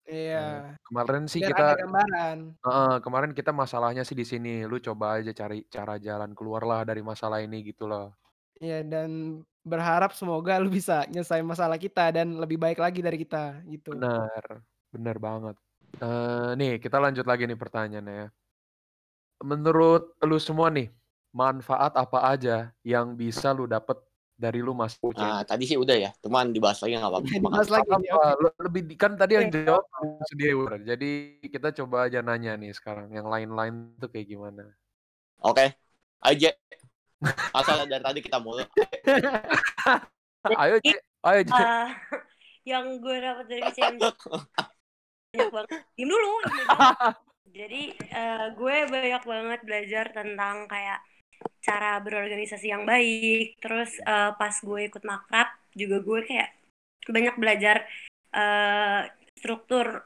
Iya. 0.07 0.39
kemarin 0.87 1.25
sih 1.33 1.41
Biar 1.41 1.51
kita 1.51 1.63
ada 1.63 1.75
gambaran. 1.81 2.39
heeh, 2.65 2.91
kemarin 3.05 3.33
kita 3.39 3.51
masalahnya 3.63 4.03
sih 4.09 4.17
di 4.21 4.27
sini, 4.33 4.51
lu 4.71 4.77
coba 4.87 5.07
aja 5.21 5.33
cari 5.41 5.57
cara 5.75 5.95
jalan 6.07 6.33
keluar 6.39 6.63
lah 6.71 6.81
dari 6.89 7.03
masalah 7.11 7.39
ini 7.47 7.57
gitu 7.71 7.85
loh. 7.91 8.17
Iya, 8.57 8.75
dan 8.93 9.11
berharap 9.69 10.11
semoga 10.17 10.57
lu 10.63 10.69
bisa 10.73 11.05
nyelesain 11.13 11.45
masalah 11.45 11.77
kita 11.77 12.01
dan 12.17 12.27
lebih 12.41 12.57
baik 12.65 12.79
lagi 12.81 13.01
dari 13.05 13.19
kita, 13.21 13.61
gitu. 13.69 13.91
Benar, 13.93 14.45
bener 14.93 15.17
banget. 15.19 15.57
Eee, 15.97 16.51
nih 16.61 16.73
kita 16.77 17.01
lanjut 17.01 17.25
lagi 17.25 17.49
nih 17.49 17.57
pertanyaannya 17.57 18.15
ya. 18.15 18.29
Menurut 19.41 20.13
lu 20.21 20.37
semua 20.37 20.69
nih, 20.69 20.93
manfaat 21.33 21.95
apa 21.97 22.19
aja 22.29 22.75
yang 22.85 23.17
bisa 23.17 23.55
lu 23.57 23.65
dapet 23.65 23.97
dari 24.39 24.61
lu 24.63 24.75
masuk 24.77 25.15
Nah, 25.19 25.43
tadi 25.43 25.65
sih 25.67 25.79
udah 25.79 25.97
ya, 25.97 26.11
cuman 26.23 26.53
dibahas 26.53 26.79
lagi 26.85 26.95
nggak 26.99 27.11
apa-apa. 27.11 27.27
Iya, 27.27 27.39
Makasih. 27.43 27.49
dibahas 27.49 27.69
lagi 27.71 27.91
nih, 27.91 28.11
apa, 28.13 28.29
oke. 28.29 28.39
le 28.43 28.51
lebih 28.69 28.83
di 28.87 28.95
kan 28.95 29.13
tadi 29.19 29.33
yang 29.35 29.49
Oke, 29.51 29.59
jawab 29.67 29.85
sendiri, 30.29 30.53
Bro. 30.55 30.77
Jadi 30.87 31.11
kita 31.49 31.69
coba 31.83 31.97
aja 32.07 32.19
nanya 32.23 32.53
nih 32.55 32.71
sekarang, 32.75 33.09
yang 33.15 33.27
lain-lain 33.27 33.75
tuh 33.99 34.11
kayak 34.11 34.27
gimana? 34.31 34.63
Oke. 35.43 35.67
Aja. 36.19 36.51
Asal 37.55 37.87
dari 37.87 38.03
tadi 38.03 38.21
kita 38.23 38.39
mulu. 38.39 38.63
Ayo, 40.49 40.81
Jadi, 40.81 40.95
Ce, 40.95 40.99
ayo, 41.29 41.41
Ce. 41.45 41.53
eh, 41.63 41.89
yang 42.65 42.99
gue 43.03 43.17
dapat 43.21 43.45
dari 43.51 43.63
UCMJ 43.69 44.03
banyak 45.41 45.53
banget. 45.55 45.71
Diem 45.95 46.09
dulu, 46.11 46.19
dulu. 46.21 46.65
Jadi 47.49 47.83
eh, 47.97 48.47
gue 48.55 48.77
banyak 48.87 49.23
banget 49.25 49.61
belajar 49.65 50.05
tentang 50.13 50.57
kayak 50.69 51.01
cara 51.63 52.03
berorganisasi 52.03 52.67
yang 52.75 52.85
baik. 52.85 53.57
Terus 53.63 53.99
eh, 54.03 54.31
pas 54.35 54.55
gue 54.55 54.81
ikut 54.91 55.03
makrab 55.07 55.49
juga 55.73 55.97
gue 56.03 56.21
kayak 56.27 56.49
banyak 57.09 57.37
belajar 57.39 57.77
eh, 58.35 59.03
struktur 59.39 60.05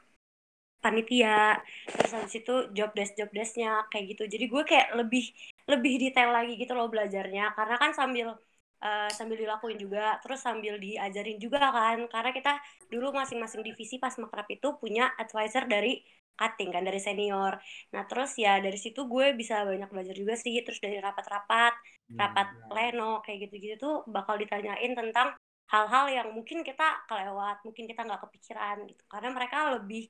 panitia. 0.83 1.59
Terus 1.89 2.11
habis 2.13 2.35
itu 2.37 2.55
job 2.77 2.91
desk 2.93 3.15
job 3.19 3.31
desknya 3.33 3.87
kayak 3.89 4.17
gitu. 4.17 4.23
Jadi 4.29 4.45
gue 4.51 4.63
kayak 4.67 4.89
lebih 4.99 5.25
lebih 5.71 5.93
detail 5.99 6.31
lagi 6.35 6.55
gitu 6.59 6.73
loh 6.77 6.91
belajarnya. 6.93 7.55
Karena 7.57 7.77
kan 7.81 7.91
sambil 7.97 8.37
eh, 8.83 9.11
sambil 9.15 9.37
dilakuin 9.43 9.79
juga, 9.79 10.19
terus 10.23 10.41
sambil 10.47 10.75
diajarin 10.83 11.39
juga 11.39 11.59
kan. 11.71 11.99
Karena 12.13 12.31
kita 12.35 12.53
dulu 12.93 13.15
masing-masing 13.15 13.63
divisi 13.69 13.97
pas 14.03 14.15
makrab 14.19 14.47
itu 14.51 14.69
punya 14.83 15.11
advisor 15.23 15.65
dari 15.71 16.03
cutting 16.39 16.71
kan 16.75 16.83
dari 16.89 16.99
senior. 16.99 17.55
Nah 17.95 18.03
terus 18.09 18.35
ya 18.41 18.59
dari 18.59 18.79
situ 18.81 19.07
gue 19.07 19.37
bisa 19.41 19.63
banyak 19.69 19.89
belajar 19.93 20.15
juga 20.17 20.35
sih. 20.35 20.55
Terus 20.67 20.81
dari 20.83 20.97
rapat-rapat, 20.99 21.73
rapat 22.19 22.47
pleno 22.69 23.21
kayak 23.25 23.49
gitu-gitu 23.49 23.75
tuh 23.81 23.95
bakal 24.11 24.35
ditanyain 24.41 24.93
tentang 24.99 25.37
hal-hal 25.73 26.07
yang 26.13 26.29
mungkin 26.37 26.61
kita 26.61 27.09
kelewat, 27.09 27.65
mungkin 27.65 27.85
kita 27.89 28.01
nggak 28.05 28.21
kepikiran 28.29 28.77
gitu. 28.91 29.03
Karena 29.09 29.29
mereka 29.33 29.59
lebih 29.79 30.05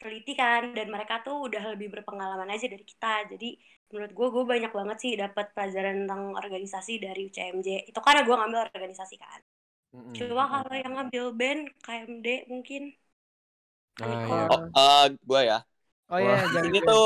teliti 0.00 0.32
kan 0.40 0.62
dan 0.76 0.86
mereka 0.94 1.14
tuh 1.26 1.36
udah 1.48 1.62
lebih 1.72 1.88
berpengalaman 1.94 2.48
aja 2.54 2.66
dari 2.72 2.84
kita. 2.92 3.08
Jadi 3.32 3.46
menurut 3.92 4.12
gue 4.18 4.26
gue 4.34 4.44
banyak 4.52 4.72
banget 4.78 4.96
sih 5.04 5.12
dapat 5.22 5.46
pelajaran 5.54 5.94
tentang 6.04 6.22
organisasi 6.42 6.92
dari 7.04 7.20
UCMJ. 7.28 7.68
Itu 7.90 8.00
karena 8.06 8.20
gue 8.28 8.34
ngambil 8.38 8.60
organisasi 8.72 9.14
kan. 9.24 9.40
Mhm, 9.92 10.30
Coba 10.30 10.42
kalau 10.52 10.74
yang 10.82 10.92
ngambil 10.96 11.24
band 11.40 11.62
KMD 11.84 12.26
mungkin 12.52 12.82
Nah, 14.00 14.08
Niko. 14.10 14.32
iya. 14.32 14.42
Oh, 14.52 14.60
eh 14.76 15.02
gue 15.28 15.40
ya. 15.50 15.56
Oh 16.10 16.18
iya, 16.24 16.36
sini 16.54 16.78
tuh 16.88 17.02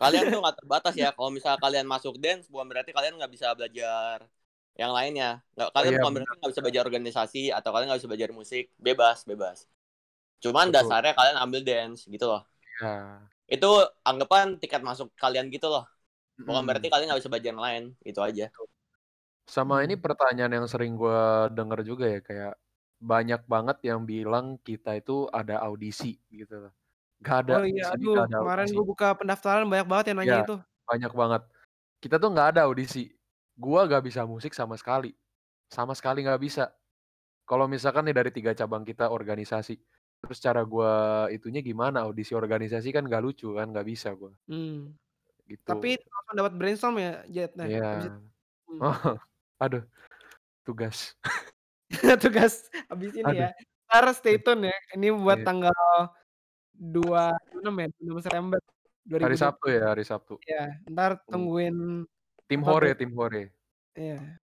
kalian 0.00 0.26
tuh 0.32 0.38
nggak 0.42 0.56
terbatas 0.60 0.94
ya. 1.02 1.08
Kalau 1.16 1.30
misalnya 1.36 1.60
kalian 1.64 1.86
masuk 1.94 2.14
dance, 2.24 2.46
bukan 2.52 2.66
berarti 2.70 2.90
kalian 2.96 3.14
nggak 3.18 3.32
bisa 3.36 3.48
belajar 3.58 4.18
yang 4.80 4.92
lainnya. 4.96 5.26
Nggak, 5.56 5.68
kalian 5.76 5.94
Iya, 5.94 5.98
bukan 6.00 6.12
berarti 6.16 6.34
nggak 6.40 6.52
bisa 6.54 6.62
belajar 6.64 6.84
organisasi 6.88 7.38
atau 7.56 7.70
kalian 7.72 7.86
nggak 7.90 8.00
bisa 8.02 8.10
belajar 8.12 8.32
musik. 8.40 8.64
Bebas, 8.86 9.18
bebas. 9.30 9.58
Cuman 10.42 10.66
Betul. 10.70 10.74
dasarnya 10.74 11.12
kalian 11.18 11.38
ambil 11.44 11.60
dance 11.68 12.00
gitu 12.08 12.24
loh. 12.30 12.42
Iya. 12.80 13.30
Itu 13.54 13.66
anggapan 14.08 14.56
tiket 14.60 14.80
masuk 14.88 15.12
kalian 15.20 15.46
gitu 15.54 15.66
loh. 15.68 15.84
Bukan 16.46 16.62
Mhm. 16.62 16.68
berarti 16.68 16.88
kalian 16.92 17.06
nggak 17.10 17.20
bisa 17.22 17.32
belajar 17.32 17.50
yang 17.54 17.62
lain. 17.66 17.84
Itu 18.04 18.20
aja. 18.24 18.46
Sama 19.44 19.74
Hmm. 19.76 19.84
ini 19.84 19.94
pertanyaan 20.00 20.52
yang 20.62 20.66
sering 20.72 20.96
gue 20.96 21.20
denger 21.52 21.80
juga 21.84 22.04
ya, 22.08 22.20
kayak 22.24 22.52
banyak 23.00 23.40
banget 23.44 23.76
yang 23.88 24.00
bilang 24.08 24.56
kita 24.64 24.96
itu 24.96 25.28
ada 25.28 25.60
audisi 25.60 26.16
gitu 26.32 26.54
loh. 26.68 26.72
Gak 27.24 27.38
ada, 27.48 27.56
Oh 27.56 27.62
iya, 27.70 27.82
aduh, 27.94 28.16
gak 28.16 28.24
ada 28.32 28.36
kemarin 28.36 28.66
audisi. 28.66 28.74
gue 28.74 28.84
buka 28.90 29.06
pendaftaran 29.18 29.66
banyak 29.70 29.86
banget 29.90 30.04
yang 30.10 30.18
nanya 30.20 30.36
Iya, 30.36 30.40
itu. 30.44 30.54
banyak 30.88 31.12
banget. 31.14 31.42
Kita 32.02 32.16
tuh 32.22 32.28
nggak 32.34 32.48
ada 32.56 32.60
audisi. 32.68 33.10
Gua 33.56 33.86
gak 33.86 34.04
bisa 34.08 34.22
musik 34.26 34.52
sama 34.56 34.74
sekali. 34.78 35.14
Sama 35.72 35.94
sekali 35.98 36.24
nggak 36.26 36.42
bisa. 36.42 36.64
Kalau 37.48 37.66
misalkan 37.68 38.04
nih 38.08 38.16
dari 38.16 38.30
tiga 38.34 38.52
cabang 38.56 38.84
kita 38.86 39.10
organisasi, 39.12 39.76
terus 40.24 40.40
cara 40.40 40.60
gua 40.64 40.92
itunya 41.28 41.60
gimana 41.60 42.02
audisi 42.02 42.32
organisasi 42.32 42.90
kan 42.90 43.04
gak 43.04 43.22
lucu 43.22 43.52
kan, 43.54 43.68
nggak 43.70 43.86
bisa 43.86 44.10
gua. 44.12 44.32
Hmm. 44.48 44.92
Gitu. 45.44 45.60
Tapi 45.62 46.00
langsung 46.00 46.34
dapat 46.40 46.52
brainstorm 46.56 46.96
ya, 46.98 47.20
Jet? 47.28 47.52
Nah, 47.54 47.68
Iya. 47.68 47.80
itu 47.84 48.08
hmm. 48.72 48.80
Oh, 48.80 48.90
aduh, 49.62 49.84
tugas. 50.64 51.12
tugas 52.24 52.66
habis 52.88 53.12
ini 53.12 53.22
Aduh. 53.28 53.44
ya. 53.44 53.50
Entar 53.84 54.04
stay 54.16 54.40
tune 54.40 54.72
ya. 54.72 54.76
Ini 54.96 55.12
buat 55.14 55.44
Iya. 55.44 55.46
tanggal 55.46 55.76
26 56.74 57.74
ya, 57.78 57.88
26 58.00 58.22
September 58.24 58.58
Hari 59.04 59.36
2020. 59.36 59.44
Sabtu 59.44 59.66
ya, 59.68 59.82
hari 59.92 60.04
Sabtu. 60.04 60.34
Iya, 60.48 60.64
entar 60.88 61.10
Hmm. 61.20 61.28
tungguin 61.28 61.76
Tim 62.48 62.60
Hore, 62.64 62.90
tim 62.96 63.12
Hore. 63.12 63.52
Iya. 63.94 64.40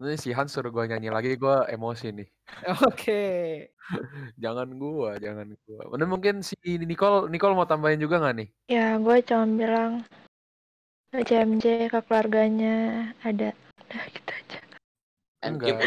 Ini 0.00 0.16
si 0.16 0.32
Hans 0.32 0.56
suruh 0.56 0.72
gua 0.72 0.88
nyanyi 0.88 1.12
lagi, 1.12 1.36
gua 1.36 1.68
emosi 1.68 2.08
nih. 2.08 2.28
Oke. 2.88 3.22
Jangan 4.40 4.72
gua, 4.80 5.20
jangan 5.20 5.52
gua. 5.68 5.92
Mana 5.92 6.08
mungkin 6.08 6.40
si 6.40 6.56
Nicole, 6.64 7.28
Nicole 7.28 7.52
mau 7.52 7.68
tambahin 7.68 8.00
juga 8.00 8.16
nggak 8.16 8.36
nih? 8.40 8.48
Ya, 8.72 8.96
gue 8.96 9.16
cuma 9.28 9.44
bilang 9.44 9.92
UCMJ 11.12 11.92
ke 11.92 12.00
keluarganya 12.08 13.12
ada. 13.20 13.52
Udah 13.52 14.04
gitu 14.08 14.32
aja. 14.32 14.60
And 15.44 15.60
Enggak. 15.60 15.84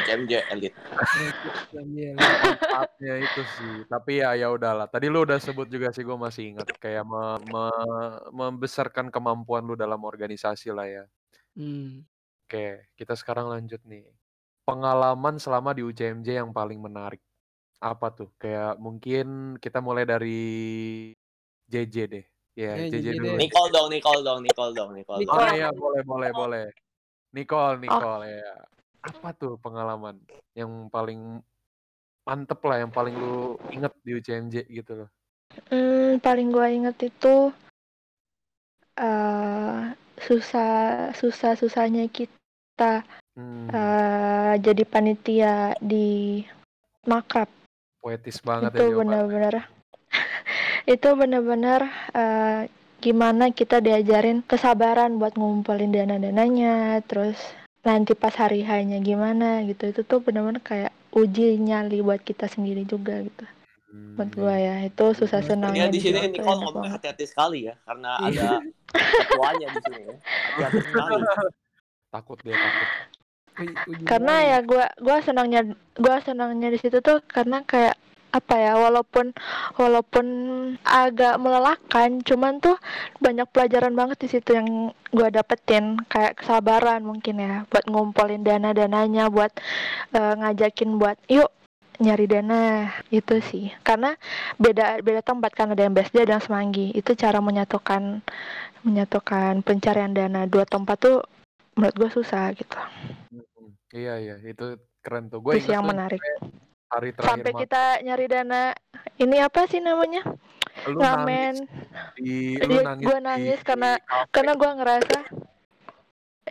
Iya, 1.73 2.13
manfaatnya 2.17 3.13
itu 3.17 3.41
sih. 3.57 3.73
Tapi 3.89 4.21
ya 4.21 4.37
ya 4.37 4.53
udahlah. 4.53 4.85
Tadi 4.89 5.09
lu 5.09 5.25
udah 5.25 5.41
sebut 5.41 5.65
juga 5.73 5.89
sih 5.89 6.05
gue 6.05 6.17
masih 6.17 6.53
ingat 6.53 6.69
kayak 6.77 7.01
me- 7.01 7.41
me- 7.49 8.21
membesarkan 8.29 9.09
kemampuan 9.09 9.65
lu 9.65 9.73
dalam 9.73 10.01
organisasi 10.05 10.69
lah 10.69 10.85
ya. 10.85 11.03
Hmm. 11.57 12.05
Oke, 12.43 12.85
kita 12.99 13.15
sekarang 13.15 13.47
lanjut 13.47 13.79
nih. 13.87 14.03
Pengalaman 14.67 15.39
selama 15.39 15.71
di 15.71 15.83
UCMJ 15.83 16.43
yang 16.43 16.51
paling 16.51 16.79
menarik. 16.79 17.23
Apa 17.79 18.11
tuh? 18.11 18.31
Kayak 18.39 18.79
mungkin 18.79 19.55
kita 19.59 19.79
mulai 19.79 20.03
dari 20.03 20.43
JJ 21.71 21.95
deh. 22.07 22.25
Ya, 22.53 22.77
Ya, 22.77 22.85
JJ 22.85 22.95
JJ 23.01 23.07
dulu. 23.17 23.25
deh. 23.33 23.39
Nicole 23.47 23.71
dong, 23.73 23.87
Nicole 23.89 24.21
dong, 24.21 24.39
Nicole 24.43 24.73
dong, 24.75 24.89
Nicole 24.93 25.23
dong. 25.25 25.33
Oh 25.33 25.39
Nicole. 25.39 25.55
iya, 25.57 25.69
boleh 25.71 26.01
boleh 26.03 26.31
boleh. 26.31 26.65
Nicole, 27.33 27.81
Nicole 27.81 28.27
ya. 28.29 28.53
Apa 29.03 29.35
tuh 29.35 29.57
pengalaman 29.59 30.21
yang 30.53 30.87
paling 30.87 31.41
mantep 32.23 32.59
lah, 32.63 32.77
yang 32.83 32.91
paling 32.93 33.15
lu 33.17 33.57
inget 33.73 33.91
di 34.05 34.11
UCMJ 34.15 34.55
gitu 34.69 34.93
loh? 35.03 35.09
Hmm, 35.71 36.21
paling 36.21 36.53
gua 36.53 36.69
inget 36.69 36.97
itu 37.09 37.51
eh 38.93 40.02
susah 40.23 41.11
susah 41.15 41.53
susahnya 41.59 42.07
kita 42.07 43.03
Hmm, 43.33 43.65
eh 43.73 44.53
jadi 44.61 44.85
panitia 44.85 45.73
di 45.81 46.45
makrab 47.09 47.49
poetis 47.97 48.37
banget 48.45 48.77
itu 48.77 48.93
ya 48.93 48.97
benar-benar. 49.01 49.55
Itu 50.93 51.17
benar-benar 51.17 51.81
eh, 52.13 52.69
gimana 53.01 53.49
kita 53.49 53.81
diajarin 53.81 54.45
kesabaran 54.45 55.17
buat 55.17 55.33
ngumpulin 55.33 55.89
dana-dananya 55.89 57.01
terus 57.09 57.41
nanti 57.81 58.13
pas 58.13 58.37
hari 58.37 58.61
hanya 58.61 59.01
gimana 59.01 59.65
gitu. 59.65 59.89
Itu 59.89 60.05
tuh 60.05 60.21
benar-benar 60.21 60.61
kayak 60.61 60.93
uji 61.17 61.57
nyali 61.57 62.05
buat 62.05 62.21
kita 62.21 62.45
sendiri 62.45 62.85
juga 62.85 63.17
gitu 63.17 63.49
buat 63.93 64.29
gua 64.33 64.55
ya 64.57 64.75
itu 64.89 65.05
susah 65.13 65.41
Iya, 65.41 65.47
senangnya 65.53 65.85
Sepertinya 65.85 65.93
di 65.93 65.99
sini 66.01 66.19
Nicole 66.33 66.57
ngomongnya 66.57 66.73
banget 66.73 66.93
hati-hati 66.97 67.25
sekali 67.29 67.59
ya, 67.69 67.75
karena 67.85 68.11
Iya. 68.25 68.25
ada 68.25 68.49
ketuanya 69.21 69.67
di 69.69 69.79
sini 69.85 70.01
ya. 70.01 70.15
Hati-hati 70.17 70.79
sekali. 70.89 71.23
Takut 72.09 72.37
dia 72.41 72.55
takut. 72.57 72.87
Karena 74.09 74.35
ya 74.41 74.57
gua 74.65 74.85
gua 74.97 75.17
senangnya 75.21 75.61
gua 76.01 76.17
senangnya 76.25 76.73
di 76.73 76.79
situ 76.81 76.97
tuh 77.05 77.21
karena 77.29 77.61
kayak 77.61 77.93
apa 78.33 78.57
ya 78.57 78.73
walaupun 78.81 79.29
walaupun 79.77 80.25
agak 80.81 81.37
melelahkan 81.37 82.17
cuman 82.25 82.57
tuh 82.57 82.73
banyak 83.21 83.45
pelajaran 83.53 83.93
banget 83.93 84.25
di 84.25 84.29
situ 84.33 84.57
yang 84.57 84.89
gua 85.13 85.29
dapetin 85.29 86.01
kayak 86.09 86.41
kesabaran 86.41 87.05
mungkin 87.05 87.37
ya 87.37 87.69
buat 87.69 87.85
ngumpulin 87.85 88.41
dana 88.41 88.73
dananya 88.73 89.29
buat 89.29 89.53
eh, 90.17 90.33
ngajakin 90.41 90.97
buat 90.97 91.21
yuk 91.29 91.53
nyari 91.97 92.25
dana. 92.25 92.87
Itu 93.09 93.37
sih. 93.39 93.69
Karena 93.81 94.15
beda 94.55 94.99
beda 94.99 95.21
tempat 95.21 95.51
kan 95.51 95.69
ada 95.69 95.81
yang 95.81 95.91
BSD 95.91 96.23
ada 96.23 96.37
yang 96.37 96.43
Semanggi. 96.43 96.89
Itu 96.91 97.13
cara 97.13 97.37
menyatukan 97.37 98.21
menyatukan 98.81 99.61
pencarian 99.61 100.11
dana. 100.11 100.45
Dua 100.45 100.63
tempat 100.63 100.97
tuh 100.97 101.17
menurut 101.73 101.95
gue 101.95 102.09
susah 102.11 102.53
gitu. 102.53 102.77
Hmm, 103.29 103.73
Iya 103.89 104.13
iya, 104.17 104.35
itu 104.39 104.73
keren 104.99 105.27
tuh. 105.27 105.39
Gue 105.39 105.57
yang 105.59 105.83
menarik. 105.83 106.21
hari 106.87 107.09
terakhir 107.09 107.25
sampai 107.41 107.51
mak- 107.51 107.61
kita 107.65 107.83
nyari 108.01 108.25
dana. 108.27 108.63
Ini 109.15 109.37
apa 109.41 109.65
sih 109.65 109.81
namanya? 109.81 110.21
Lu 110.85 110.93
nangis 110.95 111.01
ramen. 111.01 111.55
di 112.13 112.57
lu 112.59 112.69
Iya, 112.69 112.81
nangis 112.83 113.03
gua 113.03 113.17
di- 113.17 113.25
nangis 113.25 113.57
di 113.57 113.65
karena- 113.65 113.97
kafe. 113.99 114.29
karena 114.29 114.51
gua 114.53 114.71
ngerasa 114.73 115.19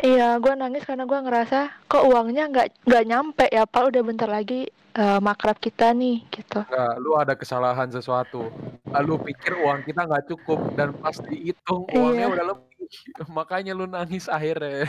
iya 0.01 0.38
gua 0.40 0.55
nangis 0.55 0.82
karena 0.82 1.05
gua 1.05 1.20
ngerasa 1.20 1.84
kok 1.84 2.03
uangnya 2.07 2.49
nggak 2.49 2.66
nggak 2.88 3.05
nyampe 3.05 3.45
ya 3.47 3.64
pak 3.64 3.93
udah 3.93 4.01
bentar 4.01 4.26
lagi 4.26 4.64
eh, 4.93 5.18
makrab 5.20 5.57
kita 5.57 5.93
nih 5.93 6.24
gitu 6.28 6.64
Enggak, 6.64 6.93
lu 6.97 7.11
ada 7.14 7.32
kesalahan 7.32 7.88
sesuatu. 7.88 8.49
Ah, 8.88 9.01
Lu 9.01 9.16
pikir 9.16 9.57
uang 9.57 9.82
kita 9.82 10.05
nggak 10.05 10.24
cukup 10.28 10.59
dan 10.72 10.93
pas 10.95 11.16
dihitung 11.18 11.84
uangnya 11.88 12.28
Iya. 12.28 12.32
udah 12.32 12.45
lebih. 12.57 12.88
Makanya 13.36 13.72
lu 13.72 13.84
nangis 13.84 14.28
akhirnya. 14.28 14.84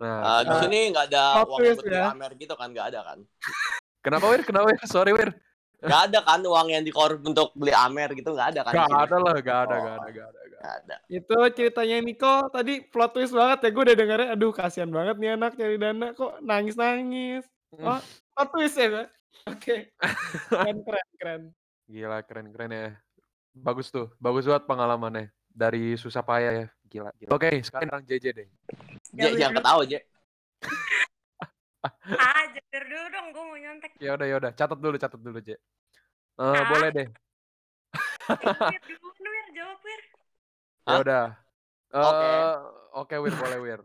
nah, 0.00 0.20
Ah, 0.24 0.40
di 0.42 0.52
Ah, 0.52 0.60
sini 0.60 0.88
nggak 0.88 1.04
ada 1.12 1.24
uang 1.44 1.48
buat 1.48 1.84
ya. 1.84 2.12
Gitu 2.36 2.54
kan, 2.54 2.68
nggak 2.72 2.86
ada 2.92 3.00
kan? 3.04 3.18
kenapa 4.04 4.24
Wir? 4.28 4.40
Kenapa 4.44 4.64
Wir? 4.68 4.78
Sorry 4.84 5.12
Wir. 5.12 5.30
Nggak 5.78 6.00
ada 6.10 6.18
kan 6.26 6.42
uang 6.42 6.68
yang 6.74 6.82
dikorup 6.82 7.22
untuk 7.22 7.54
beli 7.54 7.70
Amer 7.70 8.10
gitu, 8.18 8.34
nggak 8.34 8.48
ada 8.54 8.60
kan? 8.66 8.74
Gak 8.74 8.90
ada 8.90 9.16
lah, 9.22 9.34
gak 9.38 9.58
ada, 9.70 9.74
Oh. 9.78 9.82
gak 9.82 9.94
ada, 9.94 10.08
gak 10.08 10.08
ada. 10.08 10.08
Gak 10.10 10.26
ada. 10.26 10.40
Nggak 10.58 10.74
ada. 10.82 10.96
Itu 11.06 11.36
ceritanya 11.54 11.96
Niko 12.02 12.34
tadi 12.50 12.82
plot 12.82 13.10
twist 13.14 13.30
banget 13.30 13.58
ya. 13.62 13.68
Gue 13.70 13.82
udah 13.86 13.96
dengerin, 13.96 14.28
aduh 14.34 14.50
kasihan 14.50 14.90
banget 14.90 15.16
nih 15.22 15.30
anak 15.38 15.54
cari 15.54 15.76
dana 15.78 16.08
kok 16.18 16.42
nangis-nangis. 16.42 17.46
Oh, 17.78 18.02
plot 18.34 18.48
twist 18.50 18.74
ya? 18.74 19.06
Oke. 19.46 19.94
Keren, 20.50 20.82
keren, 20.82 21.08
keren. 21.14 21.42
Gila, 21.86 22.18
keren-keren 22.26 22.70
ya. 22.74 22.88
Bagus 23.54 23.94
tuh, 23.94 24.10
bagus 24.18 24.50
banget 24.50 24.66
pengalamannya. 24.66 25.30
Dari 25.46 25.94
susah 25.94 26.26
payah 26.26 26.52
ya. 26.52 26.66
Gila, 26.90 27.10
gila. 27.14 27.30
Oke, 27.38 27.62
sekarang 27.62 28.02
JJ 28.02 28.24
deh. 28.34 28.48
J, 29.14 29.38
jangan 29.38 29.62
ketawa, 29.62 29.82
J. 29.86 30.02
Ah, 32.10 32.42
jeder 32.50 32.82
dulu 32.84 33.06
dong, 33.08 33.26
gue 33.30 33.44
mau 33.44 33.56
nyontek. 33.56 33.90
Ya 33.98 34.10
udah, 34.14 34.26
ya 34.26 34.36
udah. 34.36 34.52
Catat 34.52 34.78
dulu, 34.78 34.96
catat 34.98 35.20
dulu, 35.20 35.38
J. 35.38 35.54
Eh, 35.54 35.58
Ah. 36.38 36.66
boleh 36.66 36.90
deh. 36.90 37.08
Wir, 37.08 38.82
dulu, 38.90 39.06
Wir, 39.18 39.46
jawab, 39.54 39.78
Wir. 39.80 40.00
Ya 40.84 40.96
udah. 40.98 41.24
Oke. 41.88 42.26
Eh, 42.26 42.54
Oke, 42.98 43.14
Wir, 43.16 43.34
boleh 43.34 43.58
Wir. 43.58 43.80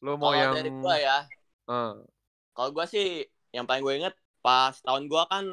Lu 0.00 0.16
mau 0.16 0.32
Kalau 0.32 0.40
yang 0.40 0.52
dari 0.56 0.70
gua 0.70 0.96
ya, 0.96 1.18
Eh, 1.70 1.92
kalau 2.50 2.70
gua 2.72 2.84
sih 2.84 3.22
yang 3.52 3.62
paling 3.62 3.80
gue 3.80 3.94
inget 3.94 4.14
pas 4.40 4.74
tahun 4.80 5.06
gua 5.06 5.28
kan 5.28 5.44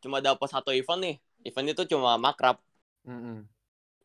cuma 0.00 0.18
dapat 0.18 0.48
satu 0.48 0.72
event 0.72 1.00
nih. 1.00 1.16
Event 1.44 1.68
itu 1.70 1.82
cuma 1.86 2.16
makrab. 2.16 2.58
mm-mm. 3.04 3.46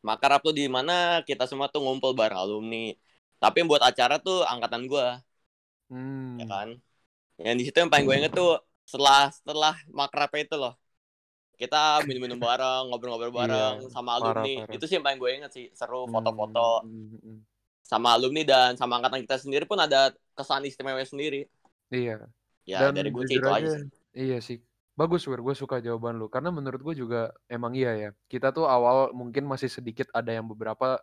Makrab 0.00 0.40
tuh 0.42 0.54
di 0.54 0.70
mana 0.70 1.22
kita 1.26 1.44
semua 1.50 1.66
tuh 1.66 1.82
ngumpul 1.82 2.14
bareng 2.14 2.38
alumni. 2.38 2.94
Tapi 3.38 3.62
buat 3.66 3.82
acara 3.82 4.18
tuh 4.18 4.42
angkatan 4.44 4.86
gua, 4.86 5.18
Hmm. 5.88 6.36
ya 6.38 6.46
kan. 6.46 6.68
Yang 7.38 7.56
di 7.58 7.64
situ 7.70 7.76
yang 7.78 7.90
paling 7.92 8.06
gue 8.06 8.16
inget 8.18 8.32
tuh 8.34 8.58
setelah 8.82 9.30
setelah 9.30 9.74
makrab 9.94 10.30
itu 10.36 10.56
loh. 10.58 10.74
Kita 11.58 12.06
minum-minum 12.06 12.38
bareng, 12.38 12.86
ngobrol-ngobrol 12.86 13.34
bareng 13.34 13.82
Iya, 13.82 13.90
sama 13.90 14.14
parah, 14.22 14.46
alumni. 14.46 14.62
parah. 14.62 14.74
Itu 14.78 14.84
sih 14.86 14.94
yang 14.94 15.06
paling 15.06 15.18
gue 15.18 15.30
inget 15.42 15.50
sih, 15.50 15.66
seru 15.74 16.06
foto-foto 16.06 16.86
Hmm, 16.86 17.18
hmm, 17.18 17.18
hmm. 17.18 17.38
sama 17.82 18.08
alumni 18.14 18.42
dan 18.46 18.70
sama 18.78 19.02
angkatan 19.02 19.26
kita 19.26 19.36
sendiri 19.42 19.64
pun 19.66 19.78
ada 19.82 20.14
kesan 20.38 20.62
istimewa 20.70 21.02
sendiri. 21.02 21.50
Iya. 21.90 22.30
Ya 22.68 22.78
Dan 22.86 22.94
dari 22.94 23.10
gue 23.10 23.24
sih 23.26 23.42
itu 23.42 23.48
aja 23.48 23.58
aja, 23.58 23.70
sih. 23.74 23.88
Iya 24.14 24.38
sih. 24.38 24.58
Bagus, 24.94 25.22
Wir. 25.26 25.40
Gue 25.42 25.54
suka 25.58 25.78
jawaban 25.82 26.18
lu. 26.18 26.26
Karena 26.30 26.50
menurut 26.54 26.78
gue 26.82 26.94
juga 26.94 27.30
emang 27.50 27.74
iya 27.74 27.90
ya. 27.96 28.10
Kita 28.30 28.50
tuh 28.54 28.66
awal 28.66 29.10
mungkin 29.14 29.46
masih 29.46 29.70
sedikit 29.70 30.06
ada 30.14 30.30
yang 30.30 30.46
beberapa 30.46 30.98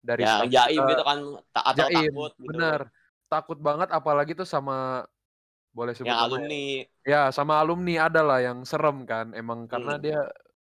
dari 0.00 0.22
staff 0.24 0.46
jaim 0.48 0.78
kita 0.78 0.90
gitu 0.94 1.02
kan 1.04 1.18
ta- 1.52 1.66
atau 1.68 1.78
jaim. 1.84 2.12
takut 2.12 2.32
gitu. 2.38 2.48
Bener. 2.48 2.80
Takut 3.28 3.58
banget 3.60 3.88
apalagi 3.92 4.32
tuh 4.32 4.48
sama 4.48 5.04
boleh 5.78 5.94
sebut 5.94 6.10
Yang 6.10 6.18
nama 6.18 6.22
ya? 6.22 6.26
alumni. 6.26 6.64
Ya, 7.06 7.22
sama 7.30 7.54
alumni 7.62 7.94
ada 8.02 8.20
lah 8.26 8.42
yang 8.42 8.66
serem 8.66 9.06
kan. 9.06 9.30
Emang 9.32 9.70
karena 9.70 9.94
Hmm. 9.94 10.02
dia 10.02 10.20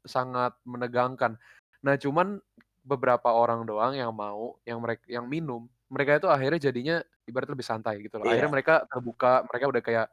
sangat 0.03 0.51
menegangkan. 0.63 1.39
Nah, 1.79 1.95
cuman 1.95 2.43
beberapa 2.83 3.31
orang 3.31 3.63
doang 3.63 3.95
yang 3.95 4.11
mau, 4.11 4.59
yang 4.63 4.79
mereka 4.79 5.03
yang 5.07 5.23
minum, 5.23 5.63
mereka 5.87 6.19
itu 6.19 6.27
akhirnya 6.27 6.59
jadinya 6.59 6.95
ibarat 7.23 7.47
lebih 7.47 7.63
santai 7.63 8.03
gitu 8.03 8.19
loh. 8.19 8.27
Akhirnya 8.27 8.47
Iya. 8.47 8.55
mereka 8.55 8.73
terbuka, 8.87 9.47
mereka 9.47 9.65
udah 9.67 9.83
kayak 9.83 10.07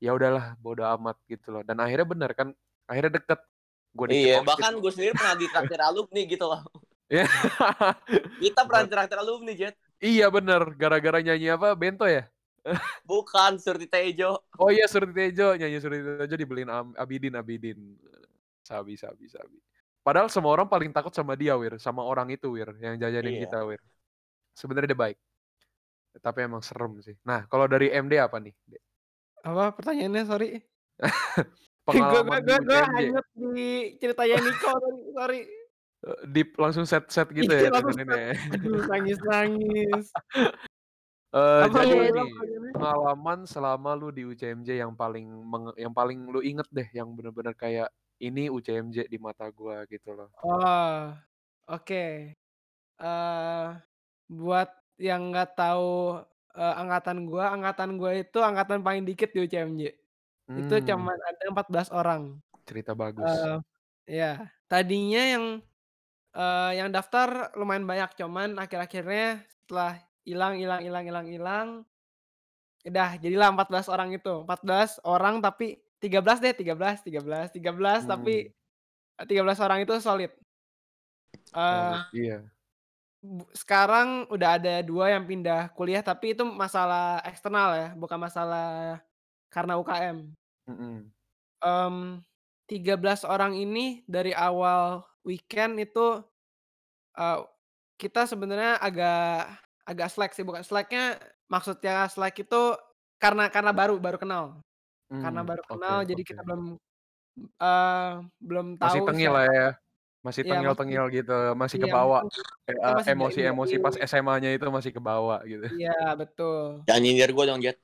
ya 0.00 0.10
udahlah 0.10 0.56
bodo 0.58 0.82
amat 0.98 1.14
gitu 1.26 1.50
loh. 1.50 1.62
Dan 1.62 1.78
akhirnya 1.78 2.06
bener 2.06 2.30
kan, 2.34 2.48
akhirnya 2.86 3.18
deket. 3.18 3.38
Gue 3.90 4.06
Iya, 4.10 4.42
bahkan 4.42 4.78
gue 4.78 4.90
sendiri 4.90 5.14
pernah 5.14 5.34
ditraktir 5.34 5.80
alumni 5.82 6.22
gitu 6.24 6.46
loh. 6.46 6.62
Iya. 7.10 7.26
Kita 8.38 8.62
pernah 8.62 8.82
ditraktir 8.86 9.18
alumni, 9.18 9.52
Jet. 9.52 9.74
iya 9.98 10.30
bener, 10.30 10.62
gara-gara 10.78 11.18
nyanyi 11.18 11.50
apa? 11.50 11.74
Bento 11.74 12.06
ya? 12.06 12.30
Bukan 13.02 13.56
Surti 13.56 13.86
Tejo. 13.86 14.44
Oh 14.56 14.68
iya 14.68 14.84
Surti 14.84 15.10
Tejo, 15.10 15.54
nyanyi 15.54 15.78
Surti 15.78 16.00
Tejo 16.00 16.34
dibeliin 16.34 16.68
Abidin 16.94 17.34
Abidin. 17.34 17.96
Sabi 18.60 18.94
sabi 18.94 19.26
sabi. 19.26 19.58
Padahal 20.00 20.28
semua 20.28 20.56
orang 20.56 20.64
paling 20.64 20.88
takut 20.90 21.12
sama 21.12 21.36
dia 21.36 21.52
Wir, 21.56 21.76
sama 21.76 22.00
orang 22.00 22.32
itu 22.32 22.48
Wir 22.52 22.72
yang 22.78 22.96
jajanin 22.96 23.36
Iya. 23.36 23.42
kita 23.48 23.58
Wir. 23.64 23.80
Sebenarnya 24.54 24.92
dia 24.92 25.00
baik. 25.00 25.18
Tapi 26.18 26.38
emang 26.42 26.60
serem 26.60 26.98
sih. 27.00 27.14
Nah, 27.22 27.46
kalau 27.46 27.64
dari 27.64 27.88
MD 27.88 28.18
apa 28.18 28.40
nih? 28.40 28.50
Apa 29.40 29.72
pertanyaannya? 29.72 30.22
Sorry. 30.26 30.48
gue 31.80 31.96
Pengalaman 31.96 32.38
gue 32.44 32.56
gue 32.60 32.76
UCMJ. 32.76 32.92
hanyut 32.92 33.26
di 33.34 33.68
ceritanya 33.98 34.36
Niko 34.40 34.70
tadi. 34.70 35.00
Sorry. 35.10 35.40
Eh, 36.00 36.20
Deep 36.28 36.50
langsung 36.56 36.84
set-set 36.84 37.28
gitu 37.30 37.50
Iya, 37.50 37.66
ya 37.66 37.70
langsung 37.72 37.92
dengerin 37.98 38.20
ya. 38.20 38.32
Aduh, 38.56 38.82
nangis-nangis. 38.88 40.06
Apa 41.64 41.80
jadi 41.84 42.08
itu. 42.08 42.16
nih, 42.16 42.30
pengalaman 42.74 43.46
selama 43.46 43.94
lu 43.98 44.08
di 44.16 44.22
UCMJ 44.26 44.68
yang 44.82 44.94
paling 44.98 45.26
menge- 45.52 45.76
yang 45.78 45.94
paling 45.94 46.18
lu 46.32 46.40
inget 46.42 46.66
deh, 46.74 46.88
yang 46.98 47.08
bener-bener 47.16 47.54
kayak 47.54 47.88
ini 48.18 48.50
UCMJ 48.50 49.06
di 49.12 49.18
mata 49.18 49.46
gua 49.54 49.86
gitu 49.86 50.10
loh. 50.18 50.30
Oh, 50.38 51.10
oke. 51.70 51.94
Eh, 53.00 53.64
buat 54.38 54.68
yang 55.06 55.22
nggak 55.32 55.48
tahu, 55.58 55.88
eee, 56.56 56.74
angkatan 56.80 57.18
gua, 57.30 57.44
angkatan 57.56 57.90
gua 58.00 58.12
itu 58.20 58.38
angkatan 58.48 58.80
paling 58.86 59.04
dikit 59.08 59.30
di 59.34 59.40
UCMJ. 59.46 59.82
Itu 60.58 60.74
Mmm. 60.74 60.90
cuman 60.90 61.18
ada 61.28 61.42
14 61.52 61.88
orang. 61.94 62.22
Cerita 62.66 62.94
bagus. 62.94 63.32
Eee, 63.32 63.56
iya. 64.12 64.28
Tadinya 64.70 65.20
yang, 65.34 65.44
eee, 66.36 66.70
yang 66.80 66.90
daftar 66.96 67.52
lumayan 67.58 67.86
banyak, 67.90 68.10
cuman 68.20 68.48
akhir-akhirnya 68.62 69.44
setelah 69.64 69.92
hilang 70.28 70.56
hilang 70.60 70.82
hilang 70.84 71.04
hilang 71.08 71.26
hilang, 71.30 71.68
udah 72.86 73.18
jadilah 73.22 73.48
14 73.54 73.86
orang 73.92 74.10
itu. 74.16 74.34
14 74.46 74.98
orang 75.06 75.40
tapi 75.44 75.80
13 76.02 76.38
deh, 76.44 76.54
13 76.56 77.02
13 77.06 77.50
13 77.54 78.02
Hmm. 78.02 78.10
tapi, 78.10 78.50
eee, 79.20 79.26
13 79.28 79.58
orang 79.62 79.84
itu 79.84 79.94
solid. 80.02 80.32
Eee 81.54 81.98
Solid, 81.98 82.02
iya. 82.12 82.50
bu 83.22 83.44
sekarang 83.52 84.24
udah 84.32 84.56
ada 84.56 84.80
2 84.80 85.12
yang 85.12 85.28
pindah 85.28 85.68
kuliah, 85.76 86.00
tapi 86.00 86.32
itu 86.32 86.40
masalah 86.40 87.20
eksternal 87.28 87.68
ya, 87.76 87.88
bukan 87.92 88.16
masalah 88.16 88.96
karena 89.52 89.76
UKM. 89.76 90.32
Mhm. 90.66 91.12
Mmm, 91.62 92.24
13 92.64 93.20
orang 93.28 93.52
ini 93.52 94.00
dari 94.08 94.32
awal 94.32 95.04
weekend 95.28 95.76
itu, 95.76 96.24
eee, 97.16 97.40
kita 98.00 98.26
sebenarnya 98.28 98.80
agak 98.80 99.60
agak 99.86 100.08
slack 100.12 100.32
sih, 100.36 100.44
bukan 100.46 100.62
slack-nya 100.64 101.18
maksudnya 101.50 102.06
slack 102.12 102.34
itu 102.40 102.60
karena 103.20 103.48
karena 103.52 103.72
baru 103.74 103.96
baru 104.00 104.18
kenal. 104.20 104.44
Karena 105.10 105.40
Mmm, 105.42 105.50
baru 105.50 105.62
oke 105.66 105.72
kenal 105.76 105.98
jadi 106.08 106.22
kita 106.24 106.40
oke. 106.40 106.46
belum, 106.46 106.62
eee, 107.60 108.10
belum 108.40 108.66
Masih 108.80 109.00
tahu 109.00 109.08
tengil 109.12 109.30
lah 109.36 109.44
siapa 109.44 109.54
ya, 109.60 109.68
masih 110.24 110.42
iya 110.44 110.48
masih 110.48 110.48
tengil-tengil 110.48 111.04
gitu, 111.12 111.38
masih 111.56 111.76
iya 111.76 111.84
kebawa, 111.84 112.18
mungkin 112.24 112.42
kita 112.68 112.88
eee, 112.88 112.94
masih 112.96 113.12
emosi-emosi 113.12 113.74
pas 113.84 113.94
jaim-jaim. 113.96 114.10
SMA-nya 114.10 114.50
itu 114.56 114.66
masih 114.72 114.92
kebawa 114.96 115.36
gitu. 115.44 115.64
Iya 115.68 115.94
betul. 116.20 116.64
Jangan 116.88 117.02
nyindir 117.04 117.30
gua 117.36 117.44
dong, 117.50 117.60
Jet. 117.60 117.76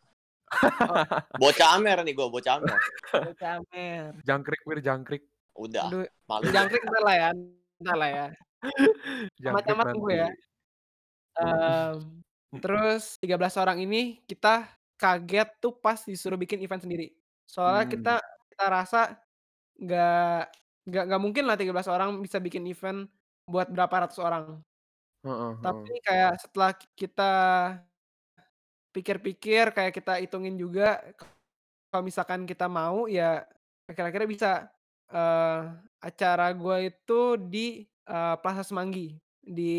Oh. 0.88 1.04
Bocah 1.42 1.68
Amer 1.76 1.98
nih 2.06 2.14
gua, 2.16 2.26
bocah 2.32 2.52
Amer. 2.56 2.78
Bocah 3.12 3.50
Amer. 3.60 4.12
Jangkrik 4.24 4.62
Wir, 4.64 4.78
jangkrik. 4.80 5.22
Udah, 5.56 5.88
Aduh, 5.88 6.04
malu 6.28 6.48
jangkrik 6.52 6.82
entar 6.84 7.02
lah 7.04 7.16
ya 7.16 7.28
entar 7.80 7.96
lah 7.96 8.08
ya. 8.08 8.26
Jangkrik 9.44 9.76
Camat-camat 9.76 9.86
tunggu 9.92 10.08
nanti. 10.08 10.20
ya. 10.24 10.28
Mmm, 11.36 12.24
terus 12.64 13.20
13 13.20 13.54
orang 13.60 13.76
ini 13.84 14.24
kita 14.24 14.72
kaget 14.96 15.48
tuh 15.60 15.76
pas 15.84 16.00
disuruh 16.00 16.40
bikin 16.40 16.64
event 16.64 16.80
sendiri. 16.80 17.12
Soalnya 17.44 17.84
Mmm. 17.84 18.16
kita 18.24 18.24
kita 18.52 18.64
rasa 18.72 18.98
nggak 19.80 20.40
nggak 20.88 21.02
nggak 21.08 21.22
mungkin 21.24 21.44
lah 21.48 21.56
13 21.60 21.88
orang 21.90 22.20
bisa 22.24 22.38
bikin 22.42 22.64
event 22.70 23.08
buat 23.50 23.68
berapa 23.72 24.08
ratus 24.08 24.20
orang. 24.22 24.62
Heeh 25.24 25.56
Tapi 25.64 25.92
heeh. 25.92 25.96
kayak 26.06 26.32
setelah 26.42 26.70
ki 26.76 26.86
kita 27.08 27.32
pikir-pikir, 28.94 29.74
kayak 29.76 29.92
kita 29.96 30.20
hitungin 30.22 30.56
juga, 30.60 31.02
kalau 31.92 32.04
misalkan 32.06 32.44
kita 32.48 32.66
mau 32.70 33.06
ya 33.10 33.44
akhir-akhirnya 33.90 34.30
bisa. 34.30 34.50
Eee, 35.10 35.60
acara 36.02 36.50
gua 36.56 36.80
itu 36.82 37.36
di, 37.38 37.84
eee, 38.08 38.34
Plaza 38.42 38.62
Semanggi, 38.66 39.18
di 39.44 39.74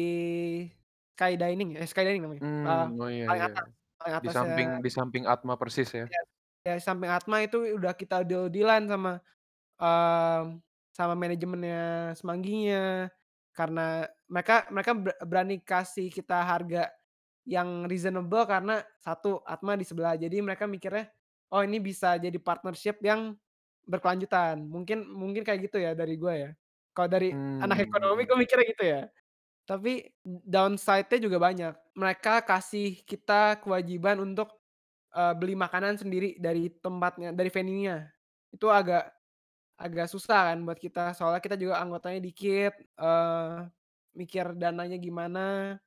Sky 1.17 1.33
Dining 1.41 1.69
eh, 1.81 1.87
Sky 1.89 2.03
Dining 2.05 2.23
namanya, 2.25 2.45
eee, 2.67 2.85
Mmm, 2.85 3.01
oh 3.01 3.09
iya 3.15 3.25
paling 3.25 3.41
iya. 3.41 3.47
atas 3.47 3.65
paling 3.99 4.15
Di 4.23 4.29
atasnya 4.29 4.37
samping 4.37 4.69
di 4.85 4.89
samping 4.97 5.25
Atma 5.33 5.53
persis 5.61 5.89
ya? 5.99 6.07
Iya, 6.07 6.19
ya 6.67 6.73
samping 6.83 7.11
Atma 7.11 7.43
itu 7.45 7.57
udah 7.77 7.93
kita 7.95 8.23
deal-deal-an 8.27 8.83
sama, 8.91 9.11
mmm, 9.81 10.61
sama 10.95 11.13
manajemennya 11.17 12.13
Semangginya. 12.19 13.09
Karena 13.55 14.07
mereka 14.29 14.67
mereka 14.73 14.91
ber 14.97 15.13
berani 15.25 15.55
kasih 15.63 16.07
kita 16.13 16.43
harga 16.45 16.91
yang 17.47 17.87
reasonable 17.89 18.43
karena 18.49 18.83
satu, 19.03 19.41
Atma 19.47 19.75
di 19.79 19.85
sebelah, 19.87 20.15
jadi 20.19 20.39
mereka 20.45 20.65
mikirnya, 20.69 21.09
"Oh 21.53 21.61
ini 21.65 21.79
bisa 21.83 22.17
jadi 22.21 22.37
partnership 22.41 22.99
yang 23.05 23.35
berkelanjutan." 23.89 24.65
Mungkin 24.69 25.07
mungkin 25.11 25.43
kayak 25.47 25.69
gitu 25.71 25.77
ya 25.83 25.93
dari 25.97 26.15
gua 26.21 26.33
ya. 26.37 26.49
Kalau 26.95 27.09
dari 27.11 27.33
anak 27.63 27.77
Mmm, 27.77 27.89
ekonomi 27.89 28.23
gua 28.29 28.37
mikirnya 28.41 28.65
gitu 28.73 28.83
ya. 28.87 29.01
Tapi 29.67 30.15
downside-nya 30.23 31.19
juga 31.19 31.37
banyak. 31.43 31.73
Mereka 31.99 32.47
kasih 32.47 33.03
kita 33.03 33.59
kewajiban 33.59 34.15
untuk, 34.23 34.63
eee, 35.15 35.33
beli 35.39 35.55
makanan 35.59 35.99
sendiri 35.99 36.39
dari 36.39 36.71
tempatnya, 36.71 37.35
dari 37.35 37.51
venue-nya. 37.51 38.11
Itu 38.55 38.71
agak 38.71 39.11
agak 39.79 40.07
susah 40.11 40.53
kan 40.53 40.59
buat 40.67 40.79
kita, 40.79 41.13
soalnya 41.17 41.41
kita 41.43 41.57
juga 41.59 41.81
anggotanya 41.83 42.21
dikit, 42.23 42.73
eee, 42.97 43.67
mikir 44.17 44.55
dananya 44.57 44.97
gimana. 45.01 45.77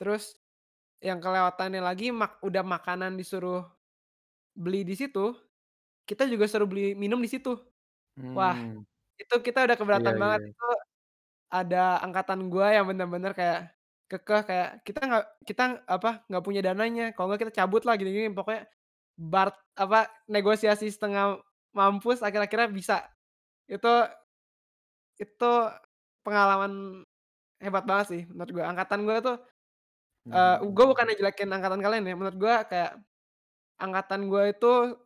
Terus 0.00 0.36
yang 1.04 1.18
kelewatannya 1.22 1.82
lagi 1.84 2.10
mak 2.14 2.40
udah 2.44 2.62
makanan 2.66 3.16
disuruh 3.20 3.66
beli 4.56 4.82
di 4.88 4.94
situ, 4.98 5.34
kita 6.08 6.26
juga 6.30 6.46
suruh 6.50 6.66
beli 6.70 6.94
minum 6.98 7.20
di 7.22 7.30
situ. 7.30 7.54
Wah, 8.36 8.58
Mmm. 8.58 8.84
itu 9.20 9.34
kita 9.42 9.66
udah 9.68 9.76
Iya 9.92 10.12
keberatan 10.14 10.16
banget. 10.20 10.40
iya. 10.40 10.52
Itu 10.52 10.66
ada 11.52 12.00
angkatan 12.04 12.48
gua 12.52 12.72
yang 12.76 12.86
bener-bener 12.90 13.32
kayak 13.36 13.72
kekeh, 14.10 14.42
kayak, 14.48 14.68
"Kita 14.86 15.00
nggak 15.08 15.24
kita 15.48 15.64
apa, 15.88 16.24
nggak 16.28 16.44
punya 16.44 16.60
dananya, 16.64 17.12
kalau 17.16 17.32
nggak 17.32 17.48
kita 17.48 17.54
cabut 17.64 17.84
lah," 17.88 17.96
gini-gini. 18.00 18.32
Pokoknya 18.34 18.68
bart 19.18 19.56
apa, 19.78 20.08
negosiasi 20.30 20.88
setengah 20.92 21.40
mampus 21.76 22.20
akhir-akhirnya 22.24 22.70
bisa. 22.72 22.98
Itu 23.70 23.88
itu 25.22 25.50
pengalaman 26.26 27.02
hebat 27.62 27.84
banget 27.88 28.06
sih 28.12 28.22
menurut 28.32 28.52
gua. 28.56 28.64
Angkatan 28.72 29.00
gua 29.08 29.16
tuh, 29.24 29.36
eee, 30.34 30.56
Mhm 30.56 30.74
gua 30.74 30.84
mhm. 30.84 30.92
bukannya 30.92 31.14
jelekin 31.20 31.50
angkatan 31.54 31.80
kalian 31.84 32.04
ya, 32.10 32.14
menurut 32.18 32.38
gua 32.40 32.56
kayak 32.70 32.92
angkatan 33.82 34.28
gua 34.32 34.50
itu 34.52 34.98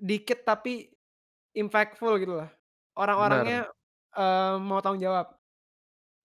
dikit 0.00 0.44
tapi 0.48 0.90
impactful 1.56 2.14
gitu 2.22 2.34
loh. 2.44 2.50
Benar. 3.16 3.54
Orang-orangnya, 3.54 3.70
eee, 4.16 4.54
mau 4.62 4.80
tanggung 4.84 5.02
jawab. 5.04 5.33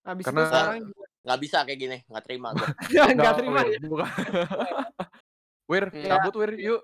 Wah, 0.04 0.16
Karena 0.16 0.80
nggak 1.20 1.40
bisa 1.44 1.58
kayak 1.68 1.80
gini, 1.80 1.98
nggak 2.08 2.24
terima 2.26 2.56
gua. 2.56 2.68
nggak 2.90 3.08
Enggak 3.14 3.36
terima 3.38 3.60
ya? 3.68 3.80
bukan. 3.84 4.08
Ya. 4.08 4.84
Wir, 5.70 5.86
Iya, 5.94 6.18
cabut 6.18 6.34
Wir, 6.42 6.52
yuk. 6.58 6.82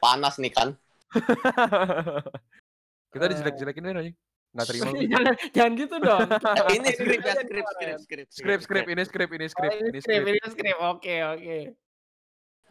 Panas 0.00 0.40
nih 0.40 0.48
kan. 0.48 0.72
Kita 3.12 3.24
Eee 3.28 3.32
dijelek-jelekin 3.36 3.84
Wir 3.84 3.96
anjing. 4.00 4.16
Nggak 4.54 4.66
terima 4.70 4.84
gua. 4.88 5.02
Jangan 5.04 5.34
jangan 5.52 5.72
gitu 5.76 5.96
dong. 6.00 6.28
Eh, 6.32 6.76
ini 6.78 6.88
skrip 6.94 7.20
ya, 7.20 7.34
skrip 7.36 7.64
skrip 7.68 7.96
skrip 8.00 8.26
Skrip 8.32 8.34
skrip 8.34 8.60
skrip, 8.64 8.64
skrip. 8.64 8.84
ini 8.88 9.02
skrip 9.04 9.28
ini 9.34 9.44
Oh 9.44 9.52
skrip 9.52 9.72
ini 9.76 9.98
skrip 10.00 10.22
skrip. 10.24 10.32
ini 10.32 10.48
skrip, 10.48 10.76
oke 10.80 11.14
oke. 11.36 11.58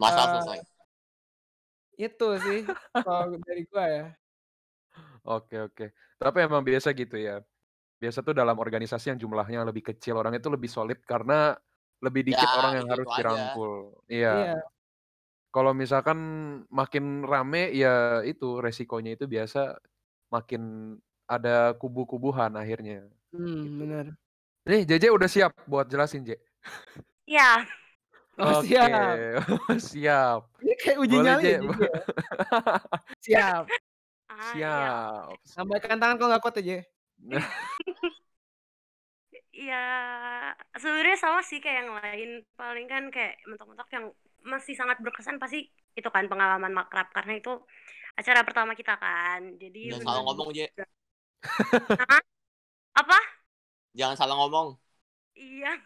Masalah 0.00 0.26
Eee 0.26 0.34
selesai. 0.42 0.58
Itu 1.94 2.28
sih 2.42 2.58
kalau 2.98 3.38
dari 3.46 3.62
gua 3.70 3.84
ya. 3.86 4.04
Oke 5.22 5.56
oke. 5.70 5.86
Tapi 6.18 6.38
emang 6.42 6.66
biasa 6.66 6.90
gitu 6.90 7.14
ya. 7.14 7.38
Biasa 8.02 8.26
tuh 8.26 8.34
dalam 8.34 8.58
organisasi 8.58 9.14
yang 9.14 9.18
jumlahnya 9.22 9.62
lebih 9.62 9.94
kecil, 9.94 10.18
orang 10.18 10.34
itu 10.34 10.50
lebih 10.50 10.66
solid 10.66 10.98
karena 11.06 11.54
lebih 12.02 12.26
dikit 12.26 12.48
orang 12.58 12.72
Ya, 12.74 12.78
yang 12.82 12.88
harus 12.90 13.06
itu-itu 13.06 13.14
aja. 13.14 13.22
dirangkul. 13.22 13.72
Iya. 14.10 14.32
Iya. 14.34 14.54
Kalau 15.54 15.70
misalkan 15.70 16.18
makin 16.66 17.22
rame, 17.22 17.70
ya 17.70 18.20
itu 18.26 18.58
resikonya 18.58 19.14
itu 19.14 19.30
biasa 19.30 19.78
makin 20.28 20.62
ada 21.30 21.72
kubu-kubuhan 21.78 22.50
akhirnya, 22.58 23.06
Mmm, 23.30 23.62
gitu. 23.62 23.78
bener. 23.78 24.06
Nih 24.66 24.82
JJ 24.84 25.04
udah 25.14 25.28
siap 25.30 25.52
buat 25.70 25.86
jelasin, 25.86 26.26
Je? 26.26 26.36
Iya. 27.26 27.62
Oh 28.34 28.58
Oke, 28.58 28.66
siap. 28.66 28.90
siap. 29.94 30.40
Ini 30.58 30.74
kayak 30.74 30.98
uji 31.06 31.14
Boleh 31.14 31.26
nyali 31.38 31.42
Je. 31.46 31.54
ya 31.54 31.58
ya? 31.62 31.62
Siap. 33.30 33.64
Ah, 34.26 34.52
iya. 34.58 34.86
Siap 35.30 35.38
siap. 35.46 35.56
Lambaikan 35.62 35.98
tangan 36.02 36.16
kalau 36.18 36.28
nggak 36.34 36.42
kuat 36.42 36.54
ya, 36.58 36.62
Je. 36.66 36.78
Ya, 39.54 39.86
sebenarnya 40.74 41.14
sama 41.14 41.40
sih 41.46 41.62
kayak 41.62 41.78
yang 41.86 41.92
lain. 41.94 42.30
Paling 42.58 42.86
kan 42.90 43.06
kayak 43.14 43.38
mentok-mentok 43.46 43.88
yang 43.94 44.10
masih 44.42 44.74
sangat 44.74 44.98
berkesan 45.00 45.38
pasti 45.38 45.70
itu 45.94 46.08
kan 46.10 46.26
pengalaman 46.26 46.74
makrab, 46.74 47.08
karena 47.14 47.38
itu 47.38 47.54
acara 48.18 48.42
pertama 48.42 48.74
kita 48.74 48.98
kan. 48.98 49.54
Jadi 49.56 49.94
Jangan 49.94 50.04
salah 50.04 50.22
ngomong. 50.26 50.48
Hah? 52.02 52.22
Apa? 52.98 53.18
Jangan 53.94 54.16
salah 54.18 54.36
ngomong. 54.42 54.74
Iya. 55.38 55.78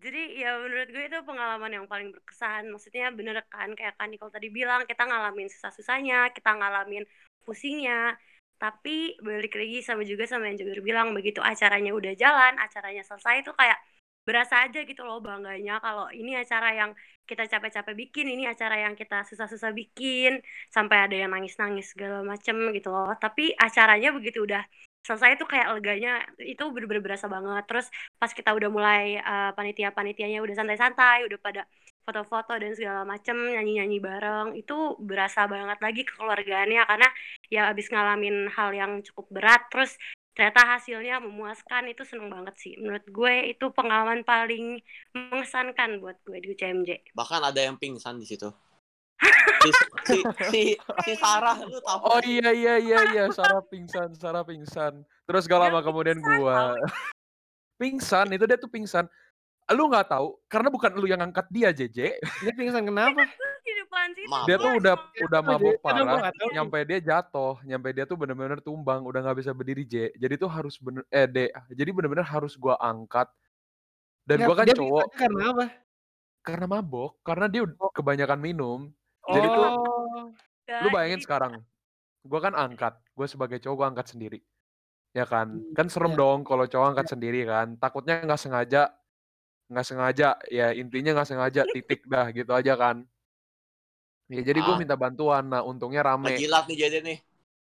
Jadi 0.00 0.40
ya 0.40 0.56
menurut 0.56 0.88
gue 0.88 1.04
itu 1.12 1.18
pengalaman 1.28 1.70
yang 1.76 1.86
paling 1.86 2.10
berkesan. 2.10 2.72
Maksudnya 2.72 3.12
bener 3.12 3.44
kan 3.52 3.76
kayak 3.76 4.00
Kak 4.00 4.08
Nicole 4.08 4.32
tadi 4.32 4.48
bilang, 4.48 4.88
kita 4.88 5.04
ngalamin 5.04 5.46
susah-susahnya, 5.52 6.32
kita 6.32 6.56
ngalamin 6.56 7.04
pusingnya. 7.44 8.16
Tapi 8.60 9.16
balik 9.24 9.56
lagi 9.56 9.80
sama 9.80 10.02
juga 10.04 10.24
sama 10.28 10.44
yang 10.52 10.56
Jabir 10.60 10.80
bilang, 10.84 11.16
begitu 11.16 11.40
acaranya 11.40 11.90
udah 11.96 12.12
jalan, 12.22 12.52
acaranya 12.60 13.02
selesai 13.08 13.34
itu 13.42 13.52
kayak 13.56 13.78
berasa 14.28 14.54
aja 14.68 14.84
gitu 14.84 15.02
loh 15.08 15.18
bangganya 15.24 15.80
kalau 15.80 16.06
ini 16.12 16.36
acara 16.36 16.68
yang 16.76 16.90
kita 17.24 17.48
capek-capek 17.48 17.94
bikin, 17.96 18.26
ini 18.34 18.44
acara 18.44 18.76
yang 18.84 18.94
kita 19.00 19.24
susah-susah 19.24 19.70
bikin, 19.72 20.44
sampai 20.68 20.96
ada 21.08 21.16
yang 21.16 21.30
nangis-nangis 21.34 21.96
segala 21.96 22.20
macem 22.20 22.56
gitu 22.76 22.88
loh. 22.92 23.10
Tapi 23.16 23.54
acaranya 23.56 24.08
begitu 24.12 24.44
udah 24.44 24.62
selesai 25.06 25.40
tuh 25.40 25.48
kayak 25.48 25.72
leganya 25.72 26.20
itu 26.36 26.62
bener-bener 26.74 27.00
berasa 27.06 27.26
banget. 27.32 27.64
Terus 27.70 27.86
pas 28.20 28.30
kita 28.34 28.50
udah 28.58 28.68
mulai 28.68 29.16
uh, 29.22 29.50
panitia-panitianya 29.56 30.38
udah 30.44 30.54
santai-santai, 30.58 31.24
udah 31.26 31.38
pada 31.40 31.62
foto-foto 32.10 32.58
dan 32.58 32.74
segala 32.74 33.06
macem 33.06 33.38
nyanyi-nyanyi 33.38 34.02
bareng 34.02 34.48
itu 34.58 34.98
berasa 34.98 35.46
banget 35.46 35.78
lagi 35.78 36.02
kekeluargaannya 36.02 36.82
karena 36.82 37.08
ya 37.46 37.70
abis 37.70 37.86
ngalamin 37.86 38.50
hal 38.50 38.74
yang 38.74 38.98
cukup 39.06 39.30
berat 39.30 39.62
terus 39.70 39.94
ternyata 40.34 40.66
hasilnya 40.66 41.22
memuaskan 41.22 41.94
itu 41.94 42.02
seneng 42.02 42.30
banget 42.34 42.54
sih. 42.58 42.74
Menurut 42.82 43.06
gue 43.06 43.54
itu 43.54 43.66
pengalaman 43.70 44.26
paling 44.26 44.82
mengesankan 45.14 46.02
buat 46.02 46.18
gue 46.26 46.42
di 46.42 46.50
UCMJ 46.50 47.14
bahkan 47.14 47.38
ada 47.46 47.62
yang 47.62 47.78
pingsan 47.78 48.18
di 48.18 48.26
situ. 48.26 48.50
Si, 49.60 49.68
si, 50.08 50.18
si, 50.48 50.62
si 51.04 51.12
Sarah 51.20 51.52
lu 51.68 51.76
tahu 51.84 52.00
oh 52.00 52.20
iya 52.24 52.48
iya 52.48 52.80
iya 52.80 52.98
iya. 53.12 53.24
Sarah 53.28 53.60
pingsan 53.60 54.16
Sarah 54.16 54.40
pingsan. 54.40 55.04
Terus 55.28 55.44
gak 55.44 55.60
lama 55.60 55.84
kemudian 55.84 56.16
gua 56.16 56.80
pingsan 57.80 58.32
itu 58.32 58.48
dia 58.48 58.56
tuh 58.56 58.72
pingsan 58.72 59.04
lu 59.70 59.86
nggak 59.86 60.10
tahu 60.10 60.34
karena 60.50 60.68
bukan 60.68 60.90
lu 60.98 61.06
yang 61.06 61.22
angkat 61.22 61.46
dia 61.46 61.70
JJ 61.70 61.98
dia 62.18 62.52
pingsan 62.54 62.82
kenapa? 62.86 63.22
Dia 64.48 64.56
tuh 64.56 64.80
udah 64.80 64.94
udah 65.28 65.40
gua 65.44 65.72
parah 65.82 66.32
nyampe 66.50 66.78
dia 66.88 66.98
jatuh 66.98 67.60
nyampe 67.62 67.92
dia 67.92 68.04
tuh 68.08 68.16
bener-bener 68.18 68.58
tumbang 68.62 69.04
udah 69.04 69.22
nggak 69.22 69.38
bisa 69.44 69.50
berdiri 69.54 69.84
J. 69.86 70.14
Jadi 70.16 70.34
tuh 70.40 70.50
harus 70.50 70.80
bener 70.80 71.04
eh 71.12 71.26
D 71.28 71.50
jadi 71.74 71.90
bener-bener 71.92 72.26
harus 72.26 72.56
gua 72.56 72.78
angkat. 72.80 73.28
Dan 74.24 74.42
Nggak, 74.42 74.48
gua 74.48 74.56
kan 74.56 74.66
dia 74.66 74.76
cowok. 74.76 75.06
karena 75.16 75.42
apa? 75.52 75.66
Karena 76.40 76.66
mabok 76.70 77.12
karena 77.22 77.46
dia 77.50 77.60
ud- 77.66 77.76
kebanyakan 77.92 78.40
minum. 78.40 78.80
Jadi 79.30 79.46
tuh 79.46 79.64
oh. 79.68 80.24
lu 80.86 80.88
bayangin 80.90 81.20
sekarang 81.22 81.52
gua 82.24 82.40
kan 82.40 82.54
angkat 82.56 82.94
gue 83.16 83.26
sebagai 83.28 83.58
cowok 83.60 83.76
gua 83.76 83.86
angkat 83.92 84.06
sendiri 84.16 84.38
ya 85.12 85.26
kan? 85.26 85.60
Kan 85.76 85.86
serem 85.90 86.14
iya. 86.14 86.20
dong 86.20 86.38
kalau 86.46 86.64
cowok 86.64 86.96
angkat 86.96 87.06
sendiri 87.10 87.44
kan 87.44 87.76
takutnya 87.76 88.22
nggak 88.22 88.40
sengaja 88.40 88.90
nggak 89.70 89.86
sengaja 89.86 90.34
ya 90.50 90.74
intinya 90.74 91.14
nggak 91.14 91.30
sengaja 91.30 91.62
titik 91.70 92.02
dah 92.10 92.26
gitu 92.34 92.50
aja 92.50 92.74
kan. 92.74 93.06
Ya 94.26 94.42
jadi 94.42 94.58
gue 94.62 94.74
Ah. 94.74 94.78
minta 94.78 94.98
bantuan 94.98 95.46
nah 95.46 95.62
untungnya 95.62 96.02
rame. 96.02 96.34
Jilat 96.34 96.66
nih 96.66 96.78
jadi 96.78 96.98
nih. 97.06 97.18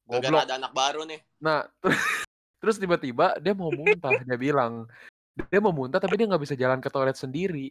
Goblok. 0.09 0.41
ada 0.41 0.57
anak 0.57 0.73
baru 0.73 1.05
nih. 1.05 1.21
Nah 1.37 1.69
terus 2.61 2.81
tiba-tiba 2.81 3.37
dia 3.37 3.53
mau 3.53 3.69
muntah 3.69 4.17
dia 4.25 4.37
bilang. 4.41 4.89
Dia 5.53 5.61
mau 5.61 5.69
muntah 5.71 6.01
tapi 6.01 6.17
dia 6.17 6.25
nggak 6.25 6.43
bisa 6.49 6.57
jalan 6.57 6.81
ke 6.81 6.89
toilet 6.89 7.13
sendiri. 7.13 7.69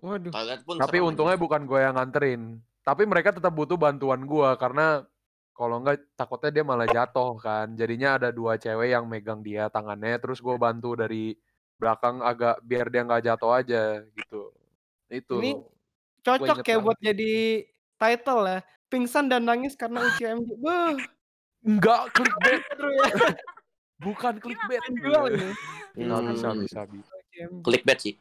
Waduh. 0.00 0.32
Toilet 0.32 0.60
pun 0.64 0.80
tapi 0.80 1.04
untungnya 1.04 1.36
aja. 1.36 1.44
bukan 1.44 1.62
gue 1.68 1.80
yang 1.84 1.94
nganterin. 2.00 2.56
Tapi 2.84 3.04
mereka 3.04 3.36
tetap 3.36 3.52
butuh 3.52 3.76
bantuan 3.76 4.24
gue 4.24 4.48
karena 4.56 5.04
kalau 5.54 5.78
enggak 5.78 6.02
takutnya 6.16 6.50
dia 6.60 6.64
malah 6.64 6.88
jatuh 6.88 7.36
kan. 7.36 7.76
Jadinya 7.76 8.16
ada 8.16 8.32
dua 8.32 8.56
cewek 8.56 8.96
yang 8.96 9.04
megang 9.04 9.44
dia 9.44 9.68
tangannya 9.68 10.16
terus 10.16 10.40
gue 10.40 10.56
bantu 10.56 10.96
dari 10.96 11.36
belakang 11.76 12.20
agak 12.20 12.58
biar 12.60 12.86
dia 12.88 13.02
nggak 13.02 13.24
jatuh 13.24 13.52
aja 13.52 13.82
gitu. 14.10 14.50
Itu 15.06 15.38
Ini 15.38 15.52
cocok 16.20 16.58
ya 16.58 16.74
banget. 16.74 16.82
buat 16.82 16.98
jadi 16.98 17.34
title 17.94 18.42
ya 18.44 18.58
pingsan 18.86 19.26
dan 19.26 19.42
nangis 19.42 19.74
karena 19.74 20.02
UCMJ 20.02 20.48
Beuh, 20.56 20.96
enggak 21.62 22.02
clickbait. 22.10 22.62
Ya. 22.74 23.32
Bukan 24.00 24.34
clickbait. 24.36 24.82
jual 24.92 25.24
ini. 25.30 25.50
Nggak 25.96 26.20
bisa 26.30 26.48
Hmm, 26.48 26.60
bisa 26.60 26.80
bisa 26.86 27.12
UCMJ 27.16 27.60
clickbait 27.62 27.98
sih. 28.00 28.14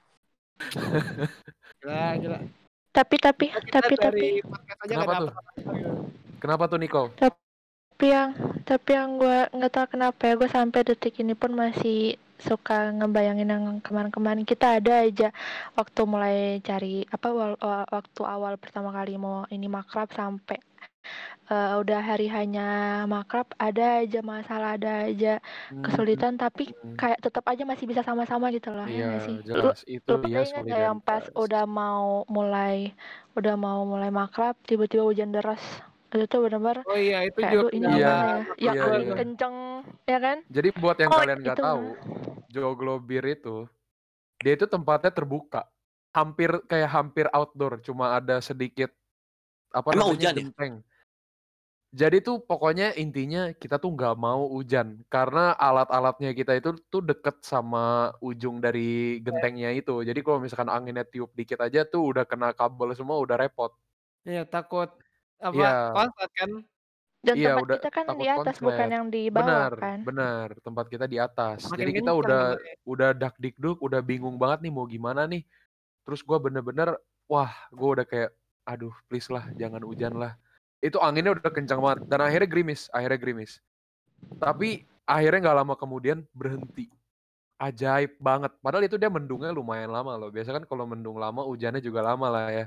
Gila 1.80 2.04
gila. 2.18 2.40
Tapi 2.92 3.16
tapi 3.18 3.46
Kita 3.50 3.82
tapi 3.82 3.94
tapi. 3.98 4.28
Kenapa 4.84 5.14
tuh? 5.20 5.32
kenapa 6.38 6.64
tuh 6.68 6.78
Nico? 6.78 7.04
Tapi 7.16 7.38
yang 8.06 8.30
tapi 8.64 8.90
yang 8.92 9.16
gue 9.16 9.38
nggak 9.50 9.72
tahu 9.72 9.86
kenapa 9.90 10.22
ya 10.24 10.34
gue 10.36 10.50
sampai 10.50 10.80
detik 10.84 11.16
ini 11.18 11.34
pun 11.34 11.54
masih 11.54 12.20
suka 12.50 12.74
ngebayangin 12.98 13.50
yang 13.54 13.66
kemarin-kemarin. 13.86 14.44
Kita 14.52 14.66
ada 14.80 14.94
aja 15.08 15.28
waktu 15.78 16.02
mulai 16.14 16.36
cari 16.68 17.04
apa 17.16 17.28
waktu 17.96 18.22
awal 18.36 18.54
pertama 18.64 18.90
kali 18.98 19.12
mau 19.24 19.46
ini 19.56 19.68
makrab 19.78 20.08
sampai 20.20 20.58
eh, 21.52 21.74
udah 21.82 22.00
hari 22.10 22.28
hanya 22.32 22.62
makrab 23.08 23.48
ada 23.60 24.04
aja 24.04 24.20
masalah 24.24 24.70
ada 24.78 24.92
aja 25.10 25.40
kesulitan 25.84 26.34
tapi 26.40 26.64
Hmm, 26.84 26.96
kayak 27.00 27.20
tetap 27.26 27.44
aja 27.52 27.64
masih 27.68 27.86
bisa 27.92 28.02
sama-sama 28.06 28.46
gitu 28.56 28.70
loh 28.78 28.88
ya 28.88 29.04
iya 29.04 29.06
nggak 29.08 29.22
sih? 29.28 29.38
jelas. 29.48 29.78
Itu 29.88 30.12
lu 30.20 30.28
dia 30.68 30.78
yang 30.88 31.00
pas 31.08 31.24
udah 31.36 31.64
mau 31.68 32.24
mulai 32.30 32.94
udah 33.38 33.56
mau 33.66 33.80
mulai 33.88 34.10
makrab 34.14 34.56
tiba-tiba 34.70 35.04
hujan 35.08 35.32
deras 35.36 35.62
itu 36.14 36.26
tuh 36.30 36.40
benar-benar 36.46 36.78
oh 36.86 36.98
iya 36.98 37.26
itu 37.26 37.38
kayak 37.42 37.52
juga 37.52 37.62
aduh 37.66 37.72
ini 37.74 37.86
Iya, 37.86 37.98
gimana 37.98 38.14
ya? 38.14 38.38
Yang 38.56 38.76
iya, 38.76 38.84
angin 38.86 39.02
iya. 39.04 39.16
kenceng 39.18 39.56
ya 40.06 40.20
kan? 40.22 40.38
Jadi 40.48 40.68
buat 40.78 40.98
yang 41.02 41.12
Oh, 41.12 41.18
kalian 41.18 41.40
nggak 41.42 41.58
itu. 41.58 41.66
tahu 41.66 41.86
Joglo 42.48 42.96
Bir 43.02 43.26
itu 43.26 43.58
dia 44.40 44.54
itu 44.54 44.66
tempatnya 44.68 45.10
terbuka. 45.10 45.66
Hampir 46.14 46.50
kayak 46.70 46.90
hampir 46.94 47.26
outdoor 47.34 47.82
cuma 47.82 48.14
ada 48.14 48.38
sedikit 48.38 48.94
apa 49.74 49.90
Emang 49.90 50.14
namanya 50.14 50.14
hujan 50.14 50.34
ya? 50.34 50.40
genteng. 50.46 50.74
Jadi 51.94 52.26
tuh 52.26 52.42
pokoknya 52.42 52.98
intinya 52.98 53.54
kita 53.54 53.78
tuh 53.78 53.94
nggak 53.94 54.18
mau 54.18 54.50
hujan 54.50 55.06
karena 55.14 55.54
alat-alatnya 55.54 56.34
kita 56.34 56.58
itu 56.58 56.74
tuh 56.90 57.06
deket 57.06 57.46
sama 57.46 58.10
ujung 58.18 58.58
dari 58.58 59.22
gentengnya 59.22 59.70
itu. 59.70 60.02
Jadi 60.02 60.20
kalau 60.26 60.42
misalkan 60.42 60.74
anginnya 60.74 61.06
tiup 61.06 61.30
dikit 61.38 61.62
aja 61.62 61.86
tuh 61.86 62.14
udah 62.14 62.26
kena 62.26 62.50
kabel 62.54 62.98
semua 62.98 63.22
udah 63.22 63.38
repot. 63.38 63.74
Iya 64.26 64.42
takut 64.46 64.90
apa 65.44 65.54
Iya. 65.54 65.74
konslet 65.92 66.32
kan? 66.34 66.52
Dan 67.24 67.36
Iya, 67.40 67.48
tempat 67.56 67.64
udah 67.64 67.78
kita 67.80 67.90
kan 67.90 68.06
takut 68.06 68.20
di 68.20 68.28
atas 68.28 68.56
bukan 68.60 68.68
konslet. 68.68 68.92
yang 68.92 69.06
di 69.08 69.24
bawah 69.32 69.40
benar 69.48 69.72
kan? 69.80 70.00
benar 70.04 70.48
tempat 70.60 70.86
kita 70.88 71.06
di 71.08 71.18
atas. 71.20 71.60
Makin 71.68 71.80
jadi 71.80 71.92
kita 72.00 72.12
udah 72.12 72.42
dengernya. 72.60 72.76
udah 72.84 73.10
dak 73.16 73.36
dikduk 73.40 73.78
udah 73.80 74.02
bingung 74.04 74.36
banget 74.36 74.60
nih 74.68 74.72
mau 74.76 74.84
gimana 74.84 75.24
nih. 75.24 75.44
Terus 76.04 76.20
gua 76.20 76.36
bener-bener 76.40 77.00
wah 77.28 77.52
gua 77.72 77.90
udah 78.00 78.06
kayak 78.08 78.32
aduh 78.64 78.92
please 79.08 79.32
lah 79.32 79.48
jangan 79.56 79.84
hujan 79.84 80.20
lah. 80.20 80.36
Itu 80.84 81.00
anginnya 81.00 81.32
udah 81.32 81.48
kencang 81.48 81.80
banget 81.80 82.00
dan 82.12 82.20
akhirnya 82.20 82.48
gerimis 82.52 82.92
akhirnya 82.92 83.20
gerimis. 83.20 83.64
Tapi 84.36 84.84
akhirnya 85.08 85.40
nggak 85.48 85.58
lama 85.64 85.74
kemudian 85.80 86.28
berhenti. 86.36 86.92
Ajaib 87.56 88.20
banget. 88.20 88.52
Padahal 88.60 88.84
itu 88.84 89.00
dia 89.00 89.08
mendungnya 89.08 89.56
lumayan 89.56 89.96
lama 89.96 90.20
loh. 90.20 90.28
Biasa 90.28 90.60
kan 90.60 90.68
kalau 90.68 90.84
mendung 90.84 91.16
lama 91.16 91.48
hujannya 91.48 91.80
juga 91.80 92.04
lama 92.04 92.28
lah 92.28 92.52
ya 92.52 92.66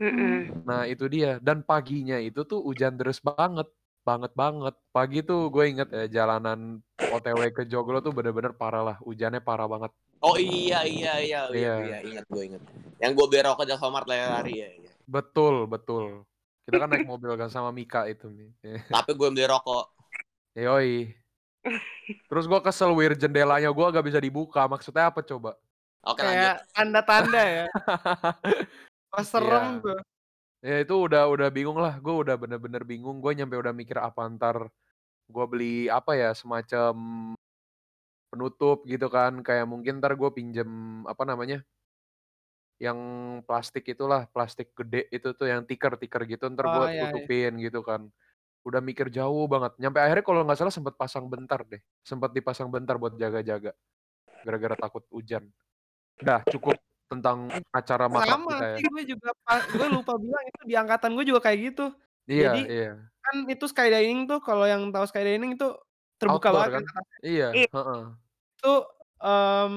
Mm-mm. 0.00 0.64
Nah 0.64 0.88
itu 0.88 1.04
dia. 1.06 1.36
Dan 1.38 1.60
paginya 1.60 2.16
itu 2.16 2.42
tuh 2.42 2.64
hujan 2.64 2.96
deras 2.96 3.20
banget. 3.20 3.68
Banget 4.00 4.32
banget. 4.32 4.74
Pagi 4.90 5.20
tuh 5.20 5.52
gue 5.52 5.64
inget 5.68 5.88
ya 5.92 6.24
jalanan 6.24 6.80
OTW 6.96 7.52
ke 7.52 7.68
Joglo 7.68 8.00
tuh 8.00 8.16
bener-bener 8.16 8.56
parah 8.56 8.80
lah. 8.82 8.96
Hujannya 9.04 9.44
parah 9.44 9.68
banget. 9.68 9.92
Oh 10.20 10.36
iya 10.36 10.84
iya 10.84 11.20
iya. 11.20 11.40
Iya, 11.48 11.52
Iya. 11.52 11.74
iya 11.84 11.98
ingat 12.04 12.24
gue 12.26 12.42
ingat. 12.48 12.62
Yang 12.96 13.12
gue 13.12 13.26
berok 13.28 13.56
ke 13.60 13.64
Alfamart 13.68 14.08
lari 14.08 14.52
ya, 14.60 14.68
iya. 14.72 14.92
betul 15.04 15.64
betul. 15.64 16.24
Kita 16.64 16.76
kan 16.76 16.88
naik 16.92 17.08
mobil 17.08 17.32
kan 17.36 17.48
sama 17.48 17.72
Mika 17.72 18.04
itu 18.06 18.28
nih 18.28 18.52
tapi 18.94 19.16
gue 19.16 19.28
beli 19.32 19.44
rokok. 19.44 19.84
Yoi. 20.56 21.12
Terus 22.28 22.44
gue 22.48 22.60
kesel 22.60 22.92
wir 22.96 23.12
jendelanya. 23.16 23.68
Gue 23.68 23.84
gak 23.92 24.04
bisa 24.04 24.16
dibuka. 24.16 24.64
Maksudnya 24.64 25.12
apa 25.12 25.20
coba? 25.20 25.56
Oke 26.00 26.24
kayak 26.24 26.64
lanjut. 26.64 26.72
tanda-tanda 26.72 27.42
ya 27.44 27.66
pas 29.10 29.26
serem 29.26 29.78
Iya. 29.78 29.82
tuh. 29.84 29.98
Ya 30.60 30.76
itu 30.84 30.94
udah 30.94 31.24
udah 31.28 31.48
bingung 31.48 31.78
lah. 31.80 31.96
Gue 31.98 32.14
udah 32.20 32.36
bener-bener 32.36 32.84
bingung. 32.84 33.18
Gue 33.18 33.32
nyampe 33.32 33.56
udah 33.56 33.72
mikir 33.72 33.96
apa 33.96 34.28
ntar 34.36 34.68
gue 35.30 35.44
beli 35.48 35.88
apa 35.88 36.14
ya 36.14 36.30
semacam 36.36 36.94
penutup 38.30 38.84
gitu 38.86 39.08
kan. 39.08 39.40
Kayak 39.42 39.66
mungkin 39.66 39.98
ntar 39.98 40.14
gue 40.14 40.30
pinjem 40.30 40.68
apa 41.08 41.24
namanya 41.24 41.64
yang 42.80 42.96
plastik 43.44 43.84
itulah 43.92 44.24
plastik 44.32 44.72
gede 44.72 45.04
itu 45.12 45.36
tuh 45.36 45.44
yang 45.44 45.68
tiker 45.68 46.00
tiker 46.00 46.24
gitu 46.24 46.48
ntar 46.48 46.64
gue 46.64 46.76
Oh, 46.80 46.88
iya, 46.88 46.96
iya. 46.96 47.02
tutupin 47.12 47.52
gitu 47.60 47.80
kan. 47.84 48.08
Udah 48.64 48.80
mikir 48.84 49.08
jauh 49.08 49.48
banget. 49.48 49.72
Nyampe 49.80 50.00
akhirnya 50.00 50.24
kalau 50.24 50.40
nggak 50.44 50.58
salah 50.60 50.72
sempat 50.72 50.94
pasang 50.96 51.24
bentar 51.28 51.60
deh. 51.64 51.80
Sempat 52.04 52.32
dipasang 52.36 52.68
bentar 52.68 52.96
buat 53.00 53.16
jaga-jaga 53.16 53.72
gara-gara 54.44 54.76
takut 54.76 55.04
hujan. 55.12 55.48
Dah 56.20 56.40
cukup 56.48 56.76
tentang 57.10 57.50
acara 57.74 58.06
makrab 58.06 58.38
sama 58.38 58.50
kita 58.54 58.66
ya 58.78 58.86
gue 58.86 59.02
juga 59.04 59.28
gue 59.66 59.88
lupa 59.90 60.14
bilang 60.14 60.44
itu 60.46 60.60
di 60.62 60.74
angkatan 60.78 61.10
gue 61.18 61.24
juga 61.26 61.40
kayak 61.42 61.58
gitu 61.74 61.86
iya 62.30 62.54
Jadi, 62.54 62.60
iya 62.70 62.90
kan 63.20 63.34
itu 63.50 63.64
skydining 63.66 64.30
tuh 64.30 64.38
kalau 64.38 64.64
yang 64.64 64.88
tahu 64.94 65.04
skydining 65.04 65.58
itu 65.58 65.68
terbuka 66.16 66.48
Outdoor 66.54 66.70
banget 66.70 66.86
kan? 66.86 66.94
kan 66.94 67.04
iya 67.20 67.48
Iya. 67.52 67.68
heeh. 67.68 68.02
itu 68.54 68.72
em, 69.20 69.72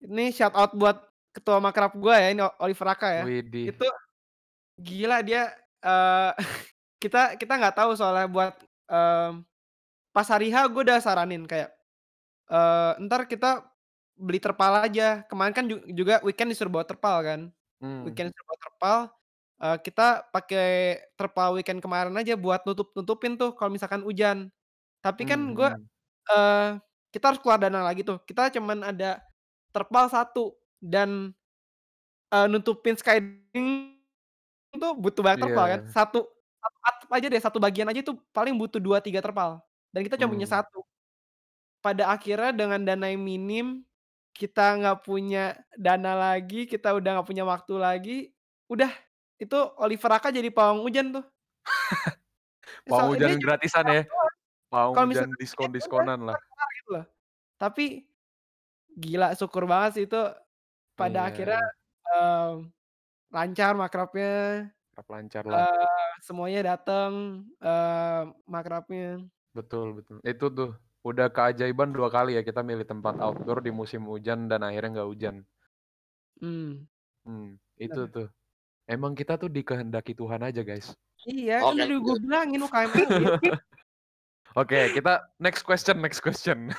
ini 0.00 0.24
shout 0.32 0.56
out 0.56 0.72
buat 0.72 0.96
ketua 1.30 1.60
makrab 1.60 1.92
gue 1.94 2.14
ya 2.16 2.28
ini 2.32 2.42
Oliver 2.58 2.86
Raka 2.90 3.08
ya 3.20 3.22
Widih. 3.28 3.76
itu 3.76 3.86
gila 4.80 5.20
dia 5.20 5.52
eh 5.84 6.32
kita 7.04 7.36
kita 7.36 7.52
nggak 7.60 7.76
tahu 7.76 7.92
soalnya 7.92 8.24
buat 8.26 8.56
em, 8.88 9.44
pas 10.10 10.26
hari 10.26 10.48
H 10.50 10.66
gue 10.72 10.82
udah 10.82 10.98
saranin 10.98 11.44
kayak 11.44 11.70
eh 12.50 12.92
ntar 13.06 13.28
kita 13.30 13.69
beli 14.20 14.38
terpal 14.42 14.72
aja 14.86 15.24
kemarin 15.30 15.54
kan 15.56 15.64
ju- 15.70 15.84
juga 15.96 16.20
weekend 16.26 16.52
disuruh 16.52 16.72
bawa 16.72 16.86
terpal 16.88 17.16
kan 17.24 17.40
Hmm. 17.80 18.06
weekend 18.06 18.30
disuruh 18.32 18.46
bawa 18.50 18.60
terpal 18.66 18.98
eh, 19.64 19.76
kita 19.86 20.04
pakai 20.34 20.68
terpal 21.18 21.48
weekend 21.56 21.80
kemarin 21.84 22.14
aja 22.20 22.34
buat 22.38 22.62
nutup 22.68 22.92
nutupin 22.98 23.34
tuh 23.40 23.52
kalau 23.58 23.70
misalkan 23.74 24.02
hujan 24.06 24.50
Tapi 25.04 25.24
kan 25.28 25.40
Mmm, 25.40 25.54
gue 25.58 25.70
mhm. 25.70 25.90
eee, 26.32 26.80
kita 27.14 27.24
harus 27.32 27.40
keluar 27.42 27.58
dana 27.62 27.80
lagi 27.84 28.02
tuh. 28.06 28.18
Kita 28.28 28.50
cuman 28.56 28.84
ada 28.86 29.20
terpal 29.74 30.06
1 30.12 30.56
dan, 30.82 31.32
eee, 32.34 32.46
nutupin 32.52 32.96
skydiving 32.98 33.98
itu 34.76 34.88
butuh 34.98 35.22
banyak 35.24 35.40
terpal 35.42 35.66
kan. 35.78 35.80
Iya. 35.80 35.92
Satu 35.92 36.20
satu 36.60 36.78
atap 36.86 37.10
aja 37.16 37.26
deh, 37.32 37.40
1 37.42 37.58
bagian 37.62 37.88
aja 37.90 38.00
itu 38.04 38.14
paling 38.36 38.54
butuh 38.58 38.78
2, 38.82 38.98
3 39.04 39.20
terpal, 39.24 39.60
dan 39.94 40.00
kita 40.06 40.16
cuma 40.20 40.32
punya 40.36 40.46
Mmm. 40.46 40.60
1. 40.60 40.84
Pada 41.84 42.12
akhirnya 42.12 42.52
dengan 42.52 42.80
dana 42.84 43.08
yang 43.12 43.22
minim, 43.24 43.66
kita 44.36 44.78
nggak 44.80 44.98
punya 45.06 45.58
dana 45.76 46.12
lagi, 46.16 46.64
kita 46.70 46.94
udah 46.96 47.10
nggak 47.20 47.28
punya 47.30 47.44
waktu 47.46 47.74
lagi, 47.80 48.16
udah 48.70 48.90
itu 49.40 49.56
Oliver 49.80 50.10
Aka 50.16 50.28
jadi 50.32 50.48
pawang 50.52 50.84
hujan 50.86 51.12
tuh. 51.16 51.24
Pawang 52.88 53.08
So 53.16 53.16
hujan 53.16 53.38
gratisan 53.42 53.86
ya? 53.88 54.02
doang. 54.08 54.34
Pawang 54.72 54.94
Kalau 54.94 55.06
hujan 55.06 55.28
misalkan 55.30 55.36
diskon-diskonan 55.40 56.20
lah. 56.28 56.40
gitu 56.78 56.88
loh. 56.96 57.04
Tapi 57.60 57.84
gila 59.02 59.26
syukur 59.38 59.64
banget 59.72 59.90
sih 59.96 60.04
itu 60.08 60.18
pada 60.98 61.18
Iya 61.18 61.30
akhirnya, 61.30 61.60
mmm, 62.08 62.52
lancar 63.34 63.72
makrabnya, 63.82 64.28
Tetap 64.94 65.06
lancar 65.10 65.44
lah. 65.46 65.70
eee, 65.70 66.08
semuanya 66.26 66.60
dateng, 66.76 67.14
eee, 67.62 68.22
makrabnya. 68.50 69.30
Betul 69.56 69.98
betul. 69.98 70.16
Itu 70.22 70.46
tuh, 70.54 70.70
udah 71.00 71.32
keajaiban 71.32 71.96
2 71.96 72.12
kali 72.12 72.36
ya 72.36 72.42
kita 72.44 72.60
milih 72.60 72.84
tempat 72.84 73.16
outdoor 73.16 73.64
di 73.64 73.72
musim 73.72 74.04
hujan 74.04 74.46
dan 74.48 74.60
akhirnya 74.60 75.00
nggak 75.00 75.08
hujan. 75.08 75.34
Mmm. 76.40 76.84
Mmm, 77.24 77.48
itu 77.76 78.00
tuh. 78.08 78.28
Emang 78.84 79.14
kita 79.14 79.38
tuh 79.38 79.46
dikehendaki 79.46 80.16
Tuhan 80.16 80.42
aja, 80.42 80.60
guys. 80.66 80.90
Iya, 81.28 81.60
kan 81.62 81.76
Oke, 81.76 81.80
tadi 81.84 81.94
gue 82.00 82.16
bilangin 82.24 82.60
UKM. 82.64 82.90
Oke, 84.60 84.80
kita 84.96 85.30
next 85.38 85.62
question 85.62 86.00
next 86.02 86.18
question. 86.18 86.72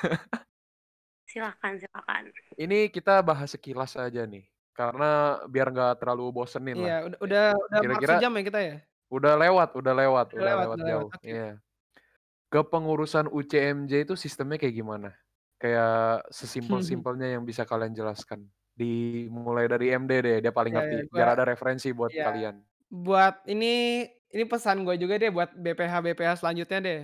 Silakan 1.32 1.80
silakan. 1.80 2.24
Ini 2.60 2.92
kita 2.92 3.24
bahas 3.24 3.56
sekilas 3.56 3.96
aja 3.96 4.28
nih, 4.28 4.44
karena 4.76 5.40
biar 5.48 5.72
nggak 5.72 6.04
terlalu 6.04 6.44
bosenin 6.44 6.76
Iya, 6.76 7.08
lah. 7.08 7.08
udah 7.08 7.16
E 7.16 7.24
udah 7.24 7.46
udah 7.56 7.72
hampir 7.72 7.82
kira-kira 7.88 8.14
sejam 8.20 8.32
ya 8.36 8.44
kita 8.44 8.60
ya? 8.60 8.76
udah 9.12 9.34
lewat 9.40 9.70
udah 9.76 9.94
lewat 9.96 10.28
Udah 10.32 10.36
udah 10.36 10.52
lewat 10.52 10.58
lewat 10.68 10.76
udah 10.76 10.84
lewat, 10.84 10.88
jauh, 10.92 11.10
iya. 11.24 11.50
Kepengurusan 12.52 13.32
UCMJ 13.32 14.04
itu 14.06 14.20
sistemnya 14.20 14.60
kayak 14.60 14.76
gimana? 14.76 15.10
Kayak 15.56 16.28
sesimpel-simpelnya 16.36 17.40
yang 17.40 17.48
bisa 17.48 17.64
kalian 17.64 17.96
jelaskan. 17.96 18.44
Dimulai 18.76 19.72
dari 19.72 19.96
MD 19.96 20.12
deh, 20.20 20.38
dia 20.44 20.52
paling 20.52 20.76
iya, 20.76 20.80
ngerti, 20.84 20.96
gua 21.08 21.16
biar 21.16 21.28
ada 21.32 21.44
referensi 21.48 21.88
buat 21.96 22.12
iya. 22.12 22.28
kalian. 22.28 22.56
Buat 22.92 23.48
ini 23.48 24.04
ini 24.32 24.44
pesan 24.48 24.84
gue 24.84 24.96
juga 25.00 25.16
deh 25.16 25.32
buat 25.32 25.52
BPH-BPH 25.56 26.44
selanjutnya 26.44 26.80
deh. 26.84 27.02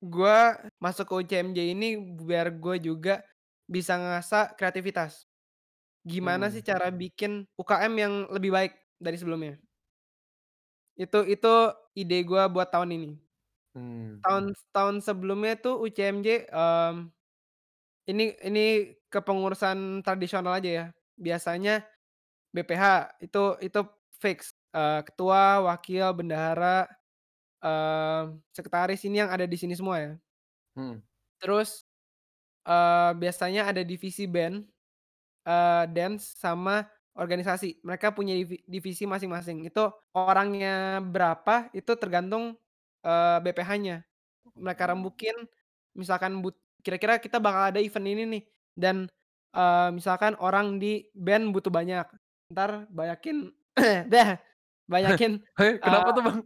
Gua 0.00 0.56
masuk 0.80 1.04
ke 1.08 1.14
UCMJ 1.24 1.58
ini 1.76 1.88
biar 2.16 2.52
gue 2.52 2.76
juga 2.80 3.20
bisa 3.68 3.96
ngasah 4.00 4.56
kreativitas. 4.56 5.28
Gimana 6.06 6.48
sih 6.48 6.62
Mhm. 6.62 6.68
cara 6.72 6.88
bikin 6.88 7.44
UKM 7.58 7.92
yang 7.98 8.14
lebih 8.32 8.54
baik 8.54 8.72
dari 8.96 9.16
sebelumnya. 9.20 9.60
Itu 10.96 11.26
itu 11.28 11.54
ide 11.92 12.24
gue 12.24 12.42
buat 12.48 12.72
tahun 12.72 12.96
ini. 12.96 13.25
Mmm. 13.76 14.24
Tahun 14.24 14.44
tahun 14.74 14.96
sebelumnya 15.04 15.54
tuh 15.60 15.78
UCMJ, 15.84 16.48
mmm, 16.50 16.96
ini 18.10 18.24
ini 18.44 18.66
kepengurusan 19.12 20.02
tradisional 20.06 20.58
aja 20.60 20.70
ya. 20.70 20.86
Biasanya 21.18 21.84
BPH 22.54 22.84
itu 23.24 23.42
itu 23.64 23.80
fix, 24.22 24.54
eee, 24.76 25.00
ketua, 25.08 25.64
wakil, 25.66 26.06
bendahara, 26.16 26.88
eee, 27.64 28.22
sekretaris 28.56 29.02
ini 29.08 29.22
yang 29.24 29.30
ada 29.32 29.46
di 29.48 29.56
sini 29.60 29.74
semua 29.78 29.98
ya. 30.02 30.12
Mhm. 30.76 31.06
Terus, 31.40 31.84
eee, 32.68 33.12
biasanya 33.18 33.70
ada 33.72 33.82
divisi 33.86 34.26
band, 34.30 34.66
eee, 35.46 35.84
dance 35.94 36.36
sama 36.38 36.86
organisasi. 37.16 37.80
Mereka 37.86 38.12
punya 38.16 38.34
divi 38.38 38.62
divisi 38.68 39.04
masing-masing. 39.08 39.66
Itu 39.68 39.92
orangnya 40.16 41.00
berapa 41.04 41.70
itu 41.76 41.92
tergantung, 41.98 42.56
eee, 43.06 43.36
BPH-nya. 43.46 43.96
Mereka 44.58 44.84
rembukin, 44.90 45.36
misalkan 45.96 46.40
but 46.44 46.56
kira-kira 46.84 47.18
kita 47.22 47.38
bakal 47.42 47.72
ada 47.74 47.80
event 47.82 48.06
ini 48.08 48.24
nih 48.28 48.42
dan, 48.78 48.96
eee, 49.56 49.88
misalkan 49.94 50.34
orang 50.42 50.78
di 50.82 51.08
band 51.16 51.52
butuh 51.54 51.70
banyak, 51.72 52.06
entar 52.52 52.86
banyakin 52.92 53.52
dah, 54.12 54.38
banyakin, 54.92 55.42
Hei, 55.58 55.78
kenapa 55.84 56.10
eee 56.10 56.16
tuh, 56.16 56.22
Bang? 56.26 56.40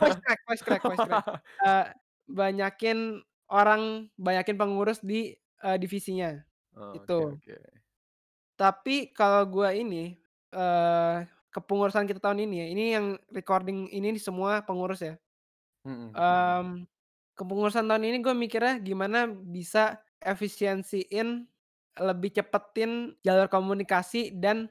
voice 0.00 0.16
crack 0.24 0.40
voice 0.48 0.62
crack 0.62 0.82
voice 0.86 1.02
crack. 1.02 1.22
Eee, 1.64 1.84
banyakin 2.28 3.20
orang, 3.50 4.08
banyakin 4.18 4.56
pengurus 4.60 5.00
di, 5.04 5.34
eee, 5.64 5.76
divisinya, 5.80 6.40
Oke 6.76 7.22
itu. 7.22 7.34
oke. 7.34 7.54
Tapi 8.54 9.10
kalau 9.10 9.42
gua 9.50 9.74
ini, 9.74 10.14
eee, 10.54 11.16
kepengurusan 11.50 12.06
kita 12.06 12.22
tahun 12.22 12.46
ini 12.46 12.54
ya, 12.62 12.66
ini 12.70 12.84
yang 12.94 13.06
recording 13.34 13.90
ini 13.90 14.14
semua 14.18 14.62
pengurus 14.62 15.02
ya. 15.02 15.14
Mhm. 15.84 16.16
Mmm, 16.16 16.86
kepengurusan 17.38 17.86
tahun 17.90 18.04
ini 18.06 18.18
gue 18.22 18.34
mikirnya 18.36 18.78
gimana 18.82 19.26
bisa 19.30 19.98
efisiensiin, 20.22 21.46
lebih 21.98 22.30
cepetin 22.34 23.14
jalur 23.26 23.48
komunikasi 23.50 24.34
dan, 24.38 24.70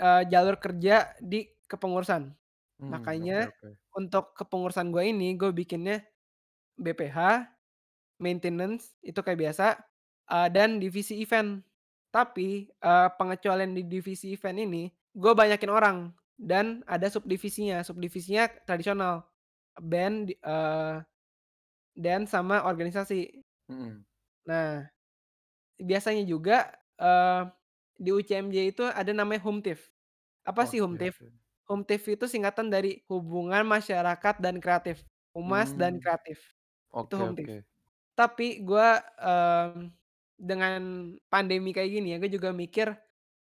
eee, 0.00 0.22
jalur 0.32 0.56
kerja 0.60 1.14
di 1.22 1.48
kepengurusan. 1.70 2.32
Mmm, 2.78 3.18
oke 3.24 3.42
Makanya 3.42 3.48
oke. 3.48 3.76
untuk 3.96 4.34
kepengurusan 4.38 4.90
gue 4.94 5.04
ini, 5.12 5.34
gue 5.40 5.50
bikinnya 5.54 6.02
BPH, 6.80 7.48
maintenance 8.22 8.96
itu 9.04 9.18
kayak 9.24 9.40
biasa, 9.50 9.66
eee, 10.32 10.48
dan 10.54 10.78
divisi 10.82 11.20
event. 11.22 11.62
Tapi, 12.14 12.68
eee, 12.70 13.08
pengecualian 13.18 13.74
di 13.76 13.84
divisi 13.88 14.34
event 14.36 14.58
ini, 14.60 14.90
gue 15.16 15.32
banyakin 15.36 15.70
orang 15.72 15.98
dan 16.40 16.82
ada 16.88 17.08
subdivisinya. 17.12 17.82
Subdivisinya 17.86 18.48
tradisional, 18.68 19.26
band, 19.82 20.30
di 20.30 20.34
eee, 20.40 20.96
dance 21.98 22.30
sama 22.34 22.64
organisasi. 22.68 23.42
Mhm. 23.68 24.04
Nah, 24.46 24.84
biasanya 25.80 26.24
juga, 26.28 26.74
eee, 27.00 27.42
di 28.00 28.10
UCMJ 28.14 28.56
itu 28.74 28.84
ada 28.88 29.12
namanya 29.14 29.42
HUMTIF. 29.44 29.90
Apa 30.46 30.64
sih 30.68 30.78
Oke 30.78 30.84
HUMTIF? 30.84 31.16
oke. 31.20 31.34
HUMTIF 31.70 32.02
itu 32.18 32.26
singkatan 32.30 32.68
dari 32.72 33.02
Hubungan 33.10 33.64
Masyarakat 33.68 34.36
dan 34.42 34.58
Kreatif, 34.62 35.04
Humas 35.36 35.72
dan 35.78 35.96
Mmm. 35.96 36.02
Kreatif, 36.02 36.54
itu 37.04 37.14
Oke 37.14 37.22
HUMTIF. 37.22 37.50
oke. 37.50 37.66
Tapi 38.18 38.62
gua, 38.66 39.00
mmm, 39.20 39.92
dengan 40.40 40.80
pandemi 41.32 41.72
kayak 41.76 41.90
gini 42.00 42.08
ya, 42.14 42.18
gue 42.22 42.30
juga 42.32 42.50
mikir, 42.54 42.94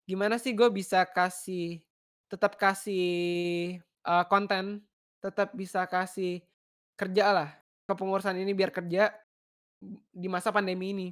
gimana 0.08 0.36
sih 0.42 0.52
gue 0.58 0.68
bisa 0.72 1.04
kasih 1.08 1.82
tetap 2.32 2.56
kasih, 2.60 3.04
eee, 3.82 4.24
konten, 4.32 4.84
tetap 5.22 5.54
bisa 5.56 5.86
kasih 5.86 6.42
kerjalah, 6.98 7.54
kepengurusan 7.88 8.36
ini 8.42 8.52
biar 8.52 8.74
kerja 8.74 9.14
di 10.12 10.28
masa 10.30 10.50
pandemi 10.54 10.92
ini. 10.94 11.08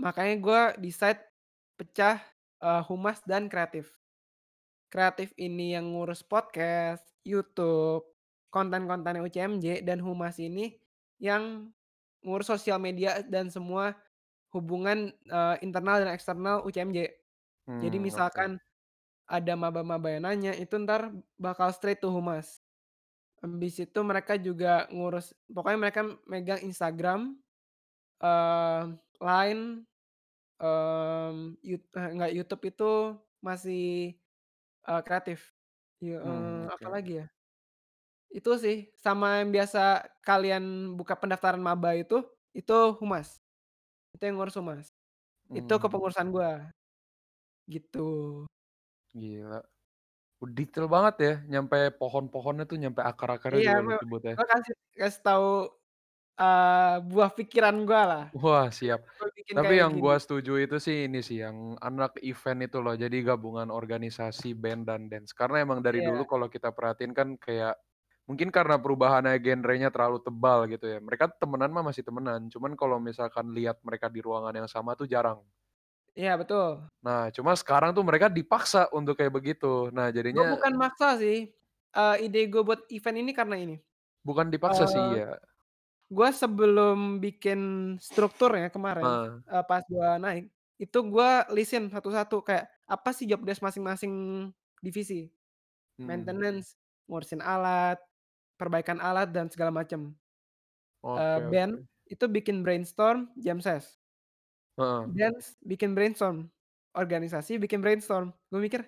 Makanya 0.00 0.36
gue 0.40 0.62
decide 0.88 1.22
pecah, 1.78 2.20
eee, 2.62 2.82
humas 2.90 3.22
dan 3.26 3.46
kreatif. 3.50 3.96
Kreatif 4.88 5.36
ini 5.36 5.76
yang 5.76 5.92
ngurus 5.92 6.24
podcast, 6.24 7.04
YouTube, 7.26 8.08
konten-kontennya 8.48 9.20
UCMJ, 9.20 9.84
dan 9.84 10.00
humas 10.00 10.40
ini 10.40 10.80
yang 11.20 11.68
ngurus 12.24 12.48
sosial 12.48 12.80
media 12.80 13.20
dan 13.26 13.52
semua 13.52 13.96
hubungan, 14.54 15.12
eee, 15.28 15.56
internal 15.66 16.00
dan 16.04 16.10
eksternal 16.14 16.64
UCMJ. 16.64 16.98
Jadi 17.80 17.98
Mmm, 17.98 18.12
oke. 18.20 18.42
misalkan 18.42 18.60
ada 19.28 19.54
maba-maba 19.58 20.08
yang 20.12 20.24
nanya, 20.28 20.52
itu 20.56 20.74
entar 20.78 21.12
bakal 21.40 21.70
straight 21.74 22.00
to 22.02 22.10
humas. 22.12 22.60
Habis 23.42 23.74
itu 23.86 23.98
mereka 24.02 24.34
juga 24.34 24.90
ngurus 24.90 25.30
pokoknya 25.46 25.78
mereka 25.78 26.00
megang 26.26 26.58
Instagram, 26.66 27.38
eee, 28.22 28.82
Line, 29.22 29.64
mmm, 30.60 31.36
yut 31.64 31.82
eh, 31.98 32.08
enggak, 32.14 32.32
YouTube 32.36 32.62
itu 32.70 32.84
masih, 33.44 34.14
eee, 34.88 35.00
kreatif. 35.06 35.54
Ya, 36.02 36.18
eee, 36.22 36.22
Mmm, 36.22 36.66
oke 36.66 36.84
oke. 36.90 37.08
apalagi 37.08 37.12
ya? 37.22 37.26
Itu 38.32 38.60
sih, 38.60 38.92
sama 39.00 39.40
yang 39.40 39.50
biasa 39.56 40.04
kalian 40.26 40.94
buka 41.00 41.16
pendaftaran 41.16 41.60
maba 41.64 41.96
itu, 41.96 42.20
itu 42.52 42.74
humas. 43.00 43.40
Itu 44.14 44.22
yang 44.28 44.36
ngurus 44.40 44.56
humas. 44.60 44.86
Itu 45.54 45.74
Mmm. 45.74 45.78
kepengurusan 45.82 46.28
gua. 46.34 46.70
Gitu. 47.70 48.00
Gila. 49.14 49.62
Detail 50.46 50.86
banget 50.94 51.14
ya, 51.26 51.32
nyampe 51.50 51.76
pohon-pohonnya 51.98 52.62
tuh, 52.70 52.78
nyampe 52.82 53.00
akar-akarnya 53.10 53.58
Iya, 53.58 53.68
juga 53.68 53.80
lu 53.86 53.90
gua 53.90 53.98
sebut 53.98 54.22
ya. 54.30 54.38
kasih 54.50 54.74
kasih 55.00 55.20
tahu, 55.26 55.46
eee, 56.40 56.94
buah 57.10 57.30
pikiran 57.38 57.76
gua 57.88 58.02
lah. 58.12 58.24
Wah, 58.36 58.68
siap. 58.68 59.08
bikin 59.38 59.56
Tapi 59.56 59.80
kayak 59.80 59.80
yang 59.80 59.96
gini. 59.96 60.04
gua 60.04 60.20
setuju 60.20 60.60
itu 60.60 60.76
sih 60.76 61.08
ini 61.08 61.24
sih, 61.24 61.40
yang 61.40 61.80
anak 61.80 62.20
event 62.20 62.60
itu 62.68 62.76
loh, 62.84 62.92
jadi 62.92 63.16
gabungan 63.24 63.72
organisasi 63.72 64.52
band 64.52 64.84
dan 64.84 65.08
dance. 65.08 65.32
Karena 65.32 65.64
emang 65.64 65.80
dari 65.80 66.04
dulu 66.04 66.22
Iya. 66.22 66.28
kalau 66.28 66.46
kita 66.52 66.68
perhatiin 66.76 67.16
kan 67.16 67.28
kayak 67.40 67.80
mungkin 68.28 68.52
karena 68.52 68.76
perubahannya 68.76 69.32
genrenya 69.40 69.88
terlalu 69.88 70.20
tebal 70.20 70.68
gitu 70.68 70.84
ya. 70.84 70.98
Mereka 71.00 71.40
temenan 71.40 71.72
mah 71.72 71.84
masih 71.88 72.04
temenan, 72.04 72.52
cuman 72.52 72.76
kalau 72.76 73.00
misalkan 73.00 73.48
lihat 73.56 73.80
mereka 73.80 74.12
di 74.12 74.20
ruangan 74.20 74.52
yang 74.60 74.68
sama 74.68 74.92
tuh 74.92 75.08
jarang. 75.08 75.40
Iya 76.18 76.32
betul. 76.40 76.68
Nah, 77.06 77.30
cuma 77.30 77.54
sekarang 77.54 77.90
tuh 77.94 78.02
mereka 78.02 78.26
dipaksa 78.26 78.90
untuk 78.90 79.14
kayak 79.18 79.30
begitu. 79.34 79.90
Nah, 79.94 80.10
Gue 80.34 80.44
jadinya 80.44 80.48
bukan 80.52 80.72
maksa 80.76 81.08
sih. 81.22 81.38
Eh, 81.96 82.16
ide 82.28 82.40
gue 82.52 82.62
buat 82.68 82.80
event 82.92 83.16
ini 83.22 83.32
karena 83.32 83.56
ini. 83.64 83.76
bukan 84.26 84.46
dipaksa 84.52 84.84
sih 84.86 85.00
Eh, 85.00 85.24
ya. 85.24 85.38
Gue 86.08 86.28
sebelum 86.32 87.20
bikin 87.20 87.60
strukturnya 88.00 88.72
kemarin, 88.72 89.04
Heeh. 89.04 89.44
eh, 89.44 89.64
pas 89.68 89.84
gue 89.84 90.08
naik, 90.24 90.44
itu 90.80 90.98
gue 91.04 91.30
listin 91.52 91.92
satu-satu 91.92 92.40
kayak 92.44 92.64
apa 92.88 93.10
sih 93.12 93.28
job 93.28 93.44
desk 93.44 93.60
masing-masing 93.60 94.12
divisi. 94.80 95.28
Hmm. 95.98 96.06
Maintenance, 96.08 96.78
ngurusin 97.10 97.42
alat, 97.44 98.00
perbaikan 98.60 98.98
alat 99.02 99.30
dan 99.34 99.48
segala 99.52 99.70
macam. 99.74 100.14
Oke, 101.02 101.20
Eh, 101.20 101.38
band 101.52 101.72
itu 102.08 102.24
bikin 102.28 102.64
brainstorm 102.64 103.28
jam 103.36 103.60
ses. 103.60 103.98
Heeh. 104.78 105.08
Dance 105.08 105.56
bikin 105.64 105.94
brainstorm. 105.96 106.50
Organisasi 106.96 107.58
bikin 107.62 107.80
brainstorm. 107.84 108.34
Gue 108.52 108.60
mikir, 108.64 108.82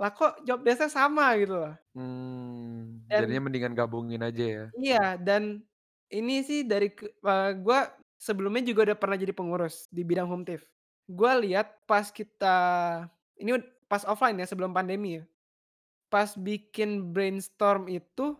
lah 0.00 0.12
kok 0.14 0.42
job 0.48 0.62
desk-nya 0.66 0.90
sama 0.92 1.34
gitu 1.40 1.54
loh. 1.60 1.74
Hmm, 1.96 3.00
Dan 3.10 3.16
jadinya 3.16 3.40
mendingan 3.48 3.72
gabungin 3.78 4.20
aja 4.28 4.44
ya. 4.44 4.64
Iya, 4.76 5.16
dan 5.16 5.64
ini 6.12 6.44
sih 6.44 6.60
dari 6.68 6.92
ke 6.92 7.08
eee, 7.24 7.50
gua 7.64 7.88
sebelumnya 8.20 8.62
juga 8.68 8.80
udah 8.92 8.98
pernah 9.00 9.16
jadi 9.16 9.32
pengurus 9.32 9.88
di 9.88 10.02
bidang 10.04 10.28
Humtif. 10.28 10.68
Gua 11.08 11.40
lihat 11.40 11.84
pas 11.88 12.12
kita 12.12 12.56
ini 13.40 13.56
ud 13.56 13.64
pas 13.88 14.04
offline 14.04 14.36
ya 14.36 14.46
sebelum 14.48 14.76
pandemi 14.76 15.20
ya. 15.20 15.24
Pas 16.12 16.32
bikin 16.38 17.12
brainstorm 17.16 17.88
itu, 17.90 18.36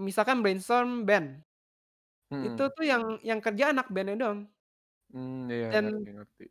misalkan 0.00 0.40
brainstorm 0.44 1.04
band, 1.08 1.42
itu 2.42 2.62
Mhm. 2.62 2.70
tuh 2.76 2.84
yang 2.86 3.18
yang 3.24 3.40
kerja 3.44 3.72
anak 3.74 3.88
band-nya 3.92 4.16
doang. 4.20 4.40
Mmm, 5.14 5.48
iya 5.54 5.68
Dan 5.70 5.84
ngerti 5.84 6.08
ngerti. 6.16 6.44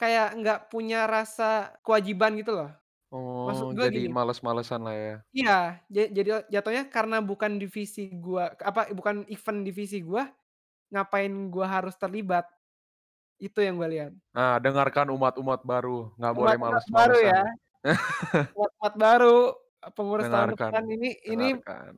kayak 0.00 0.26
nggak 0.40 0.58
punya 0.72 1.06
rasa 1.06 1.44
kewajiban 1.86 2.34
gitu 2.40 2.52
loh. 2.58 2.70
Maksud 3.46 3.68
Oh, 3.68 3.76
gua 3.76 3.86
jadi 3.86 3.98
gini 3.98 4.08
males-malesan 4.16 4.80
lah 4.86 4.94
ya. 4.96 5.14
Iya, 5.32 5.80
ja 5.88 6.02
jadi 6.16 6.30
jatuhnya 6.52 6.82
karena 6.94 7.16
bukan 7.24 7.56
divisi 7.62 8.12
gua 8.20 8.52
apa, 8.60 8.92
bukan 8.92 9.24
event 9.32 9.60
divisi 9.66 9.98
gua, 10.04 10.28
ngapain 10.92 11.32
gua 11.54 11.66
harus 11.80 11.94
terlibat. 12.00 12.46
Itu 13.40 13.60
yang 13.64 13.76
gua 13.80 13.90
lihat. 13.90 14.12
Nah, 14.34 14.58
dengarkan 14.58 15.14
umat-umat 15.14 15.62
baru, 15.62 16.10
nggak 16.18 16.34
boleh 16.34 16.56
Umat-umat 16.58 16.84
baru 16.94 17.18
males-malesan. 17.24 17.30
ya. 17.30 17.40
Umat-umat 18.56 18.94
baru, 19.04 19.36
pengurus 19.96 20.28
tahun 20.32 20.48
Dengarkan, 20.54 20.54
depan 20.54 20.84
ini 20.94 21.10
ini 21.32 21.46
dengarkan. 21.54 21.94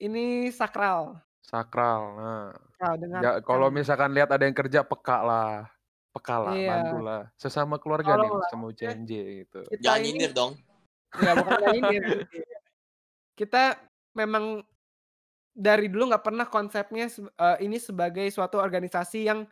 ini 0.00 0.50
sakral. 0.52 1.22
Sakral, 1.44 2.00
nah. 2.18 2.42
Sakral, 2.78 3.22
Ja 3.22 3.30
kalau 3.42 3.68
misalkan 3.74 4.14
lihat 4.16 4.30
ada 4.30 4.44
yang 4.48 4.54
kerja 4.56 4.80
peka 4.86 5.16
lah, 5.26 5.66
peka 6.14 6.36
lah, 6.38 6.56
Iya. 6.56 6.68
bantulah. 6.68 7.28
Sesama 7.42 7.76
keluarga 7.82 8.14
nih, 8.20 8.30
Tolonglah, 8.30 8.40
sesama 8.40 8.70
maksudnya 8.70 8.94
UCMJ 8.94 9.10
gitu. 9.46 9.58
kita 9.70 9.84
Jangan 9.84 10.00
ini 10.00 10.06
nyindir 10.06 10.30
dong. 10.38 10.52
Enggak, 11.18 11.36
bukan 11.40 11.54
nggak 11.60 11.72
nyindir. 11.74 12.04
Kita 13.38 13.76
memang 14.16 14.60
dari 15.54 15.88
dulu 15.92 16.12
nggak 16.14 16.24
pernah 16.26 16.46
konsepnya 16.48 17.06
eee, 17.10 17.56
ini 17.66 17.78
sebagai 17.82 18.26
suatu 18.32 18.58
organisasi 18.62 19.28
yang 19.28 19.46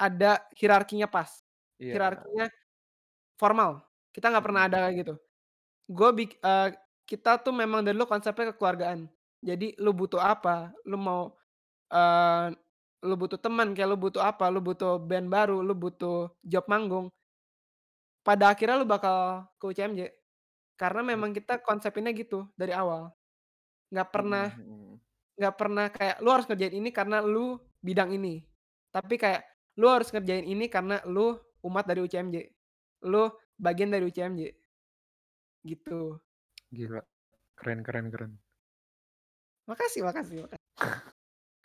ada 0.00 0.44
hierarkinya 0.58 1.08
pas. 1.10 1.42
Iya. 1.78 1.94
Hierarkinya 1.94 2.48
formal. 3.40 3.84
Kita 4.14 4.30
nggak 4.32 4.44
pernah 4.46 4.62
Mhm. 4.62 4.70
ada 4.70 4.78
kayak 4.88 4.96
gitu. 5.06 5.14
Gue 5.92 6.10
bik 6.16 6.32
eee, 6.42 6.68
kita 7.08 7.40
tuh 7.44 7.54
memang 7.56 7.82
dari 7.86 7.96
dulu 7.98 8.08
konsepnya 8.10 8.52
kekeluargaan. 8.54 9.08
Jadi 9.44 9.76
lu 9.76 9.92
butuh 9.92 10.20
apa, 10.24 10.72
lu 10.88 10.96
mau, 10.96 11.36
eee, 11.92 12.56
lu 13.04 13.14
butuh 13.20 13.36
teman, 13.36 13.76
kayak 13.76 13.88
lu 13.92 13.98
butuh 14.00 14.24
apa, 14.24 14.48
lu 14.48 14.64
butuh 14.64 14.96
band 14.96 15.28
baru, 15.28 15.60
lu 15.60 15.76
butuh 15.76 16.32
job 16.40 16.64
manggung 16.72 17.12
pada 18.24 18.50
akhirnya 18.50 18.80
lu 18.80 18.88
bakal 18.88 19.44
ke 19.60 19.64
UCMJ. 19.68 20.00
Karena 20.80 21.04
Mmm. 21.04 21.10
memang 21.14 21.30
kita 21.36 21.60
konsepinnya 21.60 22.10
gitu 22.16 22.48
dari 22.56 22.72
awal. 22.72 23.12
Nggak 23.92 24.08
pernah 24.10 24.48
Mhm 24.50 24.64
mhm. 24.64 24.94
nggak 25.34 25.54
pernah 25.58 25.86
kayak 25.90 26.16
lu 26.22 26.30
harus 26.30 26.46
ngerjain 26.48 26.74
ini 26.78 26.90
karena 26.94 27.18
lu 27.20 27.60
bidang 27.84 28.10
ini. 28.16 28.42
Tapi 28.90 29.14
kayak 29.20 29.42
lu 29.76 29.86
harus 29.90 30.08
ngerjain 30.10 30.46
ini 30.48 30.66
karena 30.72 31.02
lu 31.04 31.36
umat 31.66 31.84
dari 31.84 32.00
UCMJ. 32.02 32.36
Lu 33.06 33.28
bagian 33.60 33.92
dari 33.92 34.08
UCMJ. 34.08 34.42
Gitu. 35.64 36.00
Gila, 36.76 37.00
keren 37.58 37.80
keren 37.86 38.06
keren. 38.12 38.32
Makasih 39.64 40.00
makasih 40.02 40.36
maka 40.42 40.56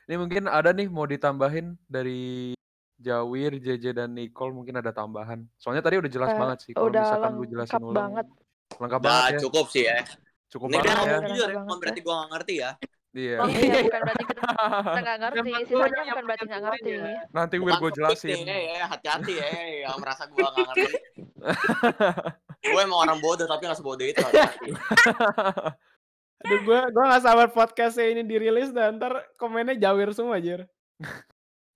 Ini 0.05 0.15
mungkin 0.15 0.43
ada 0.45 0.71
nih 0.71 0.87
mau 0.87 1.05
ditambahin 1.05 1.77
dari 1.85 2.55
Jawir, 2.95 3.55
JJ, 3.55 3.93
dan 3.93 4.11
Nicole 4.11 4.51
mungkin 4.51 4.75
ada 4.75 4.89
tambahan. 4.89 5.47
Soalnya 5.55 5.79
tadi 5.79 5.95
udah 5.95 6.09
jelas 6.09 6.29
Eh, 6.29 6.35
banget 6.35 6.57
sih, 6.61 6.71
kalau 6.73 6.89
udah 6.89 6.99
misalkan 7.01 7.31
lu 7.33 7.43
jelasin 7.45 7.71
lengkap 7.73 7.83
ulang 7.85 8.03
banget. 8.11 8.25
lengkap 8.75 8.99
banget 8.99 9.15
Udah 9.15 9.29
ya. 9.29 9.39
cukup 9.39 9.65
sih 9.69 9.83
ya. 9.85 9.97
Cukup 10.49 10.67
Ini 10.67 10.75
gue 10.75 10.83
banget 10.83 10.99
Udah, 10.99 11.07
ya. 11.07 11.27
jujur 11.29 11.39
ya, 11.39 11.53
bukan 11.53 11.61
banget 11.61 11.79
berarti 11.79 11.95
ya. 11.95 12.03
gue 12.03 12.13
gak 12.13 12.29
ngerti 12.29 12.53
ya. 12.55 12.71
Iya. 13.09 13.37
Oh 13.37 13.47
Iya, 13.47 13.57
iya, 13.57 13.69
iya. 13.71 13.81
bukan 13.81 14.01
berarti 14.01 14.23
kita 14.23 14.41
kita 14.43 14.99
nggak 14.99 15.17
ngerti. 15.19 15.49
Sisanya 15.63 16.01
bukan 16.05 16.25
berarti 16.25 16.43
nggak 16.45 16.61
ngerti. 16.61 16.89
semuanya. 16.91 17.21
Nanti 17.31 17.55
Wir 17.55 17.61
Bukan 17.61 17.79
gue 17.79 17.89
topik 17.89 17.97
jelasin. 17.97 18.37
nih, 18.41 18.61
ya, 18.69 18.85
hati-hati 18.85 19.33
ya, 19.33 19.47
yang 19.83 19.97
merasa 19.97 20.23
gue 20.25 20.39
gak 20.41 20.65
ngerti. 20.67 20.91
gue 22.69 22.81
emang 22.81 22.99
orang 22.99 23.17
bodoh, 23.17 23.45
tapi 23.45 23.61
gak 23.63 23.77
sebodoh 23.77 24.03
itu. 24.03 24.19
Aduh 26.45 26.59
gua 26.63 26.87
gua 26.91 27.03
nggak 27.11 27.23
sabar 27.23 27.47
podcast 27.51 27.99
ini 27.99 28.23
dirilis 28.23 28.71
dan 28.71 28.95
ntar 28.95 29.27
komennya 29.35 29.75
jawir 29.75 30.15
semua 30.15 30.39
Jir. 30.39 30.63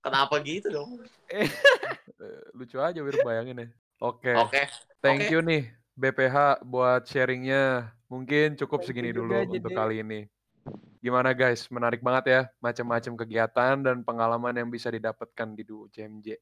Kenapa 0.03 0.39
gitu 0.43 0.68
dong? 0.72 0.99
Lucu 2.57 2.80
aja 2.80 2.99
Wir 2.99 3.16
bayangin 3.24 3.68
ya. 3.68 3.68
Oke, 4.03 4.36
Oke. 4.36 4.68
thank 4.99 5.28
Oke. 5.28 5.32
you 5.32 5.39
nih 5.39 5.72
BPH 5.95 6.64
buat 6.64 7.07
sharingnya. 7.07 7.91
Mungkin 8.11 8.59
cukup 8.59 8.84
Thank 8.84 8.93
segini 8.93 9.09
dulu 9.09 9.34
juga, 9.34 9.57
untuk 9.57 9.74
kali 9.74 10.03
ini. 10.03 10.28
Gimana 11.03 11.34
guys, 11.34 11.68
menarik 11.68 11.99
banget 11.99 12.26
ya, 12.30 12.41
macam-macam 12.61 13.14
kegiatan 13.26 13.76
dan 13.82 14.05
pengalaman 14.05 14.53
yang 14.53 14.70
bisa 14.70 14.88
didapatkan 14.88 15.47
di 15.57 15.66
UCMJ. 15.66 16.38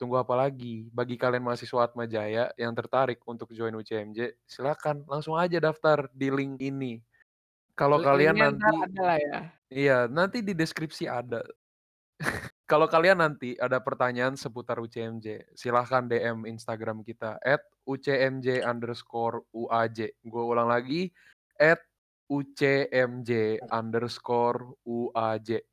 Tunggu 0.00 0.16
apa 0.16 0.32
lagi? 0.32 0.88
Bagi 0.90 1.20
kalian 1.20 1.44
mahasiswa 1.44 1.84
Atma 1.84 2.08
Jaya 2.08 2.50
yang 2.56 2.72
tertarik 2.72 3.20
untuk 3.28 3.52
join 3.52 3.76
UCMJ, 3.76 4.40
silakan 4.48 5.04
langsung 5.04 5.36
aja 5.36 5.60
daftar 5.60 6.08
di 6.10 6.32
link 6.32 6.56
ini. 6.58 7.04
Kalau 7.80 7.96
kalian 8.04 8.36
Linknya 8.36 8.52
nanti 8.52 8.76
ada 8.84 9.00
lah 9.00 9.16
ya. 9.16 9.38
Iya, 9.72 9.98
nanti 10.12 10.44
di 10.44 10.52
deskripsi 10.52 11.08
ada. 11.08 11.40
Kalau 12.70 12.84
kalian 12.84 13.24
nanti 13.24 13.56
ada 13.56 13.80
pertanyaan 13.80 14.36
seputar 14.36 14.76
UCMJ, 14.84 15.56
silahkan 15.56 16.04
DM 16.04 16.44
Instagram 16.44 17.00
kita 17.00 17.40
at 17.40 17.64
UCMJ 17.88 18.60
underscore 18.68 19.48
UAJ. 19.56 20.12
Gue 20.20 20.44
ulang 20.44 20.68
lagi, 20.68 21.08
at 21.56 21.80
UCMJ 22.28 23.64
underscore 23.72 24.76
UAJ. 24.84 25.64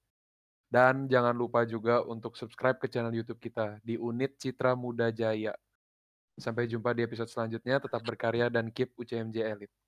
Dan 0.72 1.12
jangan 1.12 1.36
lupa 1.36 1.68
juga 1.68 2.08
untuk 2.08 2.39
subscribe 2.39 2.80
ke 2.80 2.88
channel 2.88 3.12
YouTube 3.12 3.43
kita 3.43 3.84
di 3.84 3.99
Unit 3.99 4.39
Citra 4.39 4.80
Muda 4.80 5.12
Jaya. 5.12 5.51
Sampai 6.39 6.72
jumpa 6.72 6.95
di 6.95 7.03
episode 7.03 7.28
selanjutnya, 7.28 7.84
tetap 7.84 7.99
berkarya 7.99 8.47
dan 8.47 8.72
keep 8.72 8.95
UCMJ 8.95 9.43
Elite. 9.43 9.87